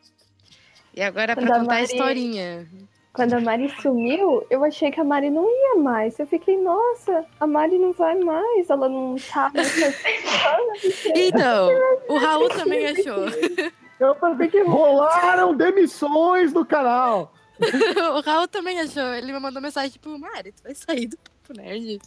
E 0.95 1.01
agora 1.01 1.33
é 1.33 1.35
pra 1.35 1.43
contar 1.45 1.59
a 1.59 1.63
Mari- 1.65 1.83
historinha. 1.83 2.67
Quando 3.11 3.33
a 3.33 3.39
Mari 3.41 3.69
sumiu, 3.81 4.45
eu 4.49 4.63
achei 4.63 4.91
que 4.91 4.99
a 4.99 5.03
Mari 5.03 5.29
não 5.29 5.45
ia 5.49 5.75
mais. 5.81 6.17
Eu 6.19 6.27
fiquei, 6.27 6.57
nossa, 6.61 7.25
a 7.39 7.45
Mari 7.47 7.77
não 7.77 7.91
vai 7.93 8.15
mais. 8.19 8.69
Ela 8.69 8.87
não 8.89 9.15
tá 9.31 9.51
mais. 9.53 9.73
Então, 11.15 11.69
o 12.09 12.17
Raul 12.17 12.49
também 12.49 12.85
achou. 12.87 13.25
Eu 13.97 14.13
falei 14.15 14.49
que 14.49 14.61
rolaram 14.61 15.55
demissões 15.55 16.51
do 16.51 16.65
canal. 16.65 17.33
o 18.17 18.19
Raul 18.19 18.47
também 18.47 18.79
achou. 18.81 19.13
Ele 19.13 19.31
me 19.31 19.39
mandou 19.39 19.61
mensagem, 19.61 19.91
tipo, 19.91 20.17
Mari, 20.19 20.51
tu 20.51 20.61
vai 20.63 20.75
sair 20.75 21.07
do 21.07 21.17
Papo 21.17 21.57
Nerd. 21.61 21.99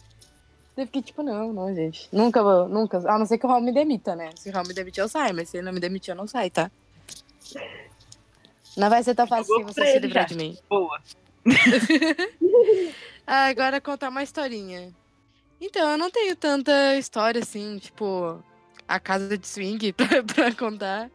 Eu 0.79 0.85
fiquei, 0.85 1.01
tipo, 1.01 1.21
não, 1.21 1.51
não, 1.51 1.75
gente. 1.75 2.07
Nunca 2.11 2.41
vou, 2.41 2.69
nunca. 2.69 2.97
A 2.99 3.19
não 3.19 3.25
ser 3.25 3.37
que 3.37 3.45
o 3.45 3.49
Raul 3.49 3.61
me 3.61 3.73
demita, 3.73 4.15
né? 4.15 4.29
Se 4.35 4.49
o 4.49 4.53
Raul 4.53 4.67
me 4.67 4.73
demitir, 4.73 5.03
eu 5.03 5.09
saio. 5.09 5.35
Mas 5.35 5.49
se 5.49 5.57
ele 5.57 5.65
não 5.65 5.73
me 5.73 5.79
demitir, 5.79 6.13
eu 6.13 6.15
não 6.15 6.25
saio, 6.25 6.49
tá? 6.49 6.71
Não 8.77 8.89
vai 8.89 9.03
ser 9.03 9.13
tão 9.13 9.27
fácil 9.27 9.55
assim 9.55 9.65
você 9.65 9.91
se 9.93 9.99
livrar 9.99 10.23
já. 10.23 10.29
de 10.29 10.37
mim. 10.37 10.57
Boa. 10.69 10.99
Ah, 13.31 13.45
agora 13.45 13.79
contar 13.79 14.09
uma 14.09 14.23
historinha. 14.23 14.91
Então, 15.61 15.91
eu 15.91 15.99
não 15.99 16.09
tenho 16.09 16.35
tanta 16.35 16.95
história 16.95 17.39
assim, 17.39 17.77
tipo, 17.77 18.43
a 18.87 18.99
casa 18.99 19.37
de 19.37 19.45
swing 19.45 19.93
pra, 19.93 20.23
pra 20.23 20.51
contar. 20.55 21.11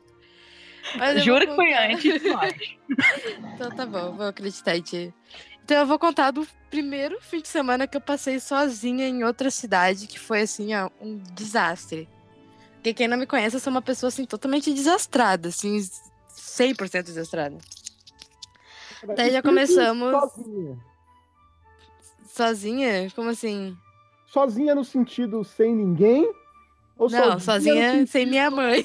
Mas 0.97 1.27
vou 1.27 1.41
que 1.41 1.47
foi 1.57 1.73
antes 1.75 2.23
nós. 2.23 2.55
Então 3.55 3.71
tá 3.71 3.85
bom, 3.85 4.13
vou 4.13 4.27
acreditar 4.27 4.77
em 4.77 4.83
ti. 4.83 5.15
Então 5.65 5.79
eu 5.79 5.87
vou 5.87 5.99
contar 5.99 6.31
do 6.31 6.47
primeiro 6.69 7.19
fim 7.23 7.41
de 7.41 7.49
semana 7.49 7.87
que 7.87 7.97
eu 7.97 8.01
passei 8.01 8.39
sozinha 8.39 9.09
em 9.09 9.25
outra 9.25 9.51
cidade, 9.51 10.07
que 10.07 10.19
foi 10.19 10.43
assim, 10.43 10.75
ó, 10.75 10.91
um 11.01 11.17
desastre. 11.33 12.07
Porque 12.75 12.93
quem 12.93 13.09
não 13.09 13.17
me 13.17 13.27
conhece, 13.27 13.57
eu 13.57 13.61
sou 13.61 13.71
uma 13.71 13.81
pessoa 13.81 14.09
assim 14.09 14.27
totalmente 14.27 14.73
desastrada, 14.75 15.49
assim, 15.49 15.79
100% 16.29 17.03
desastrada. 17.05 17.57
Daí 19.17 19.33
já 19.33 19.43
começamos 19.43 20.11
Sozinha. 20.11 20.79
sozinha? 22.27 23.11
Como 23.17 23.31
assim? 23.31 23.75
Sozinha 24.27 24.75
no 24.75 24.85
sentido 24.85 25.43
sem 25.45 25.75
ninguém? 25.75 26.31
Ou 26.99 27.09
Não, 27.09 27.41
sozinha 27.41 27.91
sentido- 27.93 28.11
sem 28.11 28.27
minha 28.27 28.51
mãe. 28.51 28.85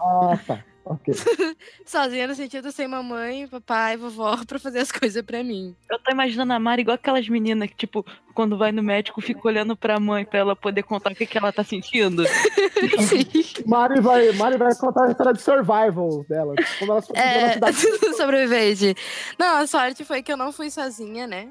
Ah, 0.00 0.38
tá. 0.46 0.64
Ok. 0.84 1.14
Sozinha 1.86 2.26
no 2.26 2.34
sentido 2.34 2.70
sem 2.70 2.86
mamãe, 2.86 3.46
papai, 3.48 3.96
vovó 3.96 4.36
pra 4.46 4.58
fazer 4.58 4.80
as 4.80 4.92
coisas 4.92 5.22
pra 5.22 5.42
mim. 5.42 5.74
Eu 5.90 5.98
tô 5.98 6.10
imaginando 6.12 6.52
a 6.52 6.58
Mari 6.58 6.82
igual 6.82 6.94
aquelas 6.96 7.26
meninas 7.28 7.70
que, 7.70 7.74
tipo, 7.76 8.04
quando 8.34 8.58
vai 8.58 8.70
no 8.70 8.82
médico, 8.82 9.20
fica 9.22 9.40
olhando 9.48 9.74
pra 9.74 9.98
mãe 9.98 10.24
pra 10.26 10.40
ela 10.40 10.54
poder 10.54 10.82
contar 10.82 11.12
o 11.12 11.14
que, 11.14 11.24
que 11.26 11.38
ela 11.38 11.50
tá 11.52 11.64
sentindo. 11.64 12.24
Mari 13.66 14.00
vai, 14.00 14.30
Mari 14.32 14.58
vai 14.58 14.74
contar 14.74 15.06
a 15.06 15.10
história 15.10 15.32
de 15.32 15.40
survival 15.40 16.24
dela. 16.28 16.54
Como 16.78 16.92
ela 16.92 17.02
É, 17.14 17.52
cidade. 17.54 17.76
sobrevivente. 18.16 18.94
Não, 19.38 19.56
a 19.56 19.66
sorte 19.66 20.04
foi 20.04 20.22
que 20.22 20.30
eu 20.32 20.36
não 20.36 20.52
fui 20.52 20.70
sozinha, 20.70 21.26
né? 21.26 21.48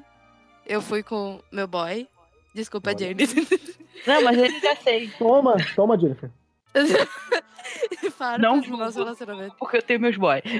Eu 0.66 0.80
fui 0.80 1.02
com 1.02 1.40
meu 1.50 1.66
boy. 1.66 2.06
Desculpa, 2.54 2.90
Olha. 2.90 2.98
Jane. 2.98 3.26
Não, 4.06 4.22
mas 4.22 4.38
ele 4.38 4.60
já 4.60 4.76
sei. 4.76 5.08
Toma, 5.18 5.56
toma, 5.74 5.98
Jennifer. 5.98 6.30
Para 8.18 8.38
Não 8.38 8.62
com 8.62 8.74
o 8.74 8.76
nosso 8.76 8.92
julgo. 8.92 9.04
relacionamento. 9.04 9.56
Porque 9.58 9.76
eu 9.78 9.82
tenho 9.82 10.00
meus 10.00 10.16
boys. 10.16 10.42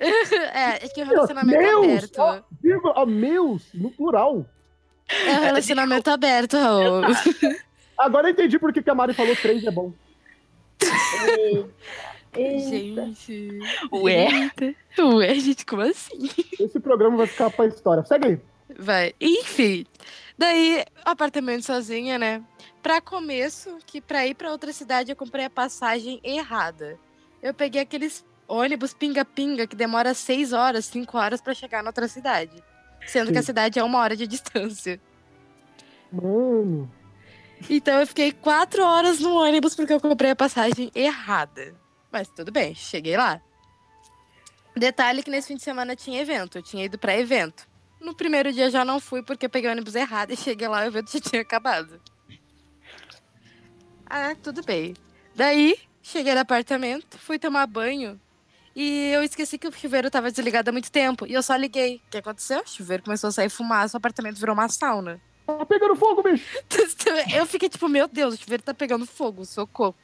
É, 0.00 0.84
é 0.86 0.88
que 0.88 1.02
o 1.02 1.06
relacionamento 1.06 1.58
é 1.58 1.62
Meus! 1.62 1.84
aberto. 1.84 2.18
Ó, 2.18 2.40
vírgula, 2.62 3.06
meus, 3.06 3.62
no 3.74 3.90
plural. 3.90 4.46
É 5.08 5.38
um 5.38 5.40
relacionamento 5.42 6.10
aberto, 6.10 6.56
Raul. 6.56 7.02
Agora 7.98 8.28
eu 8.28 8.32
entendi 8.32 8.58
por 8.58 8.72
que 8.72 8.82
que 8.82 8.88
a 8.90 8.94
Mari 8.94 9.12
falou 9.12 9.36
três 9.36 9.62
é 9.64 9.70
bom. 9.70 9.92
Eita. 12.34 13.06
Gente. 13.14 13.58
Ué? 13.92 14.28
Eita. 14.56 14.74
Ué, 14.98 15.34
gente, 15.34 15.66
como 15.66 15.82
assim? 15.82 16.30
Esse 16.58 16.78
programa 16.80 17.16
vai 17.18 17.26
ficar 17.26 17.50
pra 17.50 17.66
história. 17.66 18.04
Segue 18.04 18.26
aí. 18.28 18.40
Vai. 18.78 19.12
Enfim. 19.20 19.84
Daí, 20.40 20.86
apartamento 21.04 21.66
sozinha, 21.66 22.18
né? 22.18 22.42
Pra 22.82 22.98
começo, 22.98 23.76
que 23.84 24.00
pra 24.00 24.26
ir 24.26 24.34
pra 24.34 24.50
outra 24.50 24.72
cidade 24.72 25.12
eu 25.12 25.16
comprei 25.16 25.44
a 25.44 25.50
passagem 25.50 26.18
errada. 26.24 26.98
Eu 27.42 27.52
peguei 27.52 27.82
aqueles 27.82 28.24
ônibus 28.48 28.94
pinga-pinga 28.94 29.66
que 29.66 29.76
demora 29.76 30.14
seis 30.14 30.54
horas, 30.54 30.86
cinco 30.86 31.18
horas 31.18 31.42
pra 31.42 31.52
chegar 31.52 31.82
na 31.82 31.90
outra 31.90 32.08
cidade. 32.08 32.64
Sendo 33.06 33.26
Sim. 33.26 33.32
que 33.34 33.38
a 33.38 33.42
cidade 33.42 33.78
é 33.78 33.84
uma 33.84 33.98
hora 33.98 34.16
de 34.16 34.26
distância. 34.26 34.98
Mano. 36.10 36.90
Então 37.68 38.00
eu 38.00 38.06
fiquei 38.06 38.32
quatro 38.32 38.82
horas 38.82 39.20
no 39.20 39.34
ônibus 39.34 39.74
porque 39.74 39.92
eu 39.92 40.00
comprei 40.00 40.30
a 40.30 40.36
passagem 40.36 40.90
errada. 40.94 41.74
Mas 42.10 42.28
tudo 42.28 42.50
bem, 42.50 42.74
cheguei 42.74 43.14
lá. 43.14 43.42
Detalhe 44.74 45.22
que 45.22 45.30
nesse 45.30 45.48
fim 45.48 45.56
de 45.56 45.62
semana 45.62 45.94
tinha 45.94 46.18
evento, 46.18 46.56
eu 46.56 46.62
tinha 46.62 46.86
ido 46.86 46.98
pra 46.98 47.14
evento. 47.14 47.68
No 48.00 48.14
primeiro 48.14 48.52
dia 48.52 48.70
já 48.70 48.84
não 48.84 48.98
fui 48.98 49.22
porque 49.22 49.48
peguei 49.48 49.68
o 49.68 49.72
ônibus 49.72 49.94
errado 49.94 50.32
e 50.32 50.36
cheguei 50.36 50.66
lá 50.66 50.84
e 50.84 50.88
o 50.88 50.90
evento 50.90 51.12
já 51.12 51.20
tinha 51.20 51.42
acabado. 51.42 52.00
Ah, 54.06 54.34
tudo 54.42 54.62
bem. 54.62 54.94
Daí, 55.34 55.76
cheguei 56.02 56.34
no 56.34 56.40
apartamento, 56.40 57.18
fui 57.18 57.38
tomar 57.38 57.66
banho 57.66 58.20
e 58.74 59.10
eu 59.12 59.22
esqueci 59.22 59.58
que 59.58 59.68
o 59.68 59.72
chuveiro 59.72 60.10
tava 60.10 60.30
desligado 60.30 60.70
há 60.70 60.72
muito 60.72 60.90
tempo 60.90 61.26
e 61.26 61.34
eu 61.34 61.42
só 61.42 61.56
liguei. 61.56 61.96
O 62.06 62.10
que 62.10 62.18
aconteceu? 62.18 62.60
O 62.60 62.68
chuveiro 62.68 63.02
começou 63.02 63.28
a 63.28 63.32
sair 63.32 63.50
fumaça, 63.50 63.96
o 63.96 63.98
apartamento 63.98 64.38
virou 64.38 64.54
uma 64.54 64.68
sauna. 64.68 65.20
Tá 65.46 65.66
pegando 65.66 65.96
fogo, 65.96 66.22
bicho. 66.22 66.44
Eu 67.34 67.44
fiquei 67.44 67.68
tipo, 67.68 67.88
meu 67.88 68.06
Deus, 68.06 68.34
o 68.34 68.36
chuveiro 68.36 68.62
tá 68.62 68.72
pegando 68.72 69.04
fogo, 69.04 69.44
socorro. 69.44 69.96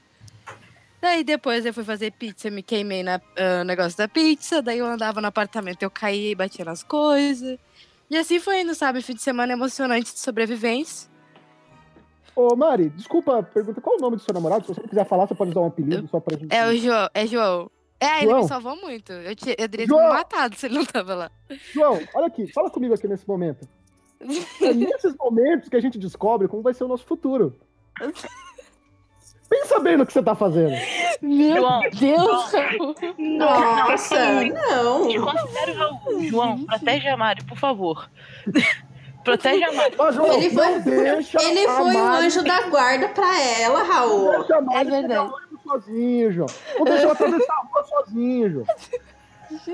Daí 1.07 1.23
depois 1.23 1.65
eu 1.65 1.73
fui 1.73 1.85
fazer 1.85 2.11
pizza, 2.11 2.51
me 2.51 2.65
queimei 2.65 3.05
no 3.05 3.65
negócio 3.65 3.97
da 3.97 4.09
pizza, 4.09 4.61
daí 4.61 4.79
eu 4.79 4.87
andava 4.87 5.21
no 5.21 5.29
apartamento, 5.29 5.81
eu 5.81 5.89
caí, 5.89 6.35
batia 6.35 6.65
nas 6.65 6.83
coisas. 6.83 7.57
E 8.11 8.17
assim 8.17 8.41
foi 8.41 8.63
indo, 8.63 8.75
sabe? 8.75 9.01
Fim 9.01 9.15
de 9.15 9.23
semana 9.23 9.53
emocionante 9.53 10.13
de 10.13 10.19
sobrevivência. 10.19 11.09
Ô, 12.35 12.57
Mari, 12.57 12.91
desculpa, 12.91 13.41
pergunta 13.41 13.81
qual 13.81 13.97
o 13.97 14.01
nome 14.01 14.17
do 14.17 14.23
seu 14.23 14.35
namorado? 14.35 14.67
Se 14.67 14.75
você 14.75 14.81
quiser 14.83 15.07
falar, 15.07 15.29
você 15.29 15.35
pode 15.37 15.53
usar 15.53 15.61
um 15.61 15.67
apelido 15.67 16.09
só 16.09 16.19
pra 16.19 16.37
gente. 16.37 16.53
É 16.53 16.67
o 16.67 16.77
João, 16.77 17.09
é 17.15 17.25
João. 17.25 17.71
É, 18.01 18.19
ele 18.19 18.31
João? 18.31 18.43
me 18.43 18.49
salvou 18.49 18.77
muito. 18.77 19.13
Eu, 19.13 19.37
te, 19.37 19.51
eu 19.57 19.69
teria 19.69 19.87
João! 19.87 20.09
me 20.09 20.13
matado 20.13 20.57
se 20.57 20.67
ele 20.67 20.75
não 20.75 20.85
tava 20.85 21.15
lá. 21.15 21.31
João, 21.73 22.01
olha 22.17 22.27
aqui, 22.27 22.53
fala 22.53 22.69
comigo 22.69 22.93
aqui 22.93 23.07
nesse 23.07 23.27
momento. 23.29 23.67
É 24.61 24.75
nesses 24.75 25.15
momentos 25.17 25.69
que 25.69 25.77
a 25.77 25.81
gente 25.81 25.99
descobre 25.99 26.49
como 26.49 26.63
vai 26.63 26.75
ser 26.75 26.83
o 26.83 26.89
nosso 26.89 27.07
futuro. 27.07 27.57
Pensa 29.49 29.79
bem 29.79 29.97
no 29.97 30.05
que 30.05 30.13
você 30.13 30.23
tá 30.23 30.35
fazendo. 30.35 30.75
Meu 31.23 31.57
João, 31.57 31.81
Deus! 31.93 32.53
Nossa, 33.19 34.43
não. 34.43 35.09
Raul. 35.75 36.23
João, 36.29 36.65
protege 36.65 37.09
a 37.09 37.17
Mari, 37.17 37.45
por 37.45 37.57
favor. 37.57 38.11
protege 39.25 39.63
a 39.65 39.73
Mari. 39.73 39.95
Mas, 39.97 40.15
João, 40.15 40.33
Ele 40.33 40.51
foi- 40.51 40.65
Ele 41.45 41.67
a 41.67 41.71
foi 41.71 41.95
o 41.95 42.05
Mari- 42.05 42.27
anjo 42.27 42.43
da 42.43 42.63
guarda 42.63 43.09
pra 43.09 43.41
ela, 43.41 43.83
Raul. 43.85 44.31
Deixa 44.39 44.57
a 44.57 44.61
Mari 44.61 44.79
É 44.81 44.85
verdade. 44.91 45.31
sozinho, 45.63 46.33
João. 46.33 46.47
Não 46.79 46.85
deixa 46.85 47.03
ela 47.05 47.13
atravessar 47.13 47.53
a 47.55 47.67
rua 47.73 47.85
sozinho, 47.85 48.51
João. 48.51 48.67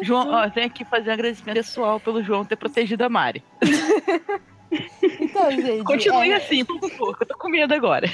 João, 0.03 0.29
ó, 0.31 0.45
eu 0.45 0.51
tenho 0.51 0.71
que 0.71 0.85
fazer 0.85 1.09
um 1.09 1.13
agradecimento 1.15 1.57
pessoal 1.57 1.99
pelo 1.99 2.23
João 2.23 2.45
ter 2.45 2.57
protegido 2.57 3.05
a 3.05 3.09
Mari. 3.09 3.43
Então, 5.21 5.51
gente. 5.51 5.85
Continue 5.85 6.31
é, 6.31 6.37
assim, 6.37 6.65
por 6.65 6.79
favor, 6.81 7.17
eu 7.21 7.27
tô 7.27 7.37
com 7.39 7.49
medo 7.49 7.73
agora. 7.75 8.07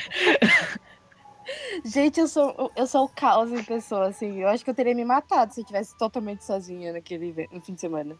Gente, 1.84 2.20
eu 2.20 2.28
sou, 2.28 2.70
eu 2.76 2.86
sou 2.86 3.04
o 3.04 3.08
caos 3.08 3.52
em 3.52 3.62
pessoa, 3.64 4.08
assim. 4.08 4.40
Eu 4.42 4.48
acho 4.48 4.62
que 4.64 4.70
eu 4.70 4.74
teria 4.74 4.94
me 4.94 5.04
matado 5.04 5.52
se 5.54 5.60
eu 5.60 5.64
tivesse 5.64 5.96
totalmente 5.96 6.44
sozinha 6.44 6.92
naquele 6.92 7.48
no 7.52 7.60
fim 7.60 7.74
de 7.74 7.80
semana. 7.80 8.16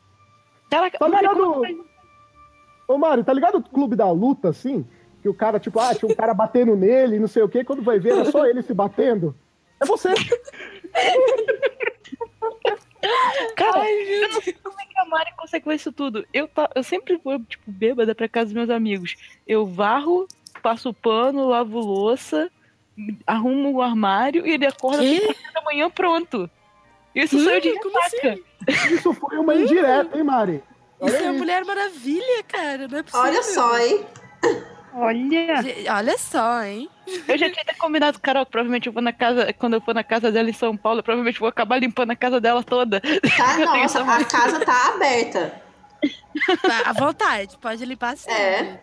Caraca, 0.70 0.98
Tá 0.98 1.08
ligado? 1.08 1.36
como- 1.36 1.84
Ô, 2.86 2.96
Mário, 2.96 3.22
tá 3.24 3.32
ligado 3.34 3.56
o 3.58 3.62
clube 3.62 3.94
da 3.96 4.10
luta, 4.10 4.48
assim? 4.48 4.86
Que 5.20 5.28
o 5.28 5.34
cara, 5.34 5.60
tipo, 5.60 5.78
ah, 5.78 5.94
tinha 5.94 6.10
um 6.10 6.14
cara 6.14 6.32
batendo 6.32 6.74
nele 6.76 7.18
não 7.18 7.28
sei 7.28 7.42
o 7.42 7.48
quê, 7.48 7.62
quando 7.64 7.82
vai 7.82 7.98
ver, 7.98 8.12
era 8.12 8.30
só 8.30 8.46
ele 8.46 8.62
se 8.62 8.72
batendo. 8.72 9.34
É 9.80 9.84
você. 9.84 10.08
Cara, 13.56 13.90
eu 13.90 14.28
não 14.30 14.40
sei 14.42 14.52
como 14.54 14.80
é 14.80 14.84
que 14.86 14.98
a 14.98 15.04
Mari 15.04 15.30
consegue 15.36 15.66
ver 15.68 15.74
isso 15.74 15.92
tudo. 15.92 16.24
Eu, 16.32 16.48
tá, 16.48 16.68
eu 16.74 16.82
sempre 16.82 17.16
vou, 17.22 17.38
tipo, 17.40 17.70
bêbada 17.70 18.14
pra 18.14 18.28
casa 18.28 18.46
dos 18.46 18.54
meus 18.54 18.70
amigos. 18.70 19.16
Eu 19.46 19.66
varro, 19.66 20.26
passo 20.62 20.92
pano, 20.92 21.48
lavo 21.48 21.78
louça, 21.78 22.50
arrumo 23.26 23.72
o 23.72 23.82
armário 23.82 24.46
e 24.46 24.52
ele 24.52 24.66
acorda 24.66 25.02
às 25.02 25.18
quatro 25.20 25.52
da 25.54 25.62
manhã 25.62 25.90
pronto. 25.90 26.50
Isso 27.14 27.36
de 27.60 27.70
Hum, 27.70 27.78
como 27.82 27.98
ressaca. 28.00 28.38
Isso 28.92 29.12
foi 29.14 29.38
uma 29.38 29.54
indireta, 29.54 30.16
hein, 30.16 30.24
Mari? 30.24 30.62
Olha 31.00 31.10
Isso 31.12 31.22
é 31.22 31.26
a 31.26 31.30
aí. 31.30 31.38
Mulher 31.38 31.64
Maravilha, 31.64 32.42
cara. 32.46 32.88
Não 32.88 32.98
é 32.98 33.02
possível. 33.02 33.26
Olha 33.26 33.42
só, 33.42 33.78
hein? 33.78 34.06
Olha, 34.94 35.64
Olha 35.96 36.18
só, 36.18 36.62
hein? 36.62 36.88
Eu 37.28 37.38
já 37.38 37.48
tinha 37.50 37.62
até 37.62 37.74
combinado, 37.74 38.18
Carol, 38.20 38.44
que 38.44 38.50
provavelmente 38.50 38.86
eu 38.88 38.92
vou 38.92 39.02
na 39.02 39.12
casa, 39.12 39.52
quando 39.52 39.74
eu 39.74 39.80
for 39.80 39.94
na 39.94 40.02
casa 40.02 40.32
dela 40.32 40.50
em 40.50 40.52
São 40.52 40.76
Paulo, 40.76 40.98
eu 41.00 41.02
provavelmente 41.04 41.38
vou 41.38 41.48
acabar 41.48 41.78
limpando 41.78 42.10
a 42.10 42.16
casa 42.16 42.40
dela 42.40 42.62
toda. 42.64 43.00
Tá, 43.00 43.58
nossa, 43.64 44.00
essa 44.00 44.00
a 44.02 44.24
casa 44.24 44.64
tá 44.64 44.88
aberta. 44.94 45.62
Tá, 46.62 46.82
À 46.90 46.92
vontade, 46.92 47.56
pode 47.58 47.84
limpar 47.84 48.16
sempre. 48.16 48.36
É. 48.36 48.80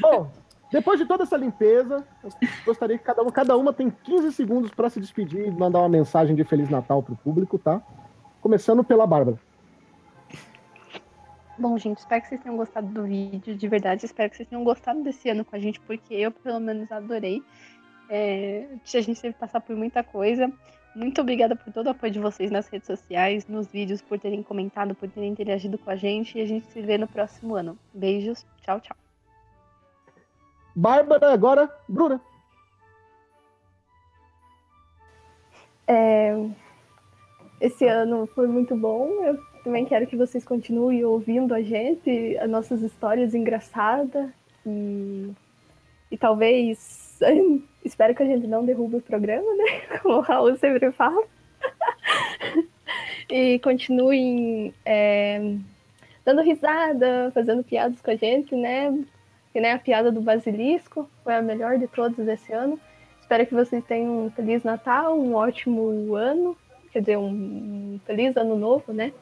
Bom, 0.00 0.32
depois 0.74 0.98
de 0.98 1.06
toda 1.06 1.22
essa 1.22 1.36
limpeza, 1.36 2.04
eu 2.20 2.30
gostaria 2.66 2.98
que 2.98 3.04
cada 3.04 3.22
uma, 3.22 3.30
cada 3.30 3.56
uma 3.56 3.72
tem 3.72 3.90
15 3.90 4.32
segundos 4.32 4.72
pra 4.72 4.90
se 4.90 4.98
despedir 4.98 5.46
e 5.46 5.50
mandar 5.52 5.78
uma 5.78 5.88
mensagem 5.88 6.34
de 6.34 6.42
Feliz 6.42 6.68
Natal 6.68 7.00
pro 7.00 7.14
público, 7.14 7.56
tá? 7.56 7.80
Começando 8.40 8.82
pela 8.82 9.06
Bárbara. 9.06 9.38
Bom, 11.56 11.78
gente, 11.78 11.98
espero 11.98 12.22
que 12.22 12.28
vocês 12.28 12.40
tenham 12.40 12.56
gostado 12.56 12.88
do 12.88 13.04
vídeo, 13.04 13.54
de 13.54 13.68
verdade. 13.68 14.04
Espero 14.04 14.28
que 14.28 14.36
vocês 14.36 14.48
tenham 14.48 14.64
gostado 14.64 15.00
desse 15.04 15.30
ano 15.30 15.44
com 15.44 15.54
a 15.54 15.60
gente, 15.60 15.78
porque 15.78 16.12
eu, 16.12 16.32
pelo 16.32 16.58
menos, 16.58 16.90
adorei. 16.90 17.40
É, 18.10 18.66
a 18.84 19.00
gente 19.00 19.22
teve 19.22 19.32
que 19.32 19.38
passar 19.38 19.60
por 19.60 19.76
muita 19.76 20.02
coisa. 20.02 20.52
Muito 20.92 21.20
obrigada 21.20 21.54
por 21.54 21.72
todo 21.72 21.86
o 21.86 21.90
apoio 21.90 22.12
de 22.12 22.18
vocês 22.18 22.50
nas 22.50 22.66
redes 22.66 22.88
sociais, 22.88 23.46
nos 23.46 23.68
vídeos, 23.68 24.02
por 24.02 24.18
terem 24.18 24.42
comentado, 24.42 24.92
por 24.92 25.08
terem 25.08 25.30
interagido 25.30 25.78
com 25.78 25.90
a 25.90 25.94
gente. 25.94 26.36
E 26.36 26.42
a 26.42 26.46
gente 26.46 26.66
se 26.66 26.82
vê 26.82 26.98
no 26.98 27.06
próximo 27.06 27.54
ano. 27.54 27.78
Beijos, 27.94 28.44
tchau, 28.60 28.80
tchau. 28.80 29.03
Bárbara, 30.74 31.32
agora, 31.32 31.70
Bruna. 31.88 32.20
É, 35.86 36.48
esse 37.60 37.86
ano 37.86 38.26
foi 38.34 38.46
muito 38.46 38.76
bom. 38.76 39.08
Eu 39.24 39.38
também 39.62 39.84
quero 39.84 40.06
que 40.06 40.16
vocês 40.16 40.44
continuem 40.44 41.04
ouvindo 41.04 41.54
a 41.54 41.62
gente, 41.62 42.36
as 42.38 42.50
nossas 42.50 42.82
histórias 42.82 43.34
engraçadas. 43.34 44.30
E, 44.66 45.30
e 46.10 46.16
talvez. 46.16 47.18
Espero 47.84 48.14
que 48.14 48.22
a 48.22 48.26
gente 48.26 48.46
não 48.46 48.64
derrube 48.64 48.96
o 48.96 49.02
programa, 49.02 49.46
né? 49.54 49.98
Como 50.02 50.16
o 50.16 50.20
Raul 50.20 50.56
sempre 50.56 50.90
fala. 50.90 51.22
e 53.30 53.58
continuem 53.60 54.74
é, 54.84 55.56
dando 56.24 56.42
risada, 56.42 57.30
fazendo 57.32 57.62
piadas 57.62 58.00
com 58.00 58.10
a 58.10 58.16
gente, 58.16 58.54
né? 58.56 58.90
Que 59.54 59.60
nem 59.60 59.70
a 59.70 59.78
piada 59.78 60.10
do 60.10 60.20
basilisco, 60.20 61.08
foi 61.22 61.36
a 61.36 61.40
melhor 61.40 61.78
de 61.78 61.86
todas 61.86 62.26
desse 62.26 62.52
ano. 62.52 62.78
Espero 63.20 63.46
que 63.46 63.54
vocês 63.54 63.84
tenham 63.84 64.26
um 64.26 64.30
Feliz 64.32 64.64
Natal, 64.64 65.16
um 65.16 65.36
ótimo 65.36 66.16
ano, 66.16 66.56
quer 66.92 66.98
dizer, 66.98 67.16
um, 67.16 68.00
feliz 68.04 68.36
ano 68.36 68.58
novo, 68.58 68.92
né? 68.92 69.12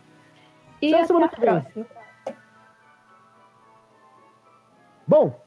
E 0.81 0.89
Até 0.89 1.05
até 1.05 1.07
semana 1.07 1.27
a 1.27 1.29
que 1.29 1.39
vem. 1.39 1.51
próxima. 1.51 1.87
Bom, 5.07 5.39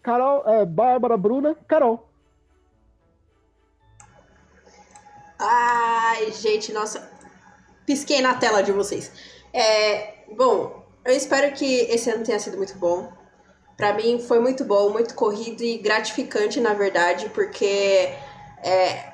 Carol, 0.00 0.48
é, 0.48 0.64
Bárbara, 0.64 1.16
Bruna, 1.16 1.56
Carol. 1.66 2.08
Ai, 5.40 6.30
gente, 6.30 6.72
nossa. 6.72 7.10
Pisquei 7.84 8.20
na 8.20 8.34
tela 8.34 8.62
de 8.62 8.70
vocês. 8.70 9.12
É, 9.52 10.24
bom, 10.36 10.84
eu 11.04 11.14
espero 11.16 11.52
que 11.52 11.80
esse 11.90 12.08
ano 12.10 12.24
tenha 12.24 12.38
sido 12.38 12.56
muito 12.56 12.78
bom. 12.78 13.12
Pra 13.78 13.94
mim 13.94 14.18
foi 14.18 14.40
muito 14.40 14.64
bom, 14.64 14.90
muito 14.90 15.14
corrido 15.14 15.62
e 15.62 15.78
gratificante, 15.78 16.60
na 16.60 16.74
verdade, 16.74 17.28
porque 17.28 18.12
é, 18.60 19.12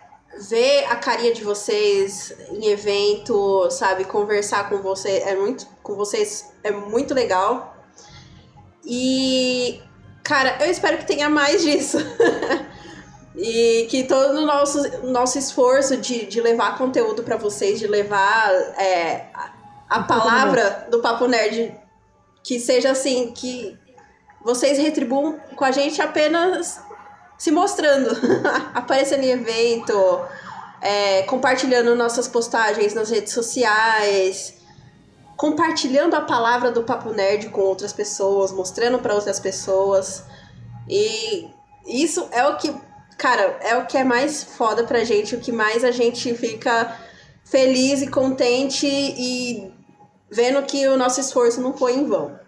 ver 0.49 0.87
a 0.87 0.97
carinha 0.97 1.35
de 1.35 1.45
vocês 1.45 2.35
em 2.51 2.69
evento, 2.69 3.71
sabe, 3.71 4.07
conversar 4.07 4.71
com 4.71 4.79
você 4.79 5.19
é 5.19 5.37
muito, 5.37 5.67
com 5.83 5.95
vocês 5.95 6.51
é 6.63 6.71
muito 6.71 7.13
legal. 7.13 7.77
E 8.83 9.83
cara, 10.23 10.57
eu 10.65 10.71
espero 10.71 10.97
que 10.97 11.07
tenha 11.07 11.29
mais 11.29 11.63
disso. 11.63 11.99
E 13.37 13.89
que 13.91 14.05
todo 14.05 14.39
o 14.39 14.47
nosso, 14.47 15.07
nosso 15.09 15.37
esforço 15.37 15.97
de, 15.97 16.25
de 16.25 16.41
levar 16.41 16.79
conteúdo 16.79 17.25
pra 17.25 17.37
vocês, 17.37 17.81
de 17.81 17.87
levar 17.89 18.49
é, 18.79 19.27
a, 19.35 19.53
a 19.89 20.03
palavra 20.05 20.87
do 20.89 21.01
Papo 21.01 21.27
Nerd, 21.27 21.75
que 22.45 22.61
seja 22.61 22.93
assim, 22.93 23.33
que 23.33 23.77
vocês 24.45 24.79
retribuam 24.79 25.41
com 25.57 25.65
a 25.65 25.73
gente 25.73 26.03
apenas 26.03 26.79
se 27.39 27.51
mostrando, 27.51 28.11
aparecendo 28.75 29.25
em 29.25 29.31
evento, 29.31 30.21
é, 30.81 31.23
compartilhando 31.23 31.95
nossas 31.95 32.29
postagens 32.29 32.93
nas 32.95 33.11
redes 33.11 33.33
sociais. 33.33 34.55
compartilhando 35.37 36.15
a 36.15 36.21
palavra 36.21 36.71
do 36.71 36.85
Papo 36.85 37.11
Nerd 37.11 37.49
com 37.49 37.63
outras 37.63 37.93
pessoas, 37.93 38.53
mostrando 38.53 39.01
para 39.01 39.15
outras 39.15 39.41
pessoas. 39.41 40.23
E 40.89 41.49
isso 41.87 42.29
é 42.31 42.47
o 42.47 42.57
que, 42.57 42.73
cara, 43.19 43.59
é 43.61 43.77
o 43.77 43.87
que 43.87 43.99
é 43.99 44.05
mais 44.05 44.45
foda 44.45 44.85
pra 44.85 45.03
gente, 45.03 45.35
o 45.35 45.41
que 45.41 45.51
mais 45.51 45.83
a 45.83 45.91
gente 45.91 46.33
fica 46.35 46.97
feliz 47.45 48.01
e 48.01 48.07
contente 48.07 48.87
e 48.87 49.73
vendo 50.31 50.63
que 50.63 50.87
o 50.87 50.97
nosso 50.97 51.21
esforço 51.21 51.61
não 51.61 51.77
foi 51.77 51.95
em 51.95 52.07
vão. 52.07 52.44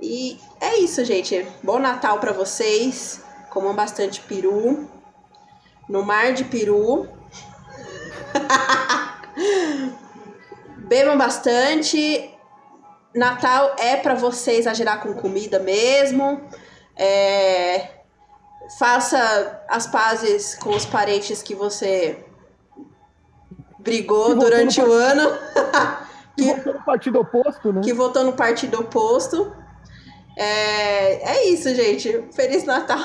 E 0.00 0.38
é 0.60 0.78
isso, 0.78 1.04
gente. 1.04 1.46
Bom 1.62 1.78
Natal 1.78 2.18
para 2.18 2.32
vocês. 2.32 3.22
Comam 3.50 3.74
bastante 3.74 4.20
peru. 4.20 4.88
No 5.88 6.04
mar 6.04 6.32
de 6.32 6.44
peru. 6.44 7.08
Bebam 10.76 11.16
bastante. 11.16 12.30
Natal 13.14 13.74
é 13.78 13.96
para 13.96 14.14
você 14.14 14.52
exagerar 14.52 15.02
com 15.02 15.14
comida 15.14 15.58
mesmo. 15.58 16.42
É... 16.94 17.96
Faça 18.78 19.64
as 19.68 19.86
pazes 19.86 20.56
com 20.56 20.70
os 20.70 20.84
parentes 20.84 21.40
que 21.40 21.54
você 21.54 22.24
brigou 23.78 24.34
durante 24.34 24.82
o 24.82 24.92
ano. 24.92 25.38
que, 26.36 26.44
que 26.44 26.52
votou 26.52 26.74
no 26.74 26.84
partido 26.84 27.20
oposto, 27.20 27.72
né? 27.72 27.80
Que 27.82 27.92
votou 27.94 28.24
no 28.24 28.32
partido 28.34 28.80
oposto. 28.80 29.56
É, 30.36 31.32
é 31.32 31.48
isso, 31.48 31.74
gente. 31.74 32.22
Feliz 32.32 32.64
Natal. 32.64 32.98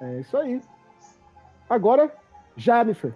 É 0.00 0.20
isso 0.20 0.36
aí. 0.36 0.60
Agora, 1.68 2.12
Jennifer. 2.56 3.14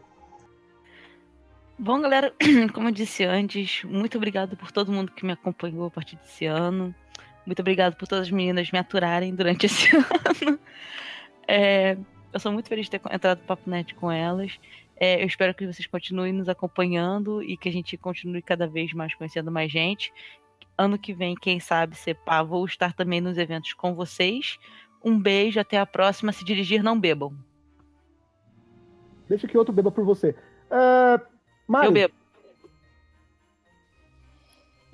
Bom, 1.78 2.01
galera, 2.01 2.32
como 2.74 2.88
eu 2.88 2.93
disse 2.93 3.24
antes, 3.24 3.82
muito 3.84 4.18
obrigado 4.18 4.57
por 4.57 4.70
todo 4.70 4.93
mundo 4.93 5.11
que 5.12 5.24
me 5.24 5.32
acompanhou 5.32 5.86
a 5.86 5.90
partir 5.90 6.16
desse 6.16 6.45
ano. 6.45 6.95
Muito 7.47 7.61
obrigado 7.61 7.97
por 7.97 8.07
todas 8.07 8.26
as 8.26 8.30
meninas 8.30 8.70
me 8.70 8.78
aturarem 8.78 9.34
durante 9.34 9.64
esse 9.66 9.97
ano. 9.97 10.59
É, 11.49 11.97
eu 12.32 12.38
sou 12.38 12.53
muito 12.53 12.68
feliz 12.68 12.86
de 12.86 12.90
ter 12.90 13.01
entrado 13.12 13.40
no 13.40 13.47
Papo 13.47 13.68
Net 13.68 13.95
com 13.95 14.12
elas. 14.12 14.61
É, 14.97 15.20
eu 15.20 15.26
espero 15.26 15.55
que 15.55 15.66
vocês 15.66 15.86
continuem 15.86 16.32
nos 16.32 16.49
acompanhando 16.49 17.43
e 17.43 17.57
que 17.57 17.68
a 17.68 17.72
gente 17.72 17.97
continue 17.97 18.43
cada 18.43 18.66
vez 18.66 18.93
mais 18.93 19.14
conhecendo 19.14 19.51
mais 19.51 19.72
gente. 19.72 20.12
Ano 20.77 20.99
que 20.99 21.12
vem, 21.12 21.35
quem 21.35 21.61
sabe, 21.61 21.97
Sepá, 21.97 22.43
vou 22.43 22.64
estar 22.64 22.93
também 22.93 23.20
nos 23.20 23.39
eventos 23.39 23.73
com 23.75 23.95
vocês. 23.95 24.59
Um 25.05 25.18
beijo, 25.18 25.61
até 25.61 25.79
a 25.79 25.87
próxima. 25.87 26.33
Se 26.33 26.45
dirigir, 26.45 26.83
não 26.83 26.99
bebam. 26.99 27.37
Deixa 29.29 29.47
que 29.47 29.57
outro 29.57 29.73
beba 29.73 29.91
por 29.91 30.05
você. 30.05 30.35
Uh, 30.70 31.20
Mari. 31.66 31.87
Eu 31.87 31.93
bebo. 31.93 32.14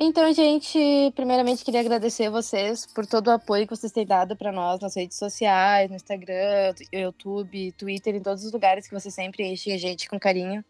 Então, 0.01 0.33
gente, 0.33 0.79
primeiramente 1.16 1.64
queria 1.64 1.81
agradecer 1.81 2.31
vocês 2.31 2.87
por 2.87 3.05
todo 3.05 3.26
o 3.26 3.33
apoio 3.33 3.66
que 3.66 3.74
vocês 3.74 3.91
têm 3.91 4.07
dado 4.07 4.37
para 4.37 4.53
nós 4.53 4.79
nas 4.79 4.95
redes 4.95 5.18
sociais, 5.18 5.91
no 5.91 5.97
Instagram, 5.97 6.72
YouTube, 6.93 7.72
Twitter, 7.72 8.14
em 8.14 8.22
todos 8.22 8.45
os 8.45 8.53
lugares 8.53 8.87
que 8.87 8.95
vocês 8.95 9.12
sempre 9.12 9.45
enchem 9.45 9.74
a 9.74 9.76
gente 9.76 10.09
com 10.09 10.16
carinho. 10.16 10.64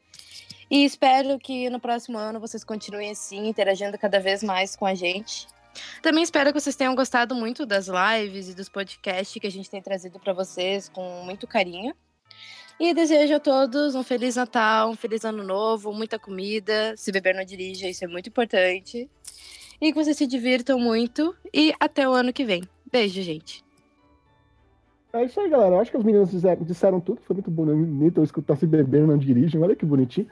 E 0.70 0.84
espero 0.84 1.38
que 1.38 1.70
no 1.70 1.80
próximo 1.80 2.18
ano 2.18 2.40
vocês 2.40 2.62
continuem 2.62 3.10
assim, 3.10 3.48
interagindo 3.48 3.98
cada 3.98 4.20
vez 4.20 4.42
mais 4.42 4.76
com 4.76 4.84
a 4.84 4.94
gente. 4.94 5.46
Também 6.02 6.22
espero 6.22 6.52
que 6.52 6.60
vocês 6.60 6.76
tenham 6.76 6.94
gostado 6.94 7.34
muito 7.34 7.64
das 7.64 7.88
lives 7.88 8.48
e 8.48 8.54
dos 8.54 8.68
podcasts 8.68 9.40
que 9.40 9.46
a 9.46 9.50
gente 9.50 9.70
tem 9.70 9.80
trazido 9.80 10.18
para 10.18 10.32
vocês 10.32 10.88
com 10.88 11.22
muito 11.24 11.46
carinho. 11.46 11.94
E 12.80 12.94
desejo 12.94 13.34
a 13.34 13.40
todos 13.40 13.94
um 13.94 14.04
Feliz 14.04 14.36
Natal, 14.36 14.90
um 14.90 14.94
Feliz 14.94 15.24
Ano 15.24 15.42
Novo, 15.42 15.92
muita 15.92 16.18
comida. 16.18 16.94
Se 16.96 17.10
beber, 17.10 17.34
não 17.34 17.44
dirija, 17.44 17.88
isso 17.88 18.04
é 18.04 18.06
muito 18.06 18.28
importante. 18.28 19.10
E 19.80 19.92
que 19.92 19.94
vocês 19.94 20.16
se 20.16 20.26
divirtam 20.26 20.78
muito. 20.78 21.34
E 21.52 21.72
até 21.80 22.08
o 22.08 22.12
ano 22.12 22.32
que 22.32 22.44
vem. 22.44 22.62
Beijo, 22.90 23.20
gente. 23.22 23.67
É 25.12 25.24
isso 25.24 25.40
aí, 25.40 25.48
galera. 25.48 25.76
Eu 25.76 25.80
acho 25.80 25.90
que 25.90 25.96
as 25.96 26.04
meninas 26.04 26.30
disseram, 26.30 26.62
disseram 26.62 27.00
tudo. 27.00 27.20
Foi 27.22 27.34
muito 27.34 27.50
bonito 27.50 28.20
eu 28.20 28.24
escutar 28.24 28.56
se 28.56 28.66
beber, 28.66 29.06
não 29.06 29.16
dirigem. 29.16 29.60
Olha 29.62 29.74
que 29.74 29.86
bonitinho. 29.86 30.26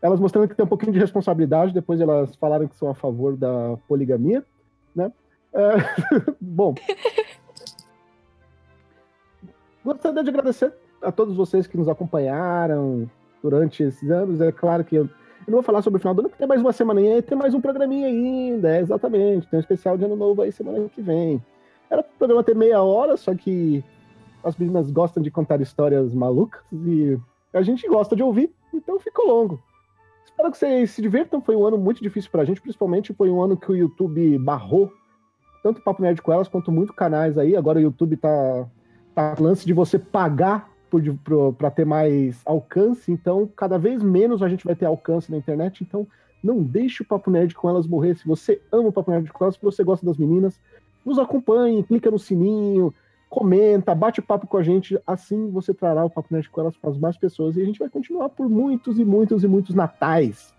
Elas 0.00 0.20
mostrando 0.20 0.48
que 0.48 0.54
tem 0.54 0.64
um 0.64 0.68
pouquinho 0.68 0.92
de 0.92 0.98
responsabilidade. 0.98 1.74
Depois 1.74 2.00
elas 2.00 2.36
falaram 2.36 2.68
que 2.68 2.76
são 2.76 2.88
a 2.88 2.94
favor 2.94 3.36
da 3.36 3.76
poligamia, 3.88 4.44
né? 4.94 5.10
É... 5.52 5.76
Bom. 6.40 6.74
Gostaria 9.84 10.22
de 10.22 10.30
agradecer 10.30 10.72
a 11.02 11.10
todos 11.10 11.36
vocês 11.36 11.66
que 11.66 11.76
nos 11.76 11.88
acompanharam 11.88 13.10
durante 13.42 13.82
esses 13.82 14.10
anos. 14.10 14.40
É 14.40 14.52
claro 14.52 14.84
que 14.84 14.96
eu, 14.96 15.04
eu 15.04 15.10
não 15.48 15.54
vou 15.54 15.62
falar 15.62 15.82
sobre 15.82 15.98
o 15.98 16.00
final 16.00 16.14
do 16.14 16.20
ano, 16.20 16.28
porque 16.28 16.38
tem 16.38 16.48
mais 16.48 16.60
uma 16.60 16.72
semana 16.72 17.00
e 17.00 17.22
tem 17.22 17.36
mais 17.36 17.54
um 17.54 17.60
programinha 17.60 18.08
ainda, 18.08 18.76
é, 18.76 18.80
exatamente. 18.80 19.48
Tem 19.48 19.58
um 19.58 19.60
especial 19.60 19.96
de 19.96 20.04
ano 20.04 20.16
novo 20.16 20.42
aí 20.42 20.52
semana 20.52 20.88
que 20.88 21.00
vem. 21.00 21.42
Era 21.90 22.00
o 22.02 22.18
programa 22.18 22.42
ter 22.42 22.54
meia 22.54 22.82
hora, 22.82 23.16
só 23.16 23.34
que 23.34 23.84
as 24.42 24.56
meninas 24.56 24.90
gostam 24.90 25.22
de 25.22 25.30
contar 25.30 25.60
histórias 25.60 26.14
malucas 26.14 26.62
e 26.72 27.18
a 27.52 27.62
gente 27.62 27.86
gosta 27.88 28.14
de 28.14 28.22
ouvir, 28.22 28.52
então 28.72 28.98
ficou 29.00 29.26
longo. 29.26 29.62
Espero 30.24 30.50
que 30.50 30.58
vocês 30.58 30.90
se 30.90 31.00
divirtam. 31.00 31.40
Foi 31.40 31.56
um 31.56 31.64
ano 31.64 31.78
muito 31.78 32.02
difícil 32.02 32.30
pra 32.30 32.44
gente, 32.44 32.60
principalmente 32.60 33.14
foi 33.14 33.30
um 33.30 33.42
ano 33.42 33.56
que 33.56 33.70
o 33.70 33.76
YouTube 33.76 34.38
barrou 34.38 34.92
tanto 35.62 35.78
o 35.78 35.82
Papo 35.82 36.00
Nerd 36.00 36.22
com 36.22 36.32
elas 36.32 36.46
quanto 36.46 36.70
muitos 36.70 36.94
canais 36.94 37.36
aí. 37.36 37.56
Agora 37.56 37.78
o 37.78 37.82
YouTube 37.82 38.16
tá, 38.16 38.68
tá 39.14 39.34
lance 39.40 39.66
de 39.66 39.72
você 39.72 39.98
pagar 39.98 40.70
para 41.58 41.70
ter 41.70 41.84
mais 41.84 42.40
alcance, 42.44 43.10
então 43.10 43.50
cada 43.56 43.76
vez 43.76 44.02
menos 44.02 44.42
a 44.42 44.48
gente 44.48 44.64
vai 44.64 44.76
ter 44.76 44.86
alcance 44.86 45.30
na 45.30 45.36
internet, 45.36 45.82
então 45.82 46.06
não 46.42 46.62
deixe 46.62 47.02
o 47.02 47.06
Papo 47.06 47.30
Nerd 47.30 47.54
com 47.54 47.68
elas 47.68 47.86
morrer. 47.86 48.16
Se 48.16 48.26
você 48.26 48.62
ama 48.70 48.88
o 48.88 48.92
Papo 48.92 49.10
Nerd 49.10 49.32
com 49.32 49.44
elas, 49.44 49.56
se 49.56 49.62
você 49.62 49.82
gosta 49.82 50.06
das 50.06 50.16
meninas, 50.16 50.60
nos 51.06 51.18
acompanhe, 51.20 51.84
clica 51.84 52.10
no 52.10 52.18
sininho, 52.18 52.92
comenta, 53.30 53.94
bate 53.94 54.20
papo 54.20 54.46
com 54.46 54.56
a 54.56 54.62
gente, 54.62 55.00
assim 55.06 55.50
você 55.50 55.72
trará 55.72 56.04
o 56.04 56.10
Papo 56.10 56.28
Nerd 56.32 56.50
com 56.50 56.60
elas 56.60 56.76
para 56.76 56.90
as 56.90 56.98
mais 56.98 57.16
pessoas 57.16 57.56
e 57.56 57.62
a 57.62 57.64
gente 57.64 57.78
vai 57.78 57.88
continuar 57.88 58.28
por 58.28 58.48
muitos 58.48 58.98
e 58.98 59.04
muitos 59.04 59.44
e 59.44 59.48
muitos 59.48 59.74
natais. 59.74 60.52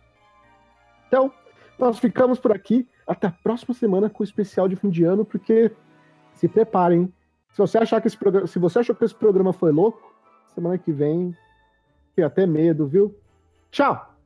Então, 1.08 1.32
nós 1.78 2.00
ficamos 2.00 2.39
por 2.39 2.52
aqui. 2.52 2.88
Até 3.06 3.28
a 3.28 3.32
próxima 3.32 3.74
semana 3.74 4.10
com 4.10 4.22
o 4.22 4.26
especial 4.26 4.68
de 4.68 4.76
fim 4.76 4.89
de 4.89 5.04
ano, 5.04 5.24
porque 5.24 5.72
se 6.34 6.48
preparem. 6.48 7.12
Se 7.52 7.58
você 7.58 7.78
achar 7.78 8.02
que 8.02 8.08
esse 8.08 8.18
programa, 8.18 8.48
se 8.48 8.60
você 8.60 8.80
achou 8.80 8.93
que 8.93 9.06
esse 9.06 9.16
programa 9.16 9.54
foi 9.54 9.72
louco, 9.72 10.14
semana 10.54 10.78
que 10.78 10.91
vem. 10.91 11.36
Tenho 12.16 12.28
até 12.28 12.45
medo, 12.45 12.86
viu? 12.86 13.16
Tchau! 13.72 14.16